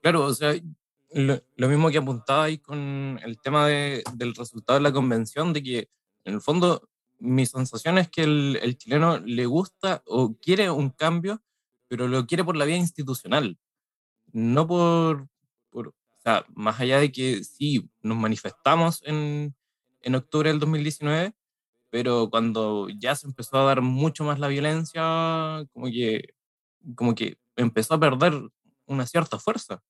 Claro, 0.00 0.24
o 0.24 0.34
sea, 0.34 0.54
lo, 1.10 1.40
lo, 1.56 1.68
mismo 1.68 1.90
que 1.90 1.98
apuntaba 1.98 2.44
ahí 2.44 2.58
con 2.58 3.18
el 3.22 3.40
tema 3.40 3.66
de, 3.66 4.02
del 4.14 4.34
resultado 4.34 4.78
de 4.78 4.82
la 4.82 4.92
convención, 4.92 5.52
de 5.52 5.62
que 5.62 5.88
en 6.24 6.34
el 6.34 6.40
fondo 6.40 6.88
mi 7.18 7.46
sensación 7.46 7.98
es 7.98 8.08
que 8.08 8.22
el, 8.22 8.58
el, 8.62 8.76
chileno 8.76 9.18
le 9.18 9.46
gusta 9.46 10.02
o 10.06 10.36
quiere 10.36 10.70
un 10.70 10.90
cambio, 10.90 11.42
pero 11.88 12.08
lo 12.08 12.26
quiere 12.26 12.44
por 12.44 12.56
la 12.56 12.64
vía 12.64 12.76
institucional, 12.76 13.58
no 14.32 14.66
por, 14.66 15.28
por 15.70 15.88
o 15.88 16.20
sea, 16.22 16.44
más 16.54 16.78
allá 16.80 17.00
de 17.00 17.10
que 17.12 17.44
sí, 17.44 17.88
nos 18.02 18.16
manifestamos 18.16 19.02
en, 19.04 19.54
en 20.02 20.14
octubre 20.14 20.50
del 20.50 20.60
2019, 20.60 21.32
pero 21.90 22.28
cuando 22.30 22.88
ya 22.88 23.14
se 23.14 23.26
empezó 23.26 23.58
a 23.58 23.64
dar 23.64 23.80
mucho 23.82 24.24
más 24.24 24.38
la 24.38 24.48
violencia, 24.48 25.64
como 25.72 25.86
que, 25.86 26.34
como 26.94 27.14
que 27.14 27.38
empezó 27.56 27.94
a 27.94 28.00
perder 28.00 28.34
una 28.86 29.06
cierta 29.06 29.38
fuerza. 29.38 29.82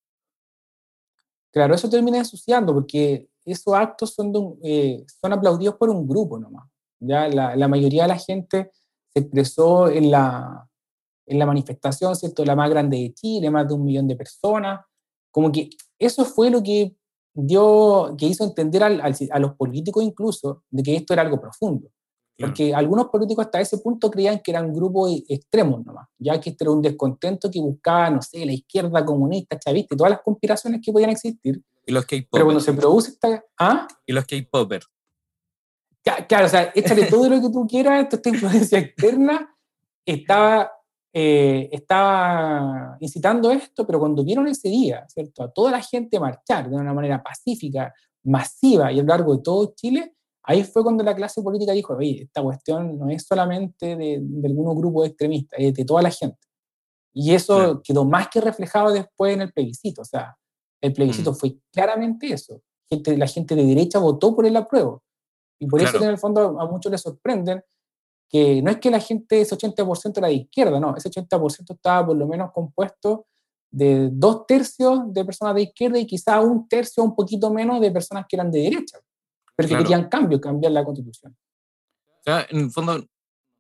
Claro, 1.52 1.74
eso 1.74 1.88
termina 1.88 2.18
ensuciando 2.18 2.74
porque 2.74 3.28
esos 3.44 3.74
actos 3.74 4.14
son, 4.14 4.32
eh, 4.62 5.04
aplaudidos 5.22 5.76
por 5.76 5.90
un 5.90 6.06
grupo 6.06 6.38
nomás. 6.38 6.68
Ya 7.00 7.28
la, 7.28 7.68
mayoría 7.68 8.02
de 8.02 8.08
la 8.08 8.18
gente 8.18 8.70
se 9.12 9.20
expresó 9.20 9.88
en 9.88 10.10
la, 10.10 10.66
manifestación, 11.26 12.16
¿cierto? 12.16 12.44
La 12.44 12.56
más 12.56 12.68
grande 12.70 12.98
de 12.98 13.14
Chile, 13.14 13.50
más 13.50 13.68
de 13.68 13.74
un 13.74 13.84
millón 13.84 14.08
de 14.08 14.16
personas. 14.16 14.80
Como 15.30 15.52
que 15.52 15.70
eso 15.98 16.24
fue 16.24 16.50
lo 16.50 16.62
que 16.62 16.96
dio, 17.32 18.14
que 18.18 18.26
hizo 18.26 18.44
entender 18.44 18.82
a 18.82 19.38
los 19.38 19.54
políticos 19.54 20.02
incluso 20.02 20.64
de 20.70 20.82
que 20.82 20.96
esto 20.96 21.12
era 21.12 21.22
algo 21.22 21.40
profundo. 21.40 21.88
Porque 22.38 22.72
algunos 22.72 23.08
políticos 23.08 23.46
hasta 23.46 23.60
ese 23.60 23.78
punto 23.78 24.10
creían 24.10 24.38
que 24.38 24.52
eran 24.52 24.72
grupos 24.72 25.10
extremos 25.28 25.84
nomás, 25.84 26.06
ya 26.18 26.40
que 26.40 26.50
este 26.50 26.62
era 26.62 26.70
un 26.70 26.80
descontento 26.80 27.50
que 27.50 27.60
buscaba, 27.60 28.10
no 28.10 28.22
sé, 28.22 28.46
la 28.46 28.52
izquierda 28.52 29.04
comunista, 29.04 29.58
chavista 29.58 29.94
y 29.94 29.98
todas 29.98 30.12
las 30.12 30.22
conspiraciones 30.22 30.80
que 30.84 30.92
podían 30.92 31.10
existir. 31.10 31.60
Y 31.84 31.92
los 31.92 32.06
Pero 32.06 32.44
cuando 32.44 32.60
se 32.60 32.72
produce 32.74 33.10
esta... 33.10 33.44
¿ah? 33.58 33.88
Y 34.06 34.12
los 34.12 34.24
K-Popers. 34.24 34.86
Claro, 36.28 36.46
o 36.46 36.48
sea, 36.48 36.70
échale 36.74 37.06
todo 37.06 37.28
lo 37.28 37.40
que 37.40 37.50
tú 37.50 37.66
quieras, 37.66 38.06
esta 38.12 38.28
influencia 38.28 38.78
externa 38.78 39.54
estaba, 40.06 40.70
eh, 41.12 41.68
estaba 41.72 42.96
incitando 43.00 43.50
esto, 43.50 43.84
pero 43.86 43.98
cuando 43.98 44.24
vieron 44.24 44.46
ese 44.46 44.68
día, 44.68 45.04
¿cierto? 45.08 45.42
A 45.42 45.50
toda 45.50 45.72
la 45.72 45.82
gente 45.82 46.20
marchar 46.20 46.70
de 46.70 46.76
una 46.76 46.94
manera 46.94 47.22
pacífica, 47.22 47.92
masiva 48.22 48.92
y 48.92 49.00
a 49.00 49.02
lo 49.02 49.08
largo 49.08 49.36
de 49.36 49.42
todo 49.42 49.74
Chile, 49.74 50.14
ahí 50.48 50.64
fue 50.64 50.82
cuando 50.82 51.04
la 51.04 51.14
clase 51.14 51.42
política 51.42 51.72
dijo, 51.72 51.94
oye, 51.94 52.22
esta 52.22 52.42
cuestión 52.42 52.98
no 52.98 53.10
es 53.10 53.24
solamente 53.26 53.96
de, 53.96 54.18
de 54.20 54.48
algunos 54.48 54.74
grupos 54.76 55.06
extremistas, 55.06 55.60
es 55.60 55.74
de 55.74 55.84
toda 55.84 56.00
la 56.00 56.10
gente. 56.10 56.38
Y 57.12 57.34
eso 57.34 57.82
quedó 57.82 58.04
más 58.04 58.28
que 58.28 58.40
reflejado 58.40 58.90
después 58.90 59.34
en 59.34 59.42
el 59.42 59.52
plebiscito, 59.52 60.02
o 60.02 60.04
sea, 60.04 60.36
el 60.80 60.92
plebiscito 60.94 61.32
mm. 61.32 61.34
fue 61.34 61.56
claramente 61.70 62.32
eso. 62.32 62.62
Gente, 62.88 63.16
la 63.18 63.26
gente 63.26 63.54
de 63.54 63.64
derecha 63.64 63.98
votó 63.98 64.34
por 64.34 64.46
el 64.46 64.56
apruebo 64.56 65.02
y 65.60 65.66
por 65.66 65.82
eso 65.82 65.98
en 65.98 66.08
el 66.08 66.18
fondo 66.18 66.58
a 66.58 66.66
muchos 66.66 66.90
les 66.90 67.02
sorprenden 67.02 67.62
que 68.30 68.62
no 68.62 68.70
es 68.70 68.78
que 68.78 68.90
la 68.90 69.00
gente, 69.00 69.40
ese 69.40 69.54
80% 69.56 70.18
era 70.18 70.28
de 70.28 70.34
izquierda, 70.34 70.80
no, 70.80 70.96
ese 70.96 71.10
80% 71.10 71.74
estaba 71.74 72.06
por 72.06 72.16
lo 72.16 72.26
menos 72.26 72.52
compuesto 72.52 73.26
de 73.70 74.08
dos 74.10 74.46
tercios 74.46 75.12
de 75.12 75.24
personas 75.24 75.54
de 75.54 75.62
izquierda 75.62 75.98
y 75.98 76.06
quizá 76.06 76.40
un 76.40 76.66
tercio, 76.68 77.02
un 77.04 77.14
poquito 77.14 77.50
menos 77.50 77.80
de 77.80 77.90
personas 77.90 78.24
que 78.28 78.36
eran 78.36 78.50
de 78.50 78.60
derecha, 78.60 78.98
pero 79.58 79.68
que 79.68 79.76
querían 79.76 80.08
cambio, 80.08 80.40
cambiar 80.40 80.72
la 80.72 80.84
constitución. 80.84 81.36
O 82.06 82.22
sea, 82.22 82.46
en 82.48 82.60
el 82.60 82.70
fondo, 82.70 83.04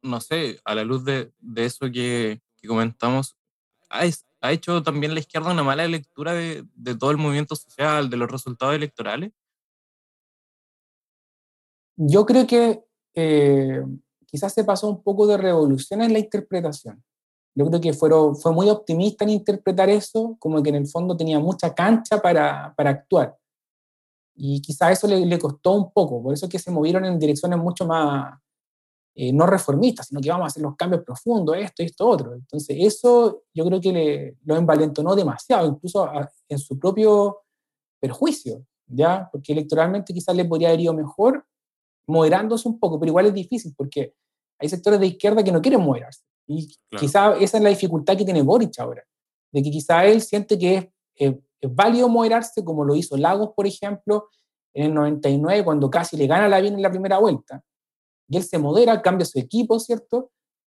no 0.02 0.20
sé, 0.20 0.60
a 0.64 0.74
la 0.74 0.84
luz 0.84 1.04
de, 1.04 1.32
de 1.38 1.64
eso 1.64 1.90
que, 1.90 2.40
que 2.56 2.68
comentamos, 2.68 3.36
ha, 3.90 4.04
ha, 4.40 4.52
hecho 4.52 4.82
también 4.82 5.14
la 5.14 5.20
izquierda 5.20 5.50
una 5.50 5.64
mala 5.64 5.88
lectura 5.88 6.34
de, 6.34 6.64
de 6.74 6.94
todo 6.94 7.10
el 7.10 7.16
movimiento 7.16 7.56
social, 7.56 8.08
de 8.08 8.16
los 8.16 8.30
resultados 8.30 8.76
electorales 8.76 9.32
yo 11.98 12.24
creo 12.24 12.46
que, 12.46 12.84
eh, 13.14 13.82
quizás 14.26 14.54
se 14.54 14.64
pasó 14.64 14.88
un 14.88 15.02
poco 15.02 15.26
de 15.26 15.36
revolución 15.36 16.00
en 16.00 16.12
la 16.12 16.20
interpretación. 16.20 17.02
Yo 17.56 17.66
creo 17.66 17.80
que 17.80 17.92
fueron, 17.92 18.36
fue 18.36 18.52
muy 18.52 18.70
optimista 18.70 19.24
en 19.24 19.30
interpretar 19.30 19.90
eso, 19.90 20.36
como 20.38 20.62
que 20.62 20.70
en 20.70 20.76
el 20.76 20.86
fondo 20.86 21.16
tenía 21.16 21.40
mucha 21.40 21.74
cancha 21.74 22.22
para, 22.22 22.72
para 22.76 22.90
actuar. 22.90 23.36
Y 24.40 24.60
quizás 24.60 24.92
eso 24.92 25.08
le, 25.08 25.26
le, 25.26 25.38
costó 25.38 25.72
un 25.72 25.92
poco, 25.92 26.22
por 26.22 26.32
eso 26.32 26.46
es 26.46 26.52
que 26.52 26.60
se 26.60 26.70
movieron 26.70 27.04
en 27.04 27.18
direcciones 27.18 27.58
mucho 27.58 27.84
más, 27.86 28.38
eh, 29.20 29.32
no 29.32 29.46
reformistas, 29.46 30.06
sino 30.06 30.20
que 30.20 30.30
vamos 30.30 30.44
a 30.44 30.46
hacer 30.46 30.62
los 30.62 30.76
cambios 30.76 31.02
profundos, 31.02 31.56
esto, 31.56 31.82
esto, 31.82 32.06
otro. 32.06 32.34
Entonces, 32.34 32.76
eso 32.78 33.42
yo 33.52 33.64
creo 33.64 33.80
que 33.80 33.92
le, 33.92 34.36
lo 34.44 34.56
envalentonó 34.56 35.16
demasiado, 35.16 35.66
incluso 35.66 36.08
en 36.48 36.58
su 36.60 36.78
propio 36.78 37.38
perjuicio, 38.00 38.64
¿ya? 38.86 39.28
Porque 39.32 39.54
electoralmente 39.54 40.14
quizás 40.14 40.36
le 40.36 40.44
podría 40.44 40.68
haber 40.68 40.82
ido 40.82 40.94
mejor 40.94 41.44
moderándose 42.06 42.68
un 42.68 42.78
poco, 42.78 43.00
pero 43.00 43.10
igual 43.10 43.26
es 43.26 43.34
difícil 43.34 43.74
porque 43.76 44.14
hay 44.56 44.68
sectores 44.68 45.00
de 45.00 45.08
izquierda 45.08 45.42
que 45.42 45.50
no 45.50 45.60
quieren 45.60 45.80
moderarse. 45.80 46.22
Y 46.46 46.78
quizá 46.96 47.36
esa 47.38 47.56
es 47.56 47.62
la 47.64 47.70
dificultad 47.70 48.16
que 48.16 48.24
tiene 48.24 48.42
Boric 48.42 48.78
ahora, 48.78 49.02
de 49.50 49.62
que 49.64 49.70
quizá 49.72 50.04
él 50.06 50.22
siente 50.22 50.56
que 50.56 50.92
es, 51.16 51.34
es, 51.60 51.74
válido 51.74 52.08
moderarse, 52.08 52.64
como 52.64 52.84
lo 52.84 52.94
hizo 52.94 53.16
Lagos, 53.16 53.50
por 53.54 53.66
ejemplo, 53.66 54.28
en 54.74 54.86
el 54.86 54.94
99, 54.94 55.64
cuando 55.64 55.90
casi 55.90 56.16
le 56.16 56.26
gana 56.26 56.48
la 56.48 56.60
bien 56.60 56.74
en 56.74 56.82
la 56.82 56.90
primera 56.90 57.18
vuelta. 57.18 57.62
Y 58.28 58.36
él 58.36 58.44
se 58.44 58.58
modera, 58.58 59.00
cambia 59.02 59.24
su 59.24 59.38
equipo, 59.38 59.78
¿cierto? 59.78 60.30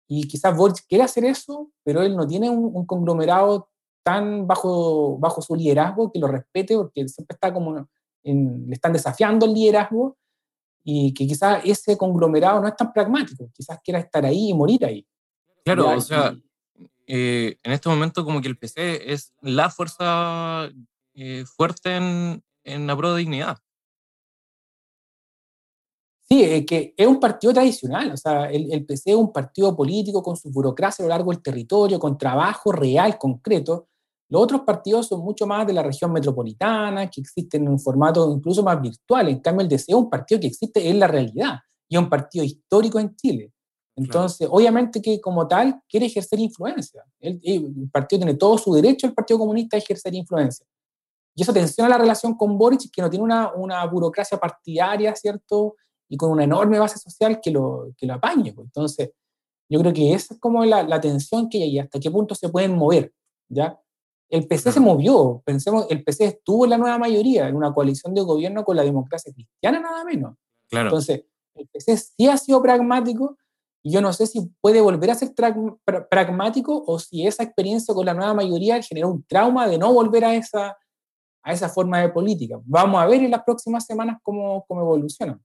Y 0.07 0.27
quizás 0.27 0.55
Boric 0.55 0.85
quiere 0.87 1.03
hacer 1.03 1.25
eso, 1.25 1.71
pero 1.83 2.01
él 2.01 2.15
no 2.15 2.27
tiene 2.27 2.49
un, 2.49 2.85
conglomerado 2.85 3.69
tan 4.03 4.47
bajo, 4.47 5.17
bajo 5.17 5.41
su 5.41 5.55
liderazgo 5.55 6.11
que 6.11 6.19
lo 6.19 6.27
respete, 6.27 6.75
porque 6.75 7.07
siempre 7.07 7.35
está 7.35 7.53
como 7.53 7.87
le 8.23 8.73
están 8.73 8.93
desafiando 8.93 9.45
el 9.45 9.53
liderazgo 9.53 10.17
y 10.83 11.13
que 11.13 11.27
quizás 11.27 11.61
ese 11.65 11.97
conglomerado 11.97 12.61
no 12.61 12.67
es 12.67 12.75
tan 12.75 12.91
pragmático, 12.91 13.49
quizás 13.53 13.79
quiera 13.83 13.99
estar 13.99 14.25
ahí 14.25 14.49
y 14.49 14.53
morir 14.53 14.85
ahí. 14.85 15.07
Claro, 15.63 15.89
o 15.95 16.01
sea, 16.01 16.35
eh, 17.07 17.57
en 17.63 17.71
este 17.71 17.89
momento 17.89 18.23
como 18.23 18.41
que 18.41 18.47
el 18.47 18.57
PC 18.57 19.11
es 19.11 19.33
la 19.41 19.69
fuerza 19.69 20.69
eh, 21.13 21.45
fuerte 21.45 21.95
en, 21.95 22.41
la 22.87 22.95
pro 22.95 23.13
de 23.13 23.19
dignidad. 23.19 23.57
Sí, 26.29 26.43
es 26.43 26.65
que 26.65 26.93
es 26.95 27.07
un 27.07 27.19
partido 27.19 27.53
tradicional, 27.53 28.11
o 28.13 28.17
sea, 28.17 28.45
el, 28.45 28.71
el, 28.71 28.85
PC 28.85 29.11
es 29.11 29.17
un 29.17 29.33
partido 29.33 29.75
político 29.75 30.23
con 30.23 30.37
su 30.37 30.49
burocracia 30.49 31.03
a 31.03 31.07
lo 31.07 31.09
largo 31.09 31.31
del 31.31 31.41
territorio, 31.41 31.99
con 31.99 32.17
trabajo 32.17 32.71
real, 32.71 33.17
concreto. 33.17 33.89
Los 34.29 34.43
otros 34.43 34.61
partidos 34.61 35.07
son 35.07 35.19
mucho 35.19 35.45
más 35.45 35.67
de 35.67 35.73
la 35.73 35.83
región 35.83 36.13
metropolitana, 36.13 37.09
que 37.09 37.19
existen 37.19 37.63
en 37.63 37.69
un 37.69 37.79
formato 37.79 38.31
incluso 38.33 38.63
más 38.63 38.81
virtual. 38.81 39.27
En 39.27 39.39
cambio, 39.39 39.63
el 39.63 39.67
DC 39.67 39.91
es 39.91 39.95
un 39.95 40.09
partido 40.09 40.39
que 40.39 40.47
existe 40.47 40.89
en 40.89 40.99
la 40.99 41.07
realidad 41.07 41.59
y 41.89 41.97
es 41.97 42.01
un 42.01 42.09
partido 42.09 42.45
histórico 42.45 42.97
en 42.97 43.13
Chile. 43.17 43.51
Entonces, 43.95 44.47
obviamente 44.49 45.01
que 45.01 45.19
como 45.19 45.47
tal 45.47 45.81
quiere 45.87 46.05
ejercer 46.05 46.39
influencia. 46.39 47.03
El, 47.19 47.89
partido 47.91 48.19
tiene 48.21 48.35
todo 48.35 48.57
su 48.57 48.73
derecho, 48.73 49.07
el 49.07 49.13
Partido 49.13 49.39
Comunista, 49.39 49.77
a 49.77 49.79
ejercer 49.79 50.13
influencia. 50.15 50.65
Y 51.35 51.43
eso 51.43 51.53
tensiona 51.53 51.89
la 51.89 51.97
relación 51.97 52.35
con 52.35 52.57
Boric, 52.57 52.89
que 52.91 53.01
no 53.01 53.09
tiene 53.09 53.23
una, 53.23 53.53
una 53.53 53.85
burocracia 53.85 54.37
partidaria, 54.37 55.15
¿cierto? 55.15 55.75
Y 56.09 56.17
con 56.17 56.31
una 56.31 56.43
enorme 56.43 56.79
base 56.79 56.99
social 56.99 57.39
que 57.41 57.51
lo, 57.51 57.93
que 57.97 58.05
lo 58.05 58.15
apañe. 58.15 58.53
Pues. 58.53 58.65
Entonces, 58.65 59.11
yo 59.69 59.79
creo 59.79 59.93
que 59.93 60.13
esa 60.13 60.33
es 60.33 60.39
como 60.39 60.65
la, 60.65 60.83
la 60.83 60.99
tensión 60.99 61.49
que 61.49 61.63
hay 61.63 61.69
y 61.69 61.79
hasta 61.79 61.99
qué 61.99 62.11
punto 62.11 62.35
se 62.35 62.49
pueden 62.49 62.75
mover, 62.75 63.13
¿ya? 63.49 63.79
El 64.29 64.47
PC 64.47 64.71
se 64.71 64.79
movió, 64.79 65.41
pensemos, 65.45 65.87
el 65.89 66.03
PC 66.03 66.25
estuvo 66.25 66.63
en 66.63 66.71
la 66.71 66.77
nueva 66.77 66.97
mayoría, 66.97 67.49
en 67.49 67.55
una 67.55 67.73
coalición 67.73 68.13
de 68.13 68.21
gobierno 68.21 68.63
con 68.63 68.77
la 68.77 68.83
democracia 68.83 69.33
cristiana, 69.33 69.79
nada 69.81 70.05
menos. 70.05 70.37
Claro. 70.69 70.87
Entonces, 70.87 71.25
el 71.55 71.67
PC 71.67 71.97
sí 71.97 72.27
ha 72.27 72.37
sido 72.37 72.61
pragmático, 72.61 73.37
yo 73.83 74.01
no 74.01 74.13
sé 74.13 74.27
si 74.27 74.49
puede 74.61 74.81
volver 74.81 75.11
a 75.11 75.15
ser 75.15 75.33
pragmático 76.09 76.83
o 76.85 76.99
si 76.99 77.25
esa 77.25 77.43
experiencia 77.43 77.93
con 77.93 78.05
la 78.05 78.13
nueva 78.13 78.33
mayoría 78.33 78.81
generó 78.81 79.09
un 79.09 79.23
trauma 79.23 79.67
de 79.67 79.77
no 79.77 79.91
volver 79.93 80.25
a 80.25 80.35
esa, 80.35 80.77
a 81.41 81.53
esa 81.53 81.69
forma 81.69 81.99
de 81.99 82.09
política. 82.09 82.57
Vamos 82.63 83.01
a 83.01 83.07
ver 83.07 83.23
en 83.23 83.31
las 83.31 83.43
próximas 83.43 83.85
semanas 83.85 84.17
cómo, 84.21 84.63
cómo 84.67 84.81
evoluciona. 84.81 85.39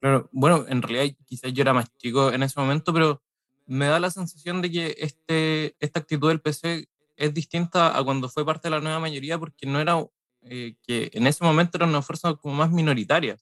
Claro, 0.00 0.28
bueno, 0.32 0.64
en 0.68 0.82
realidad 0.82 1.16
quizás 1.26 1.52
yo 1.52 1.62
era 1.62 1.72
más 1.72 1.86
chico 1.96 2.30
en 2.30 2.42
ese 2.42 2.60
momento, 2.60 2.92
pero 2.92 3.22
me 3.66 3.86
da 3.86 3.98
la 3.98 4.10
sensación 4.10 4.62
de 4.62 4.70
que 4.70 4.94
este, 4.98 5.74
esta 5.80 6.00
actitud 6.00 6.28
del 6.28 6.40
PC 6.40 6.88
es 7.16 7.34
distinta 7.34 7.98
a 7.98 8.04
cuando 8.04 8.28
fue 8.28 8.44
parte 8.44 8.68
de 8.68 8.76
la 8.76 8.80
nueva 8.80 9.00
mayoría 9.00 9.38
porque 9.38 9.66
no 9.66 9.80
era 9.80 10.06
eh, 10.42 10.76
que 10.82 11.10
en 11.12 11.26
ese 11.26 11.44
momento 11.44 11.76
era 11.76 11.86
una 11.86 12.02
fuerza 12.02 12.34
como 12.34 12.54
más 12.54 12.70
minoritaria. 12.70 13.36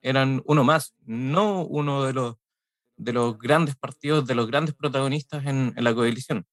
Eran 0.00 0.42
uno 0.46 0.64
más, 0.64 0.94
no 1.04 1.64
uno 1.64 2.04
de 2.04 2.14
los 2.14 2.36
de 2.98 3.12
los 3.12 3.38
grandes 3.38 3.76
partidos, 3.76 4.26
de 4.26 4.34
los 4.34 4.46
grandes 4.46 4.74
protagonistas 4.74 5.46
en, 5.46 5.72
la 5.76 5.94
coalición. 5.94 6.44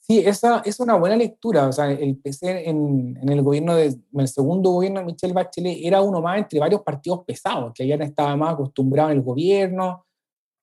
Sí, 0.00 0.18
esa 0.18 0.60
es 0.64 0.80
una 0.80 0.96
buena 0.96 1.14
lectura. 1.14 1.68
O 1.68 1.72
sea, 1.72 1.90
el 1.92 2.16
PC 2.16 2.68
en, 2.68 3.16
el 3.28 3.42
gobierno 3.42 3.76
de, 3.76 3.96
segundo 4.26 4.70
gobierno 4.70 5.00
de 5.00 5.06
Michelle 5.06 5.34
Bachelet 5.34 5.78
era 5.82 6.00
uno 6.00 6.20
más 6.20 6.38
entre 6.38 6.58
varios 6.58 6.82
partidos 6.82 7.20
pesados, 7.24 7.72
que 7.74 7.86
ya 7.86 7.94
estaba 7.96 8.34
más 8.34 8.54
acostumbrado 8.54 9.10
en 9.10 9.18
el 9.18 9.22
gobierno, 9.22 10.06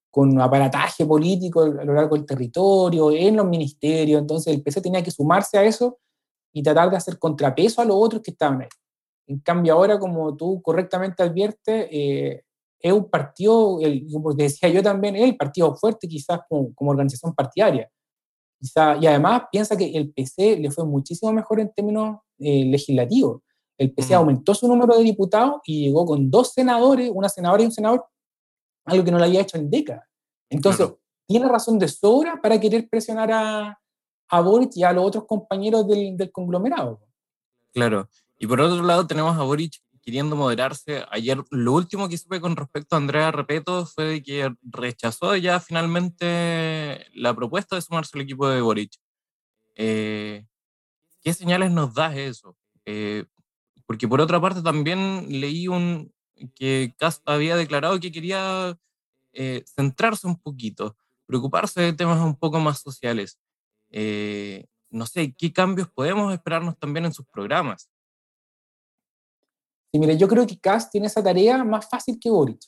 con 0.09 0.41
aparataje 0.41 1.05
político 1.05 1.61
a 1.61 1.85
lo 1.85 1.93
largo 1.93 2.15
del 2.15 2.25
territorio, 2.25 3.11
en 3.11 3.37
los 3.37 3.45
ministerios. 3.45 4.19
Entonces 4.19 4.53
el 4.53 4.63
PC 4.63 4.81
tenía 4.81 5.03
que 5.03 5.11
sumarse 5.11 5.57
a 5.57 5.63
eso 5.63 5.99
y 6.51 6.63
tratar 6.63 6.89
de 6.89 6.97
hacer 6.97 7.19
contrapeso 7.19 7.81
a 7.81 7.85
los 7.85 7.95
otros 7.97 8.21
que 8.21 8.31
estaban 8.31 8.63
ahí. 8.63 8.69
En 9.27 9.39
cambio, 9.39 9.73
ahora, 9.73 9.99
como 9.99 10.35
tú 10.35 10.61
correctamente 10.61 11.21
adviertes, 11.21 11.87
eh, 11.91 12.43
es 12.79 12.93
un 12.93 13.09
partido, 13.09 13.79
como 14.11 14.33
decía 14.33 14.69
yo 14.69 14.83
también, 14.83 15.15
es 15.15 15.23
el 15.23 15.35
partido 15.35 15.75
fuerte 15.75 16.07
quizás 16.07 16.39
como, 16.47 16.73
organización 16.77 17.33
partidaria. 17.33 17.89
Quizá, 18.59 18.97
y 18.97 19.07
además 19.07 19.43
piensa 19.51 19.77
que 19.77 19.85
el 19.95 20.11
PC 20.11 20.57
le 20.57 20.71
fue 20.71 20.85
muchísimo 20.85 21.31
mejor 21.31 21.59
en 21.59 21.71
términos 21.73 22.19
eh, 22.39 22.65
legislativos. 22.65 23.41
El 23.77 23.93
PC 23.93 24.13
mm. 24.13 24.17
aumentó 24.17 24.55
su 24.55 24.67
número 24.67 24.97
de 24.97 25.03
diputados 25.03 25.61
y 25.65 25.85
llegó 25.85 26.05
con 26.05 26.29
dos 26.29 26.53
senadores, 26.53 27.11
una 27.13 27.29
senadora 27.29 27.61
y 27.61 27.65
un 27.67 27.71
senador, 27.71 28.05
algo 28.85 29.03
que 29.03 29.11
no 29.11 29.19
lo 29.19 29.25
había 29.25 29.41
hecho 29.41 29.57
en 29.57 29.69
décadas. 29.69 30.05
Entonces, 30.49 30.89
tiene 31.27 31.47
razón 31.47 31.77
de 31.77 31.87
sobra 31.87 32.39
para 32.41 32.59
querer 32.59 32.87
presionar 32.89 33.31
a, 33.31 33.79
a 34.29 34.41
Boric 34.41 34.71
y 34.75 34.83
a 34.83 34.93
los 34.93 35.05
otros 35.05 35.25
compañeros 35.25 35.87
del, 35.87 36.15
del 36.15 36.31
conglomerado. 36.31 37.01
Claro. 37.73 38.09
Y 38.39 38.47
por 38.47 38.61
otro 38.61 38.83
lado 38.83 39.05
tenemos 39.05 39.37
a 39.37 39.43
Boric 39.43 39.73
queriendo 40.07 40.37
moderarse. 40.37 41.03
Ayer 41.11 41.43
lo 41.51 41.73
último 41.73 42.07
que 42.07 42.17
supe 42.17 42.39
con 42.39 42.55
respecto 42.55 42.95
a 42.95 42.99
Andrea 42.99 43.29
Repeto 43.29 43.85
fue 43.85 44.23
que 44.23 44.55
rechazó 44.61 45.35
ya 45.35 45.59
finalmente 45.59 47.05
la 47.13 47.35
propuesta 47.35 47.75
de 47.75 47.81
sumarse 47.81 48.17
al 48.17 48.21
equipo 48.21 48.47
de 48.47 48.61
Boric. 48.61 48.93
Eh, 49.75 50.45
¿Qué 51.21 51.33
señales 51.33 51.71
nos 51.71 51.93
da 51.93 52.15
eso? 52.15 52.55
Eh, 52.85 53.25
porque 53.85 54.07
por 54.07 54.21
otra 54.21 54.39
parte 54.39 54.61
también 54.61 55.27
leí 55.41 55.67
un, 55.67 56.13
que 56.55 56.95
Cast 56.97 57.27
había 57.27 57.57
declarado 57.57 57.99
que 57.99 58.13
quería 58.13 58.79
eh, 59.33 59.65
centrarse 59.75 60.25
un 60.25 60.39
poquito, 60.39 60.95
preocuparse 61.25 61.81
de 61.81 61.91
temas 61.91 62.21
un 62.21 62.37
poco 62.37 62.61
más 62.61 62.79
sociales. 62.79 63.37
no 64.89 65.05
sé, 65.05 65.35
¿qué 65.37 65.51
cambios 65.51 65.89
podemos 65.89 66.33
esperarnos 66.33 66.79
también 66.79 67.07
en 67.07 67.13
sus 67.13 67.25
programas? 67.25 67.89
Sí, 69.97 69.99
mire, 69.99 70.17
yo 70.17 70.27
creo 70.27 70.45
que 70.45 70.59
Kass 70.59 70.91
tiene 70.91 71.07
esa 71.07 71.23
tarea 71.23 71.63
más 71.63 71.89
fácil 71.89 72.19
que 72.19 72.29
Boric, 72.29 72.59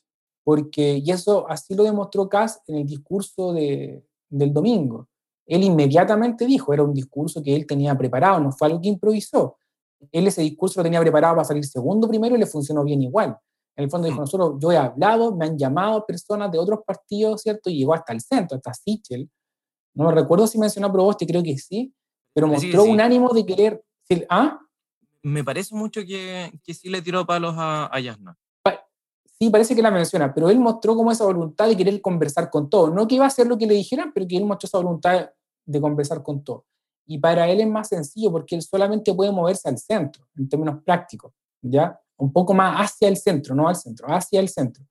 porque, 0.43 0.97
y 0.97 1.11
eso 1.11 1.47
así 1.49 1.75
lo 1.75 1.84
demostró 1.84 2.27
Kass 2.27 2.61
en 2.65 2.77
el 2.77 2.88
discurso 2.88 3.53
de, 3.53 4.03
del 4.30 4.51
domingo. 4.51 5.07
Él 5.45 5.63
inmediatamente 5.63 6.45
dijo, 6.45 6.73
era 6.73 6.82
un 6.82 6.93
discurso 6.93 7.43
que 7.43 7.55
él 7.55 7.67
tenía 7.67 7.95
preparado, 7.95 8.39
no 8.39 8.51
fue 8.51 8.67
algo 8.67 8.82
que 8.82 8.88
improvisó. 8.88 9.57
Él 10.11 10.27
ese 10.27 10.41
discurso 10.41 10.80
lo 10.80 10.86
tenía 10.86 11.01
preparado 11.01 11.36
para 11.36 11.45
salir 11.45 11.65
segundo 11.65 12.07
primero 12.07 12.36
y 12.36 12.39
le 12.39 12.45
funcionó 12.45 12.84
bien 12.84 13.01
igual. 13.03 13.38
En 13.75 13.84
el 13.84 13.91
fondo 13.91 14.07
dijo, 14.07 14.17
mm. 14.17 14.21
nosotros, 14.21 14.55
yo 14.59 14.71
he 14.71 14.77
hablado, 14.77 15.36
me 15.36 15.45
han 15.45 15.57
llamado 15.57 16.05
personas 16.05 16.51
de 16.51 16.57
otros 16.57 16.80
partidos, 16.86 17.41
¿cierto? 17.41 17.69
Y 17.69 17.80
llegó 17.80 17.93
hasta 17.93 18.13
el 18.13 18.21
centro, 18.21 18.57
hasta 18.57 18.73
Sichel. 18.73 19.30
No 19.93 20.09
recuerdo 20.09 20.47
si 20.47 20.57
mencionó 20.57 20.88
a 20.88 20.91
Proboste, 20.91 21.27
creo 21.27 21.43
que 21.43 21.57
sí, 21.57 21.93
pero 22.34 22.47
mostró 22.47 22.86
un 22.86 23.01
ánimo 23.01 23.34
de 23.34 23.45
querer... 23.45 23.84
¿Ah? 24.30 24.59
Me 25.24 25.43
parece 25.43 25.76
mucho 25.76 26.01
que, 26.01 26.51
que 26.63 26.74
sí 26.74 26.89
le 26.89 27.01
tiró 27.01 27.26
palos 27.26 27.55
a, 27.57 27.89
a 27.93 27.99
Yasna. 27.99 28.38
Sí, 29.41 29.49
parece 29.49 29.74
que 29.74 29.82
la 29.82 29.89
menciona, 29.89 30.34
pero 30.34 30.49
él 30.49 30.59
mostró 30.59 30.97
como 30.97 31.11
esa 31.11 31.24
voluntad 31.24 31.70
de 31.70 31.78
querer 31.78 32.01
conversar 32.01 32.49
con 32.49 32.70
todo. 32.70 32.89
No 32.89 33.07
que 33.07 33.15
iba 33.15 33.24
a 33.24 33.30
hacer 33.30 33.47
lo 33.47 33.57
que 33.57 33.67
le 33.67 33.74
dijeran, 33.74 34.11
pero 34.13 34.28
que 34.28 34.36
él 34.36 34.43
mostró 34.43 34.67
esa 34.67 34.80
voluntad 34.80 35.30
de 35.65 35.82
conversar 35.82 36.22
con 36.22 36.43
todo. 36.43 36.65
Y 37.05 37.20
para 37.20 37.47
él 37.49 37.61
es 37.61 37.67
más 37.67 37.88
sencillo 37.88 38.32
porque 38.32 38.55
él 38.55 38.61
solamente 38.61 39.13
puede 39.13 39.32
moverse 39.32 39.70
al 39.70 39.78
centro, 39.78 40.28
en 40.38 40.49
términos 40.49 40.84
prácticos, 40.84 41.32
¿ya? 41.61 41.97
Un 42.17 42.34
poco 42.34 42.53
más 42.53 42.82
hacia 42.82 43.07
el 43.07 43.15
centro, 43.15 43.55
no 43.55 43.70
al 43.70 43.78
centro, 43.78 44.07
hacia 44.09 44.41
el 44.41 44.49
centro. 44.49 44.84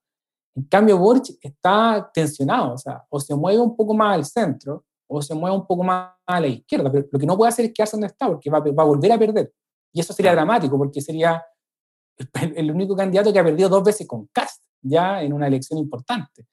En 0.57 0.65
cambio, 0.65 0.97
Boric 0.97 1.39
está 1.43 2.11
tensionado, 2.13 2.73
o 2.73 2.79
sea, 2.79 3.05
o 3.11 3.21
se 3.21 3.35
mueve 3.35 3.61
un 3.61 3.77
poco 3.77 3.93
más 3.93 4.15
al 4.15 4.25
centro, 4.25 4.85
o 5.07 5.21
se 5.21 5.35
mueve 5.35 5.57
un 5.57 5.67
poco 5.67 5.85
más 5.85 6.11
a 6.27 6.41
la 6.41 6.49
izquierda, 6.49 6.91
pero 6.91 7.07
lo 7.13 7.19
que 7.19 7.27
no 7.27 7.37
puede 7.37 7.51
hacer 7.51 7.67
es 7.67 7.73
quedarse 7.73 7.97
donde 7.97 8.09
está, 8.09 8.27
porque 8.27 8.51
va, 8.51 8.61
va 8.61 8.83
a 8.83 8.87
volver 8.87 9.13
a 9.13 9.19
perder. 9.19 9.53
Y 9.93 10.01
eso 10.01 10.13
sería 10.13 10.33
dramático 10.33 10.77
porque 10.77 11.01
sería 11.01 11.43
el, 12.57 12.71
único 12.71 12.97
candidato 12.97 13.33
que 13.33 13.39
ha 13.39 13.45
perdido 13.45 13.69
dos 13.69 13.85
veces 13.85 14.07
con 14.07 14.27
Cast, 14.33 14.63
ya 14.83 15.23
en 15.23 15.33
una 15.33 15.47
elección 15.47 15.79
importante. 15.79 16.47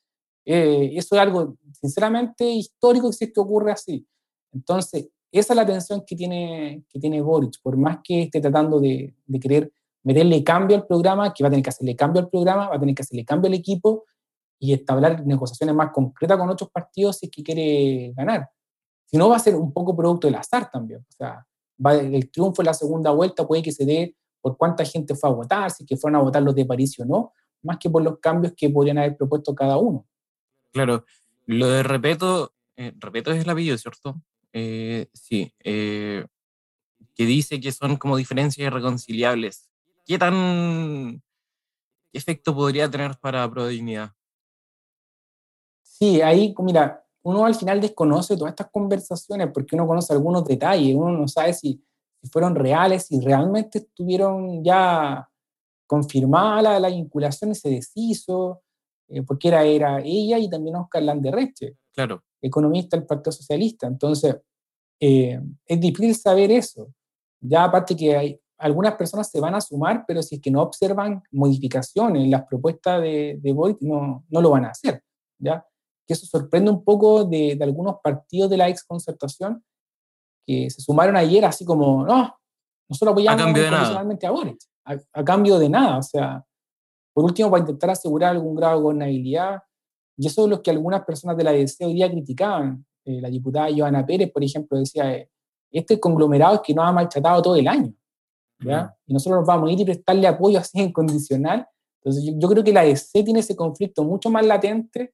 Eh, 0.46 0.92
eso 0.94 1.16
es 1.16 1.22
algo, 1.22 1.58
sinceramente, 1.74 2.46
histórico 2.46 3.12
si 3.12 3.26
es 3.26 3.34
que 3.34 3.40
ocurre 3.40 3.72
así. 3.72 4.08
Entonces, 4.54 5.10
esa 5.32 5.54
es 5.54 5.58
la 5.58 5.66
tensión 5.66 6.04
que 6.06 6.16
tiene, 6.16 6.84
que 6.90 7.00
tiene 7.00 7.22
Boric, 7.22 7.62
por 7.62 7.78
más 7.78 8.00
que 8.04 8.24
esté 8.24 8.40
tratando 8.40 8.80
de, 8.80 9.16
de 9.26 9.40
querer 9.40 9.72
meterle 10.04 10.44
cambio 10.44 10.78
al 10.78 10.86
programa, 10.86 11.34
que 11.34 11.44
va 11.44 11.48
a 11.48 11.50
tener 11.50 11.64
que 11.64 11.72
hacerle 11.72 11.96
cambio 11.96 12.22
al 12.22 12.30
programa, 12.30 12.70
va 12.70 12.76
a 12.76 12.80
tener 12.80 12.94
que 12.94 13.02
hacerle 13.02 13.26
cambio 13.26 13.48
al 13.48 13.56
equipo 13.56 14.06
y 14.60 14.74
establecer 14.74 15.26
negociaciones 15.26 15.76
más 15.76 15.92
concretas 15.92 16.38
con 16.38 16.50
otros 16.50 16.70
partidos 16.70 17.18
si 17.18 17.26
es 17.26 17.32
que 17.32 17.44
quiere 17.44 18.14
ganar. 18.16 18.50
Si 19.06 19.18
no, 19.18 19.30
va 19.30 19.36
a 19.36 19.40
ser 19.40 19.56
un 19.56 19.74
poco 19.74 19.96
producto 19.96 20.28
del 20.28 20.36
azar 20.36 20.70
también. 20.72 21.02
O 21.02 21.12
sea, 21.12 21.46
va, 21.84 21.96
el 21.96 22.30
triunfo 22.30 22.62
en 22.62 22.68
la 22.68 22.74
segunda 22.74 23.12
vuelta 23.12 23.48
puede 23.48 23.64
que 23.64 23.72
se 23.72 23.86
dé 23.86 24.16
por 24.42 24.58
cuánta 24.58 24.86
gente 24.86 25.16
fue 25.16 25.30
a 25.30 25.34
votar, 25.34 25.72
si 25.72 25.86
que 25.86 25.98
fueron 25.98 26.20
a 26.20 26.24
votar 26.24 26.44
los 26.44 26.54
de 26.54 26.66
París 26.66 27.00
o 27.00 27.06
no, 27.06 27.34
más 27.64 27.78
que 27.80 27.90
por 27.90 28.04
los 28.04 28.20
cambios 28.20 28.54
que 28.56 28.70
podrían 28.70 28.98
haber 28.98 29.18
propuesto 29.18 29.56
cada 29.56 29.78
uno. 29.78 30.06
Claro, 30.72 31.06
lo 31.46 31.68
de 31.68 31.84
Repeto, 31.84 32.54
eh, 32.76 32.94
Repeto 32.98 33.32
es 33.32 33.44
el 33.44 33.50
apellido, 33.50 33.78
¿cierto? 33.78 34.22
Eh, 34.54 35.08
sí, 35.14 35.54
eh, 35.64 36.26
que 37.16 37.26
dice 37.26 37.60
que 37.60 37.72
son 37.72 37.98
como 37.98 38.18
diferencias 38.18 38.68
irreconciliables. 38.68 39.70
¿Qué 40.06 40.18
tan 40.20 41.22
qué 42.12 42.18
efecto 42.20 42.54
podría 42.54 42.90
tener 42.90 43.18
para 43.20 43.50
Prodignidad? 43.50 44.14
Sí, 45.82 46.22
ahí, 46.22 46.54
mira, 46.60 47.05
uno 47.26 47.46
al 47.46 47.56
final 47.56 47.82
desconoce 47.82 48.38
todas 48.38 48.52
estas 48.52 48.70
conversaciones 48.72 49.50
porque 49.52 49.76
uno 49.76 49.88
conoce 49.88 50.14
algunos 50.14 50.46
detalles, 50.46 50.96
uno 50.96 51.12
no 51.12 51.28
sabe 51.28 51.54
si 51.54 51.84
fueron 52.32 52.54
reales 52.56 53.12
y 53.12 53.20
realmente 53.20 53.80
estuvieron 53.80 54.64
ya 54.64 55.28
confirmada 55.88 56.80
la, 56.80 56.90
vinculación 56.90 57.52
y 57.52 57.56
se 57.56 57.70
deshizo, 57.70 58.62
eh, 59.08 59.24
porque 59.24 59.48
era, 59.48 59.64
era 59.64 60.02
ella 60.04 60.38
y 60.38 60.50
también 60.50 60.76
Oscar 60.76 61.02
Landerreche, 61.02 61.78
claro. 61.94 62.24
economista 62.42 62.96
del 62.96 63.08
Partido 63.08 63.32
Socialista. 63.32 63.88
Entonces, 63.88 64.38
eh, 65.00 65.42
es 65.66 65.80
difícil 65.80 66.16
saber 66.16 66.52
eso. 66.52 66.94
Ya 67.42 67.64
aparte 67.64 67.96
que 67.96 68.16
hay, 68.16 68.40
algunas 68.60 68.96
personas 68.96 69.32
se 69.32 69.40
van 69.40 69.56
a 69.56 69.62
sumar, 69.62 70.06
pero 70.08 70.22
si 70.22 70.36
es 70.36 70.42
que 70.42 70.52
no 70.52 70.62
observan 70.62 71.24
modificaciones 71.32 72.24
en 72.24 72.32
las 72.32 72.46
propuestas 72.46 73.02
de, 73.02 73.40
de 73.42 73.52
Boyd, 73.52 73.78
no, 73.82 74.24
no 74.30 74.42
lo 74.42 74.52
van 74.52 74.66
a 74.66 74.70
hacer. 74.70 75.02
¿ya? 75.40 75.66
Que 76.08 76.14
eso 76.14 76.26
sorprende 76.26 76.70
un 76.70 76.84
poco 76.84 77.26
de, 77.26 77.56
de 77.56 77.64
algunos 77.64 77.96
partidos 78.04 78.50
de 78.50 78.58
la 78.58 78.70
ex 78.70 78.84
concertación 78.84 79.64
que 80.46 80.70
se 80.70 80.82
sumaron 80.82 81.18
ayer 81.18 81.44
así 81.44 81.66
como, 81.66 82.06
no, 82.06 82.38
nosotros 82.88 83.14
apoyamos 83.14 83.42
a, 83.42 83.46
cambio 83.46 84.28
a 84.28 84.32
Boric, 84.32 84.60
a, 85.14 85.24
cambio 85.24 85.60
de 85.60 85.70
nada, 85.70 85.98
o 85.98 86.04
sea, 86.04 86.46
por 87.14 87.26
último, 87.26 87.50
para 87.50 87.62
intentar 87.62 87.90
asegurar 87.90 88.32
algún 88.32 88.56
grado 88.56 88.78
de 88.78 88.84
gobernabilidad, 88.84 89.64
y 90.18 90.28
eso 90.28 90.44
es 90.44 90.50
lo 90.50 90.62
que 90.62 90.72
algunas 90.72 91.04
personas 91.04 91.36
de 91.36 91.44
la 91.44 91.52
DC 91.52 91.86
hoy 91.86 91.94
día 91.94 92.10
criticaban. 92.10 92.86
Eh, 93.04 93.22
la 93.22 93.30
diputada 93.30 93.68
Joana 93.76 94.06
Pérez, 94.06 94.32
por 94.32 94.44
ejemplo, 94.44 94.78
decía, 94.78 95.14
eh, 95.14 95.30
este 95.72 96.00
conglomerado 96.00 96.56
es 96.56 96.62
que 96.62 96.74
nos 96.74 96.86
ha 96.86 96.92
maltratado 96.92 97.42
todo 97.42 97.56
el 97.56 97.68
año, 97.68 97.94
¿ya? 98.60 98.96
Y 99.06 99.14
nosotros 99.14 99.40
nos 99.40 99.48
vamos 99.48 99.70
a 99.70 99.74
ir 99.74 99.82
y 99.82 99.86
prestarle 99.86 100.28
apoyo 100.28 100.60
así 100.60 100.80
incondicional. 100.82 101.68
Entonces, 102.02 102.24
yo, 102.24 102.34
yo 102.38 102.50
creo 102.50 102.64
que 102.64 102.74
la 102.74 102.84
DC 102.84 103.24
tiene 103.24 103.42
ese 103.42 103.56
conflicto 103.56 104.04
mucho 104.04 104.30
más 104.30 104.46
latente 104.46 105.14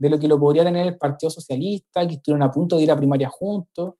de 0.00 0.08
lo 0.08 0.18
que 0.18 0.26
lo 0.26 0.40
podría 0.40 0.64
tener 0.64 0.86
el 0.86 0.96
Partido 0.96 1.28
Socialista, 1.28 2.08
que 2.08 2.14
estuvieron 2.14 2.42
a 2.42 2.50
punto 2.50 2.76
de 2.76 2.84
ir 2.84 2.90
a 2.90 2.96
primaria 2.96 3.28
juntos, 3.28 3.94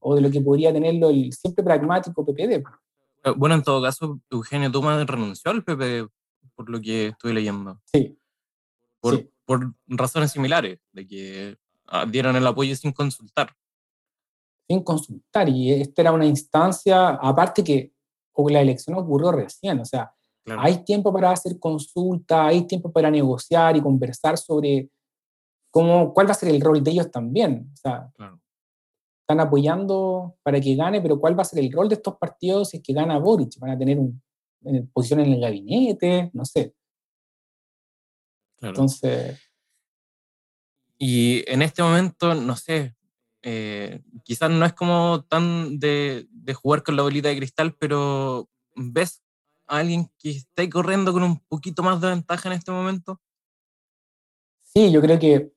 o 0.00 0.14
de 0.14 0.20
lo 0.20 0.30
que 0.30 0.42
podría 0.42 0.72
tenerlo 0.72 1.08
el 1.08 1.32
siempre 1.32 1.64
pragmático 1.64 2.24
PPD. 2.24 2.62
Eh, 3.24 3.32
bueno, 3.36 3.54
en 3.54 3.62
todo 3.62 3.80
caso, 3.80 4.20
Eugenio 4.30 4.70
Toma 4.70 5.02
renunció 5.04 5.50
al 5.50 5.64
PPD, 5.64 6.10
por 6.54 6.68
lo 6.68 6.80
que 6.80 7.08
estoy 7.08 7.32
leyendo. 7.32 7.80
Sí. 7.86 8.18
Por, 9.00 9.30
por 9.46 9.72
razones 9.86 10.32
similares, 10.32 10.80
de 10.92 11.06
que 11.06 11.56
ah, 11.86 12.04
dieron 12.04 12.36
el 12.36 12.46
apoyo 12.46 12.76
sin 12.76 12.92
consultar. 12.92 13.54
Sin 14.68 14.82
consultar, 14.82 15.48
y 15.48 15.72
esta 15.72 16.02
era 16.02 16.12
una 16.12 16.26
instancia, 16.26 17.10
aparte 17.10 17.64
que 17.64 17.94
la 18.50 18.60
elección 18.60 18.98
ocurrió 18.98 19.32
recién, 19.32 19.80
o 19.80 19.84
sea, 19.84 20.12
hay 20.58 20.84
tiempo 20.84 21.12
para 21.12 21.30
hacer 21.30 21.58
consulta, 21.58 22.46
hay 22.46 22.66
tiempo 22.66 22.92
para 22.92 23.10
negociar 23.10 23.76
y 23.76 23.80
conversar 23.80 24.38
sobre 24.38 24.90
cómo, 25.78 26.12
cuál 26.12 26.26
va 26.26 26.32
a 26.32 26.34
ser 26.34 26.48
el 26.48 26.60
rol 26.60 26.82
de 26.82 26.90
ellos 26.90 27.10
también. 27.10 27.70
O 27.72 27.76
sea, 27.76 28.10
claro 28.14 28.40
están 29.28 29.40
apoyando 29.40 30.38
para 30.42 30.58
que 30.58 30.74
gane, 30.74 31.02
pero 31.02 31.20
¿cuál 31.20 31.38
va 31.38 31.42
a 31.42 31.44
ser 31.44 31.58
el 31.58 31.70
rol 31.70 31.90
de 31.90 31.96
estos 31.96 32.16
partidos 32.16 32.70
si 32.70 32.78
es 32.78 32.82
que 32.82 32.94
gana 32.94 33.18
Boric? 33.18 33.58
¿Van 33.58 33.72
a 33.72 33.78
tener 33.78 33.98
un, 33.98 34.22
posición 34.94 35.20
en 35.20 35.34
el 35.34 35.40
gabinete? 35.40 36.30
No 36.32 36.46
sé. 36.46 36.74
Entonces... 38.62 39.38
Y 40.96 41.44
en 41.46 41.60
este 41.60 41.82
momento, 41.82 42.34
no 42.34 42.56
sé, 42.56 42.96
eh, 43.42 44.02
quizás 44.24 44.50
no 44.50 44.64
es 44.64 44.72
como 44.72 45.24
tan 45.28 45.78
de, 45.78 46.26
de, 46.30 46.54
jugar 46.54 46.82
con 46.82 46.96
la 46.96 47.02
bolita 47.02 47.28
de 47.28 47.36
cristal, 47.36 47.76
pero 47.78 48.48
¿ves 48.74 49.22
a 49.68 49.76
alguien 49.76 50.10
que 50.18 50.30
esté 50.30 50.68
corriendo 50.68 51.12
con 51.12 51.22
un 51.22 51.38
poquito 51.46 51.84
más 51.84 52.00
de 52.00 52.08
ventaja 52.08 52.48
en 52.48 52.54
este 52.54 52.72
momento? 52.72 53.20
Sí, 54.64 54.90
yo 54.90 55.00
creo 55.00 55.20
que 55.20 55.52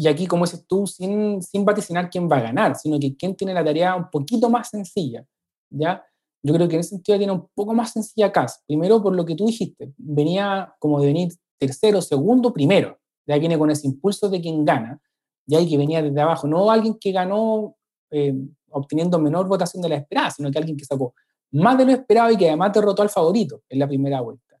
y 0.00 0.08
aquí, 0.08 0.26
como 0.26 0.46
dices 0.46 0.64
tú, 0.66 0.86
sin, 0.86 1.42
sin 1.42 1.62
vaticinar 1.62 2.08
quién 2.08 2.26
va 2.26 2.38
a 2.38 2.40
ganar, 2.40 2.74
sino 2.74 2.98
que 2.98 3.14
quién 3.18 3.36
tiene 3.36 3.52
la 3.52 3.62
tarea 3.62 3.94
un 3.94 4.08
poquito 4.08 4.48
más 4.48 4.70
sencilla, 4.70 5.26
¿ya? 5.68 6.02
Yo 6.42 6.54
creo 6.54 6.66
que 6.68 6.76
en 6.76 6.80
ese 6.80 6.88
sentido 6.96 7.18
tiene 7.18 7.34
un 7.34 7.46
poco 7.54 7.74
más 7.74 7.92
sencilla 7.92 8.32
Cas. 8.32 8.64
Primero, 8.66 9.02
por 9.02 9.14
lo 9.14 9.26
que 9.26 9.34
tú 9.34 9.44
dijiste, 9.44 9.92
venía 9.98 10.74
como 10.78 11.00
de 11.00 11.06
venir 11.08 11.34
tercero, 11.58 12.00
segundo, 12.00 12.50
primero. 12.50 12.98
Ya 13.26 13.36
viene 13.36 13.58
con 13.58 13.70
ese 13.70 13.88
impulso 13.88 14.30
de 14.30 14.40
quien 14.40 14.64
gana, 14.64 14.98
ya 15.44 15.58
hay 15.58 15.68
que 15.68 15.76
venía 15.76 16.00
desde 16.00 16.18
abajo. 16.18 16.48
No 16.48 16.70
alguien 16.70 16.96
que 16.98 17.12
ganó 17.12 17.76
eh, 18.10 18.34
obteniendo 18.70 19.18
menor 19.18 19.48
votación 19.48 19.82
de 19.82 19.90
la 19.90 19.96
esperada, 19.96 20.30
sino 20.30 20.50
que 20.50 20.56
alguien 20.56 20.78
que 20.78 20.86
sacó 20.86 21.12
más 21.50 21.76
de 21.76 21.84
lo 21.84 21.92
esperado 21.92 22.30
y 22.30 22.38
que 22.38 22.48
además 22.48 22.72
derrotó 22.72 23.02
al 23.02 23.10
favorito 23.10 23.64
en 23.68 23.78
la 23.78 23.86
primera 23.86 24.22
vuelta. 24.22 24.56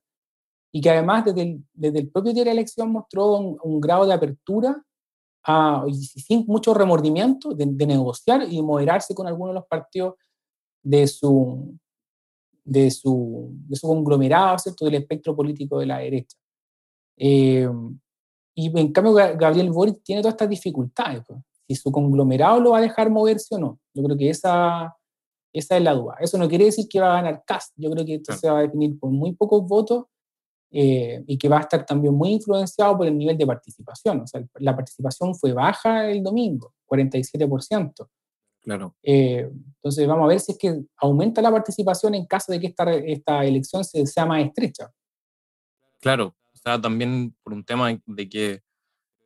Y 0.70 0.82
que 0.82 0.90
además 0.90 1.24
desde 1.24 1.40
el, 1.40 1.64
desde 1.72 2.00
el 2.00 2.10
propio 2.10 2.34
día 2.34 2.42
de 2.42 2.50
la 2.50 2.52
elección 2.52 2.92
mostró 2.92 3.38
un 3.38 3.80
grado 3.80 4.04
de 4.04 4.12
apertura 4.12 4.84
y 5.88 5.94
sin 5.94 6.44
mucho 6.46 6.74
remordimiento 6.74 7.54
de, 7.54 7.66
negociar 7.86 8.46
y 8.50 8.60
moderarse 8.62 9.14
con 9.14 9.26
algunos 9.26 9.54
de 9.54 9.60
los 9.60 9.66
partidos 9.66 10.14
de 10.82 11.06
su, 11.06 11.78
de 12.64 12.90
su, 12.90 13.50
de 13.68 13.76
su 13.76 13.86
conglomerado, 13.86 14.58
¿cierto? 14.58 14.84
del 14.84 14.94
espectro 14.94 15.34
político 15.34 15.78
de 15.78 15.86
la 15.86 15.98
derecha. 15.98 16.36
Eh, 17.16 17.68
y 18.54 18.78
en 18.78 18.92
cambio, 18.92 19.14
Gabriel 19.14 19.70
Boric 19.70 20.02
tiene 20.02 20.22
todas 20.22 20.34
estas 20.34 20.48
dificultades. 20.48 21.22
Pues. 21.26 21.40
Si 21.68 21.74
su 21.76 21.90
conglomerado 21.92 22.60
lo 22.60 22.70
va 22.70 22.78
a 22.78 22.82
dejar 22.82 23.10
moverse 23.10 23.54
o 23.54 23.58
no. 23.58 23.78
Yo 23.94 24.02
creo 24.02 24.16
que 24.16 24.28
esa, 24.30 24.94
esa 25.52 25.76
es 25.76 25.82
la 25.82 25.94
duda. 25.94 26.16
Eso 26.20 26.36
no 26.36 26.48
quiere 26.48 26.66
decir 26.66 26.86
que 26.88 27.00
va 27.00 27.12
a 27.12 27.22
ganar 27.22 27.44
Cast. 27.46 27.72
Yo 27.76 27.90
creo 27.90 28.04
que 28.04 28.16
esto 28.16 28.32
se 28.34 28.50
va 28.50 28.58
a 28.58 28.62
definir 28.62 28.98
por 28.98 29.10
muy 29.10 29.32
pocos 29.34 29.66
votos 29.66 30.04
eh, 30.70 31.22
y 31.26 31.36
que 31.36 31.48
va 31.48 31.58
a 31.58 31.62
estar 31.62 31.84
también 31.84 32.14
muy 32.14 32.30
influenciado 32.30 32.96
por 32.96 33.06
el 33.06 33.16
nivel 33.16 33.36
de 33.36 33.46
participación. 33.46 34.20
O 34.20 34.26
sea, 34.26 34.42
la 34.54 34.74
participación 34.74 35.34
fue 35.34 35.52
baja 35.52 36.08
el 36.08 36.22
domingo, 36.22 36.74
47%. 36.86 38.08
Claro. 38.62 38.94
Eh, 39.02 39.50
entonces 39.76 40.06
vamos 40.06 40.24
a 40.24 40.28
ver 40.28 40.40
si 40.40 40.52
es 40.52 40.58
que 40.58 40.82
aumenta 40.98 41.40
la 41.40 41.50
participación 41.50 42.14
en 42.14 42.26
caso 42.26 42.52
de 42.52 42.60
que 42.60 42.68
esta, 42.68 42.92
esta 42.92 43.44
elección 43.44 43.84
sea 43.84 44.26
más 44.26 44.44
estrecha. 44.44 44.92
Claro, 46.00 46.34
o 46.54 46.56
sea, 46.56 46.80
también 46.80 47.34
por 47.42 47.52
un 47.52 47.64
tema 47.64 47.98
de 48.06 48.28
que 48.28 48.62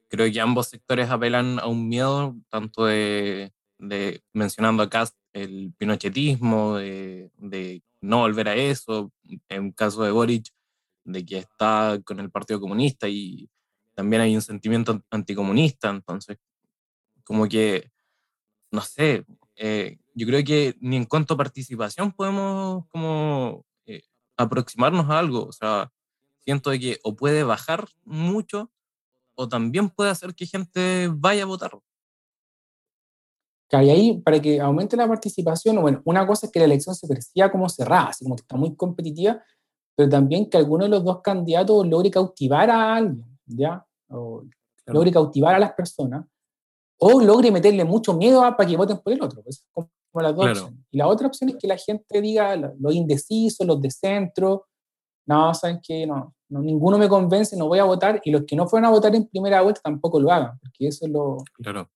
creo 0.09 0.33
que 0.33 0.41
ambos 0.41 0.69
sectores 0.69 1.11
apelan 1.11 1.59
a 1.59 1.67
un 1.67 1.89
miedo, 1.89 2.37
tanto 2.49 2.87
de, 2.87 3.53
de 3.79 4.23
mencionando 4.33 4.83
acá 4.83 5.09
el 5.33 5.73
pinochetismo, 5.77 6.77
de, 6.77 7.31
de, 7.39 7.83
no 8.01 8.21
volver 8.21 8.49
a 8.49 8.55
eso, 8.55 9.13
en 9.49 9.73
caso 9.73 10.03
de 10.05 10.11
Boric, 10.11 10.53
de 11.05 11.25
que 11.25 11.39
está 11.39 12.01
con 12.05 12.21
el 12.21 12.31
Partido 12.31 12.61
Comunista 12.61 13.09
y 13.09 13.49
también 13.95 14.23
hay 14.23 14.35
un 14.35 14.43
sentimiento 14.43 15.03
anticomunista, 15.11 15.91
entonces, 15.91 16.39
como 17.23 17.49
que, 17.49 17.91
no 18.71 18.81
sé, 18.81 19.25
eh, 19.57 19.99
yo 20.15 20.27
creo 20.27 20.45
que 20.45 20.77
ni 20.81 20.97
en 20.97 21.05
cuanto 21.05 21.35
a 21.35 21.37
participación 21.37 22.13
podemos 22.13 22.87
como 22.89 23.65
eh, 23.87 24.03
aproximarnos 24.37 25.09
a 25.09 25.19
algo, 25.19 25.47
o 25.47 25.53
sea, 25.53 25.93
siento 26.41 26.71
de 26.71 26.81
que 26.81 26.99
o 27.03 27.15
puede 27.17 27.45
bajar 27.45 27.89
mucho 28.05 28.71
o 29.35 29.49
también 29.49 29.91
puede 29.91 30.11
hacer 30.11 30.35
que 30.35 30.47
gente 30.47 31.09
vaya 31.13 31.45
a 31.45 31.47
votar. 31.47 31.73
Que 33.69 33.77
hay 33.77 33.91
ahí, 33.91 34.21
para 34.21 34.41
que 34.41 34.61
aumente 34.61 34.97
la 34.97 35.09
participación, 35.09 35.81
bueno, 35.81 36.03
una 36.05 36.27
cosa 36.27 36.47
es 36.47 36.53
que 36.53 36.59
la 36.59 36.67
elección 36.67 36.95
se 36.95 37.09
perciba 37.09 37.51
como 37.51 37.69
cerrada, 37.69 38.09
así 38.09 38.25
como 38.25 38.37
que 38.37 38.43
está 38.43 38.57
muy 38.57 38.77
competitiva, 38.77 39.43
pero 39.97 40.09
también 40.09 40.49
que 40.49 40.57
alguno 40.57 40.85
de 40.85 40.91
los 40.91 41.05
dos 41.05 41.21
candidatos 41.21 41.87
logre 41.87 42.11
cautivar 42.11 42.71
a 42.71 42.97
alguien, 42.97 43.25
¿ya? 43.47 43.85
O 44.09 44.45
logre 44.87 45.13
cautivar 45.13 45.55
a 45.55 45.59
las 45.59 45.73
personas, 45.73 46.27
o 46.99 47.21
logre 47.21 47.51
meterle 47.51 47.85
mucho 47.85 48.15
miedo 48.15 48.45
a, 48.45 48.57
para 48.57 48.69
que 48.69 48.77
voten 48.77 48.99
por 48.99 49.13
el 49.13 49.23
otro. 49.23 49.43
Pues, 49.43 49.65
como 49.73 50.23
las 50.23 50.37
dos 50.37 50.71
Y 50.91 50.99
la 50.99 51.09
otra 51.09 51.27
opción 51.27 51.51
es 51.51 51.57
que 51.57 51.67
la 51.67 51.77
gente 51.77 52.21
diga 52.21 52.57
los 52.57 52.95
indecisos, 52.95 53.67
los 53.67 53.81
de 53.81 53.91
centro, 53.91 54.67
no, 55.27 55.55
saben 55.55 55.81
que 55.83 56.07
no, 56.07 56.35
no, 56.49 56.61
ninguno 56.61 56.99
me 56.99 57.09
convence, 57.09 57.57
no 57.57 57.67
voy 57.67 57.79
a 57.79 57.85
votar, 57.85 58.21
y 58.25 58.31
los 58.31 58.45
que 58.45 58.57
no 58.57 58.69
fueron 58.69 58.87
a 58.87 58.91
votar 58.91 59.15
en 59.15 59.27
primera 59.27 59.63
vuelta 59.63 59.81
tampoco 59.83 60.21
lo 60.21 60.31
hagan, 60.31 60.59
porque 60.61 60.89
eso 60.89 61.07
es 61.07 61.11
lo, 61.11 61.39
claro. 61.55 61.89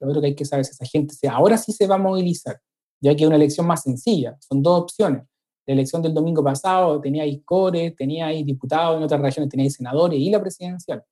lo 0.00 0.08
otro 0.08 0.20
que 0.20 0.28
hay 0.28 0.34
que 0.34 0.44
saber, 0.44 0.64
si 0.64 0.72
esa 0.72 0.86
gente 0.86 1.14
ahora 1.28 1.58
sí 1.58 1.72
se 1.72 1.86
va 1.86 1.96
a 1.96 1.98
movilizar, 1.98 2.60
ya 3.00 3.14
que 3.14 3.24
es 3.24 3.26
una 3.26 3.36
elección 3.36 3.66
más 3.66 3.82
sencilla, 3.82 4.36
son 4.40 4.62
dos 4.62 4.82
opciones. 4.82 5.24
La 5.70 5.74
elección 5.74 6.02
del 6.02 6.12
domingo 6.12 6.42
pasado 6.42 7.00
tenía 7.00 7.22
ahí 7.22 7.42
core, 7.42 7.92
tenía 7.92 8.26
ahí 8.26 8.42
diputados, 8.42 8.96
en 8.96 9.04
otras 9.04 9.20
regiones 9.20 9.48
tenía 9.48 9.62
ahí 9.62 9.70
senadores 9.70 10.18
y 10.18 10.28
la 10.28 10.40
presidencial. 10.40 11.04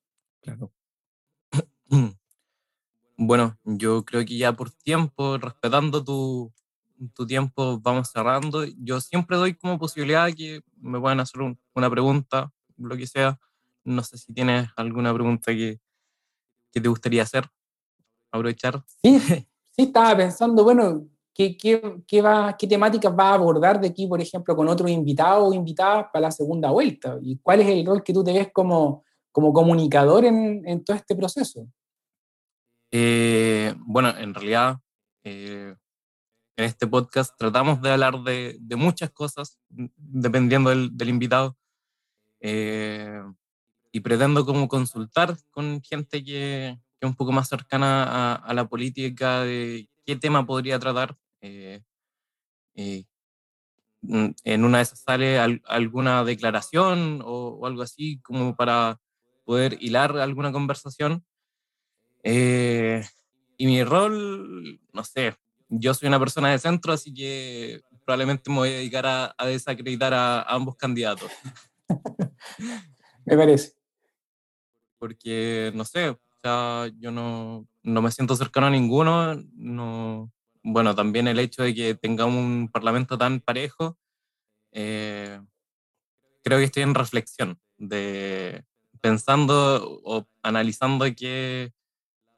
Claro. 0.43 0.73
Bueno, 3.21 3.59
yo 3.65 4.05
creo 4.05 4.25
que 4.25 4.37
ya 4.37 4.53
por 4.53 4.71
tiempo, 4.71 5.39
respetando 5.39 6.05
tu, 6.05 6.53
tu 7.15 7.27
tiempo, 7.27 7.81
vamos 7.81 8.11
cerrando. 8.13 8.65
Yo 8.79 9.01
siempre 9.01 9.37
doy 9.37 9.55
como 9.55 9.77
posibilidad 9.77 10.29
que 10.33 10.61
me 10.77 11.01
puedan 11.01 11.19
hacer 11.19 11.41
una 11.75 11.91
pregunta, 11.91 12.53
lo 12.77 12.97
que 12.97 13.09
sea. 13.09 13.41
No 13.83 14.05
sé 14.05 14.19
si 14.19 14.33
tienes 14.33 14.69
alguna 14.77 15.13
pregunta 15.13 15.53
que, 15.53 15.81
que 16.73 16.81
te 16.81 16.89
gustaría 16.89 17.25
hacer, 17.25 17.49
aprovechar. 18.31 18.85
Sí, 19.03 19.19
sí, 19.73 19.83
estaba 19.83 20.17
pensando, 20.17 20.63
bueno, 20.63 21.09
¿qué, 21.39 21.57
qué, 21.57 21.81
qué, 22.09 22.21
va, 22.21 22.57
qué 22.59 22.67
temáticas 22.67 23.17
va 23.17 23.31
a 23.31 23.35
abordar 23.35 23.81
de 23.81 23.87
aquí, 23.87 24.09
por 24.09 24.21
ejemplo, 24.21 24.57
con 24.57 24.67
otros 24.67 24.91
invitados 24.91 25.49
o 25.49 25.55
invitadas 25.55 26.07
para 26.13 26.23
la 26.23 26.31
segunda 26.33 26.71
vuelta? 26.73 27.17
¿Y 27.23 27.39
cuál 27.39 27.61
es 27.61 27.69
el 27.69 27.87
rol 27.87 28.03
que 28.03 28.13
tú 28.13 28.25
te 28.25 28.33
ves 28.33 28.49
como, 28.53 29.05
como 29.31 29.53
comunicador 29.53 30.25
en, 30.25 30.67
en 30.67 30.83
todo 30.83 30.97
este 30.97 31.15
proceso? 31.15 31.69
Eh, 32.91 33.73
bueno, 33.79 34.09
en 34.19 34.35
realidad, 34.35 34.81
eh, 35.23 35.77
en 36.57 36.65
este 36.65 36.89
podcast 36.89 37.33
tratamos 37.39 37.81
de 37.83 37.93
hablar 37.93 38.21
de, 38.25 38.57
de 38.59 38.75
muchas 38.75 39.11
cosas, 39.11 39.61
dependiendo 39.69 40.71
del, 40.71 40.97
del 40.97 41.09
invitado. 41.09 41.57
Eh, 42.41 43.23
y 43.93 44.01
pretendo 44.01 44.45
como 44.45 44.67
consultar 44.67 45.37
con 45.53 45.81
gente 45.83 46.25
que, 46.25 46.79
que 46.99 47.07
es 47.07 47.09
un 47.09 47.15
poco 47.15 47.31
más 47.31 47.49
cercana 47.49 48.03
a, 48.03 48.35
a, 48.35 48.55
la 48.55 48.69
política, 48.69 49.43
de 49.43 49.89
qué 50.05 50.17
tema 50.17 50.45
podría 50.45 50.81
tratar. 50.81 51.17
En 54.45 54.65
una 54.65 54.79
de 54.79 54.83
esas 54.83 55.01
sale 55.01 55.39
alguna 55.39 56.25
declaración 56.25 57.21
o, 57.25 57.59
o 57.61 57.67
algo 57.67 57.83
así 57.83 58.21
como 58.21 58.57
para 58.57 59.01
poder 59.45 59.77
hilar 59.81 60.19
alguna 60.19 60.53
conversación. 60.53 61.25
Eh, 62.23 63.03
y 63.57 63.67
mi 63.67 63.83
rol, 63.83 64.81
no 64.93 65.05
sé, 65.05 65.35
yo 65.69 65.95
soy 65.95 66.09
una 66.09 66.19
persona 66.19 66.51
de 66.51 66.59
centro, 66.59 66.93
así 66.93 67.13
que 67.13 67.81
probablemente 68.05 68.51
me 68.51 68.57
voy 68.57 68.69
a 68.69 68.73
dedicar 68.73 69.07
a, 69.07 69.35
a 69.37 69.47
desacreditar 69.47 70.15
a, 70.15 70.41
a, 70.41 70.55
ambos 70.55 70.77
candidatos. 70.77 71.31
me 73.25 73.37
parece. 73.37 73.73
Porque, 74.99 75.73
no 75.75 75.85
sé, 75.85 76.11
o 76.11 76.19
sea, 76.43 76.91
yo 76.99 77.11
no, 77.11 77.67
no 77.83 78.03
me 78.03 78.11
siento 78.11 78.37
cercano 78.37 78.67
a 78.67 78.71
ninguno. 78.71 79.35
No, 79.55 80.31
bueno, 80.63 80.95
también 80.95 81.29
el 81.29 81.39
hecho 81.39 81.63
de 81.63 81.75
que 81.75 81.95
tengamos 81.95 82.37
un 82.37 82.69
parlamento 82.73 83.17
tan 83.17 83.41
parejo, 83.41 83.99
eh, 84.73 85.41
creo 86.43 86.59
que 86.59 86.65
estoy 86.65 86.83
en 86.83 86.95
reflexión, 86.95 87.59
de 87.77 88.65
pensando 89.01 90.01
o 90.05 90.27
analizando 90.43 91.05
que 91.17 91.73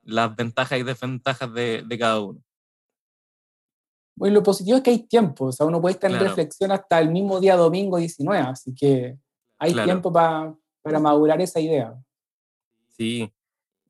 las 0.03 0.35
ventajas 0.37 0.79
y 0.79 0.83
desventajas 0.83 1.53
de, 1.53 1.83
de 1.87 1.99
cada 1.99 2.21
uno. 2.21 2.43
Bueno, 4.17 4.35
lo 4.35 4.43
positivo 4.43 4.77
es 4.77 4.83
que 4.83 4.91
hay 4.91 5.07
tiempo, 5.07 5.47
o 5.47 5.53
sea, 5.53 5.67
uno 5.67 5.81
puede 5.81 5.95
estar 5.95 6.11
en 6.11 6.21
reflexión 6.21 6.73
hasta 6.73 6.99
el 6.99 7.11
mismo 7.11 7.41
día 7.41 7.57
domingo 7.57 7.97
19, 7.97 8.39
así 8.41 8.75
que 8.75 9.17
hay 9.59 9.73
tiempo 9.73 10.13
para 10.13 10.99
madurar 11.01 11.41
esa 11.41 11.59
idea. 11.59 11.95
Sí, 12.97 13.33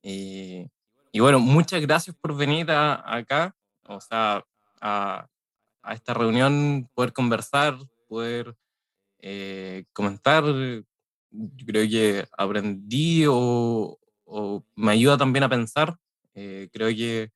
y, 0.02 0.66
y, 1.10 1.20
bueno, 1.20 1.40
muchas 1.40 1.80
gracias 1.80 2.14
por 2.14 2.36
venir 2.36 2.70
a, 2.70 3.16
acá, 3.16 3.56
o 3.90 4.00
sea, 4.00 4.44
a, 4.80 5.28
esta 5.90 6.14
reunión, 6.14 6.88
poder 6.94 7.12
conversar, 7.12 7.76
poder 8.08 8.56
eh, 9.18 9.84
comentar. 9.92 10.44
Yo 10.44 11.66
creo 11.66 11.88
que 11.88 12.26
aprendí 12.36 13.24
o, 13.28 13.98
me 14.76 14.92
ayuda 14.92 15.18
también 15.18 15.44
a 15.44 15.48
pensar. 15.48 15.96
Eh, 16.34 16.68
creo 16.72 16.88
que, 16.88 17.30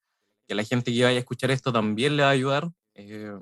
que, 0.46 0.54
la 0.54 0.64
gente 0.64 0.92
que 0.92 1.02
vaya 1.02 1.16
a 1.16 1.20
escuchar 1.20 1.50
esto 1.50 1.72
también 1.72 2.16
le 2.16 2.22
va 2.22 2.28
a 2.28 2.32
ayudar 2.32 2.70
eh, 2.94 3.36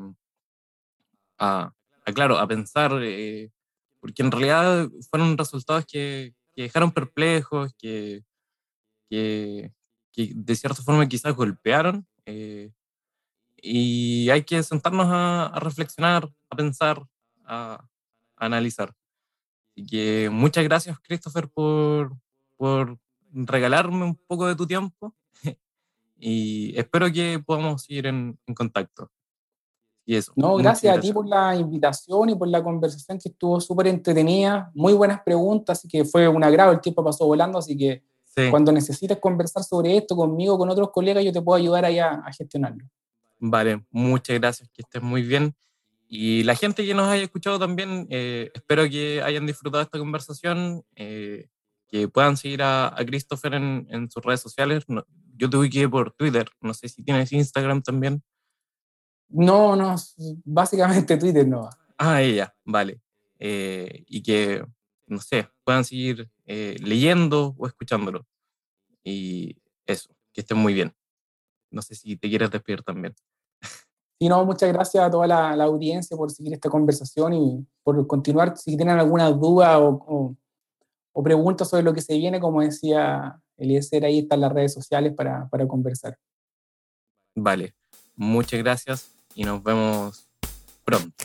a, 1.38 1.72
claro, 2.14 2.38
a 2.38 2.46
pensar, 2.46 2.90
porque 4.00 4.22
en 4.22 4.30
realidad 4.30 4.88
fueron 5.10 5.36
resultados 5.36 5.84
que, 5.86 6.34
dejaron 6.56 6.92
perplejos, 6.92 7.74
que, 7.78 8.22
de 9.10 10.54
cierta 10.54 10.82
forma 10.82 11.08
quizás 11.08 11.34
golpearon. 11.34 12.06
Y 13.64 14.28
hay 14.28 14.42
que 14.42 14.60
sentarnos 14.64 15.06
a, 15.08 15.46
a 15.46 15.60
reflexionar, 15.60 16.28
a 16.50 16.56
pensar, 16.56 17.00
a, 17.46 17.74
a 18.36 18.44
analizar. 18.44 18.92
y 19.74 19.86
que 19.86 20.28
muchas 20.30 20.64
gracias, 20.64 20.98
Christopher, 20.98 21.48
por, 21.48 22.12
por 22.56 22.98
regalarme 23.32 24.04
un 24.04 24.16
poco 24.16 24.48
de 24.48 24.56
tu 24.56 24.66
tiempo 24.66 25.14
y 26.18 26.76
espero 26.76 27.10
que 27.10 27.38
podamos 27.38 27.84
seguir 27.84 28.06
en, 28.06 28.36
en 28.46 28.54
contacto. 28.54 29.08
Y 30.04 30.16
eso. 30.16 30.32
No, 30.34 30.56
gracias, 30.56 30.94
gracias, 30.94 30.98
a 30.98 31.00
ti 31.00 31.12
por 31.12 31.28
la 31.28 31.54
invitación 31.54 32.30
y 32.30 32.34
por 32.34 32.48
la 32.48 32.60
conversación 32.64 33.20
que 33.20 33.28
estuvo 33.28 33.60
súper 33.60 33.86
entretenida, 33.86 34.72
muy 34.74 34.92
buenas 34.94 35.22
preguntas, 35.22 35.78
así 35.78 35.86
que 35.86 36.04
fue 36.04 36.26
un 36.26 36.42
agrado, 36.42 36.72
el 36.72 36.80
tiempo 36.80 37.04
pasó 37.04 37.24
volando, 37.24 37.58
así 37.58 37.76
que 37.78 38.02
sí. 38.24 38.50
cuando 38.50 38.72
necesites 38.72 39.18
conversar 39.18 39.62
sobre 39.62 39.96
esto 39.96 40.16
conmigo, 40.16 40.58
con 40.58 40.68
otros 40.68 40.90
colegas, 40.90 41.24
yo 41.24 41.32
te 41.32 41.40
puedo 41.40 41.56
ayudar 41.56 41.84
ahí 41.84 42.00
a, 42.00 42.14
a 42.14 42.32
gestionarlo. 42.32 42.84
Vale, 43.44 43.84
muchas 43.90 44.38
gracias, 44.38 44.70
que 44.70 44.82
estés 44.82 45.02
muy 45.02 45.22
bien. 45.22 45.56
Y 46.06 46.44
la 46.44 46.54
gente 46.54 46.86
que 46.86 46.94
nos 46.94 47.08
haya 47.08 47.24
escuchado 47.24 47.58
también, 47.58 48.06
eh, 48.08 48.52
espero 48.54 48.88
que 48.88 49.20
hayan 49.20 49.46
disfrutado 49.46 49.82
esta 49.82 49.98
conversación. 49.98 50.84
Eh, 50.94 51.48
que 51.88 52.08
puedan 52.08 52.38
seguir 52.38 52.62
a, 52.62 52.88
a 52.88 53.04
Christopher 53.04 53.54
en, 53.54 53.86
en, 53.90 54.10
sus 54.10 54.24
redes 54.24 54.40
sociales. 54.40 54.84
No, 54.88 55.04
yo 55.36 55.50
te 55.50 55.56
ubiqué 55.58 55.86
por 55.88 56.12
Twitter, 56.12 56.48
no 56.60 56.72
sé 56.72 56.88
si 56.88 57.02
tienes 57.02 57.32
Instagram 57.32 57.82
también. 57.82 58.22
No, 59.28 59.74
no, 59.74 59.96
básicamente 60.44 61.16
Twitter 61.18 61.46
no. 61.46 61.68
Ah, 61.98 62.22
ella, 62.22 62.54
vale. 62.64 63.02
Eh, 63.38 64.04
y 64.06 64.22
que, 64.22 64.64
no 65.06 65.20
sé, 65.20 65.48
puedan 65.64 65.84
seguir 65.84 66.30
eh, 66.46 66.76
leyendo 66.80 67.54
o 67.58 67.66
escuchándolo. 67.66 68.24
Y 69.02 69.60
eso, 69.84 70.14
que 70.32 70.42
estén 70.42 70.58
muy 70.58 70.74
bien. 70.74 70.94
No 71.70 71.82
sé 71.82 71.94
si 71.94 72.16
te 72.16 72.28
quieres 72.28 72.50
despedir 72.50 72.82
también. 72.82 73.14
Sí, 74.22 74.28
no, 74.28 74.44
muchas 74.44 74.72
gracias 74.72 75.02
a 75.02 75.10
toda 75.10 75.26
la, 75.26 75.64
audiencia 75.64 76.16
por 76.16 76.30
seguir 76.30 76.54
esta 76.54 76.70
conversación 76.70 77.32
y 77.32 77.66
por 77.82 78.06
continuar. 78.06 78.56
Si 78.56 78.76
tienen 78.76 78.98
alguna 78.98 79.30
duda 79.30 79.80
o, 79.80 80.04
o 80.06 80.36
o 81.12 81.22
preguntas 81.22 81.68
sobre 81.68 81.82
lo 81.82 81.92
que 81.92 82.00
se 82.00 82.16
viene, 82.16 82.40
como 82.40 82.62
decía 82.62 83.38
Eliezer, 83.56 84.04
ahí 84.04 84.20
están 84.20 84.40
las 84.40 84.52
redes 84.52 84.72
sociales 84.72 85.12
para, 85.14 85.46
para 85.48 85.66
conversar. 85.68 86.16
Vale, 87.34 87.74
muchas 88.16 88.60
gracias 88.60 89.14
y 89.34 89.44
nos 89.44 89.62
vemos 89.62 90.26
pronto. 90.84 91.24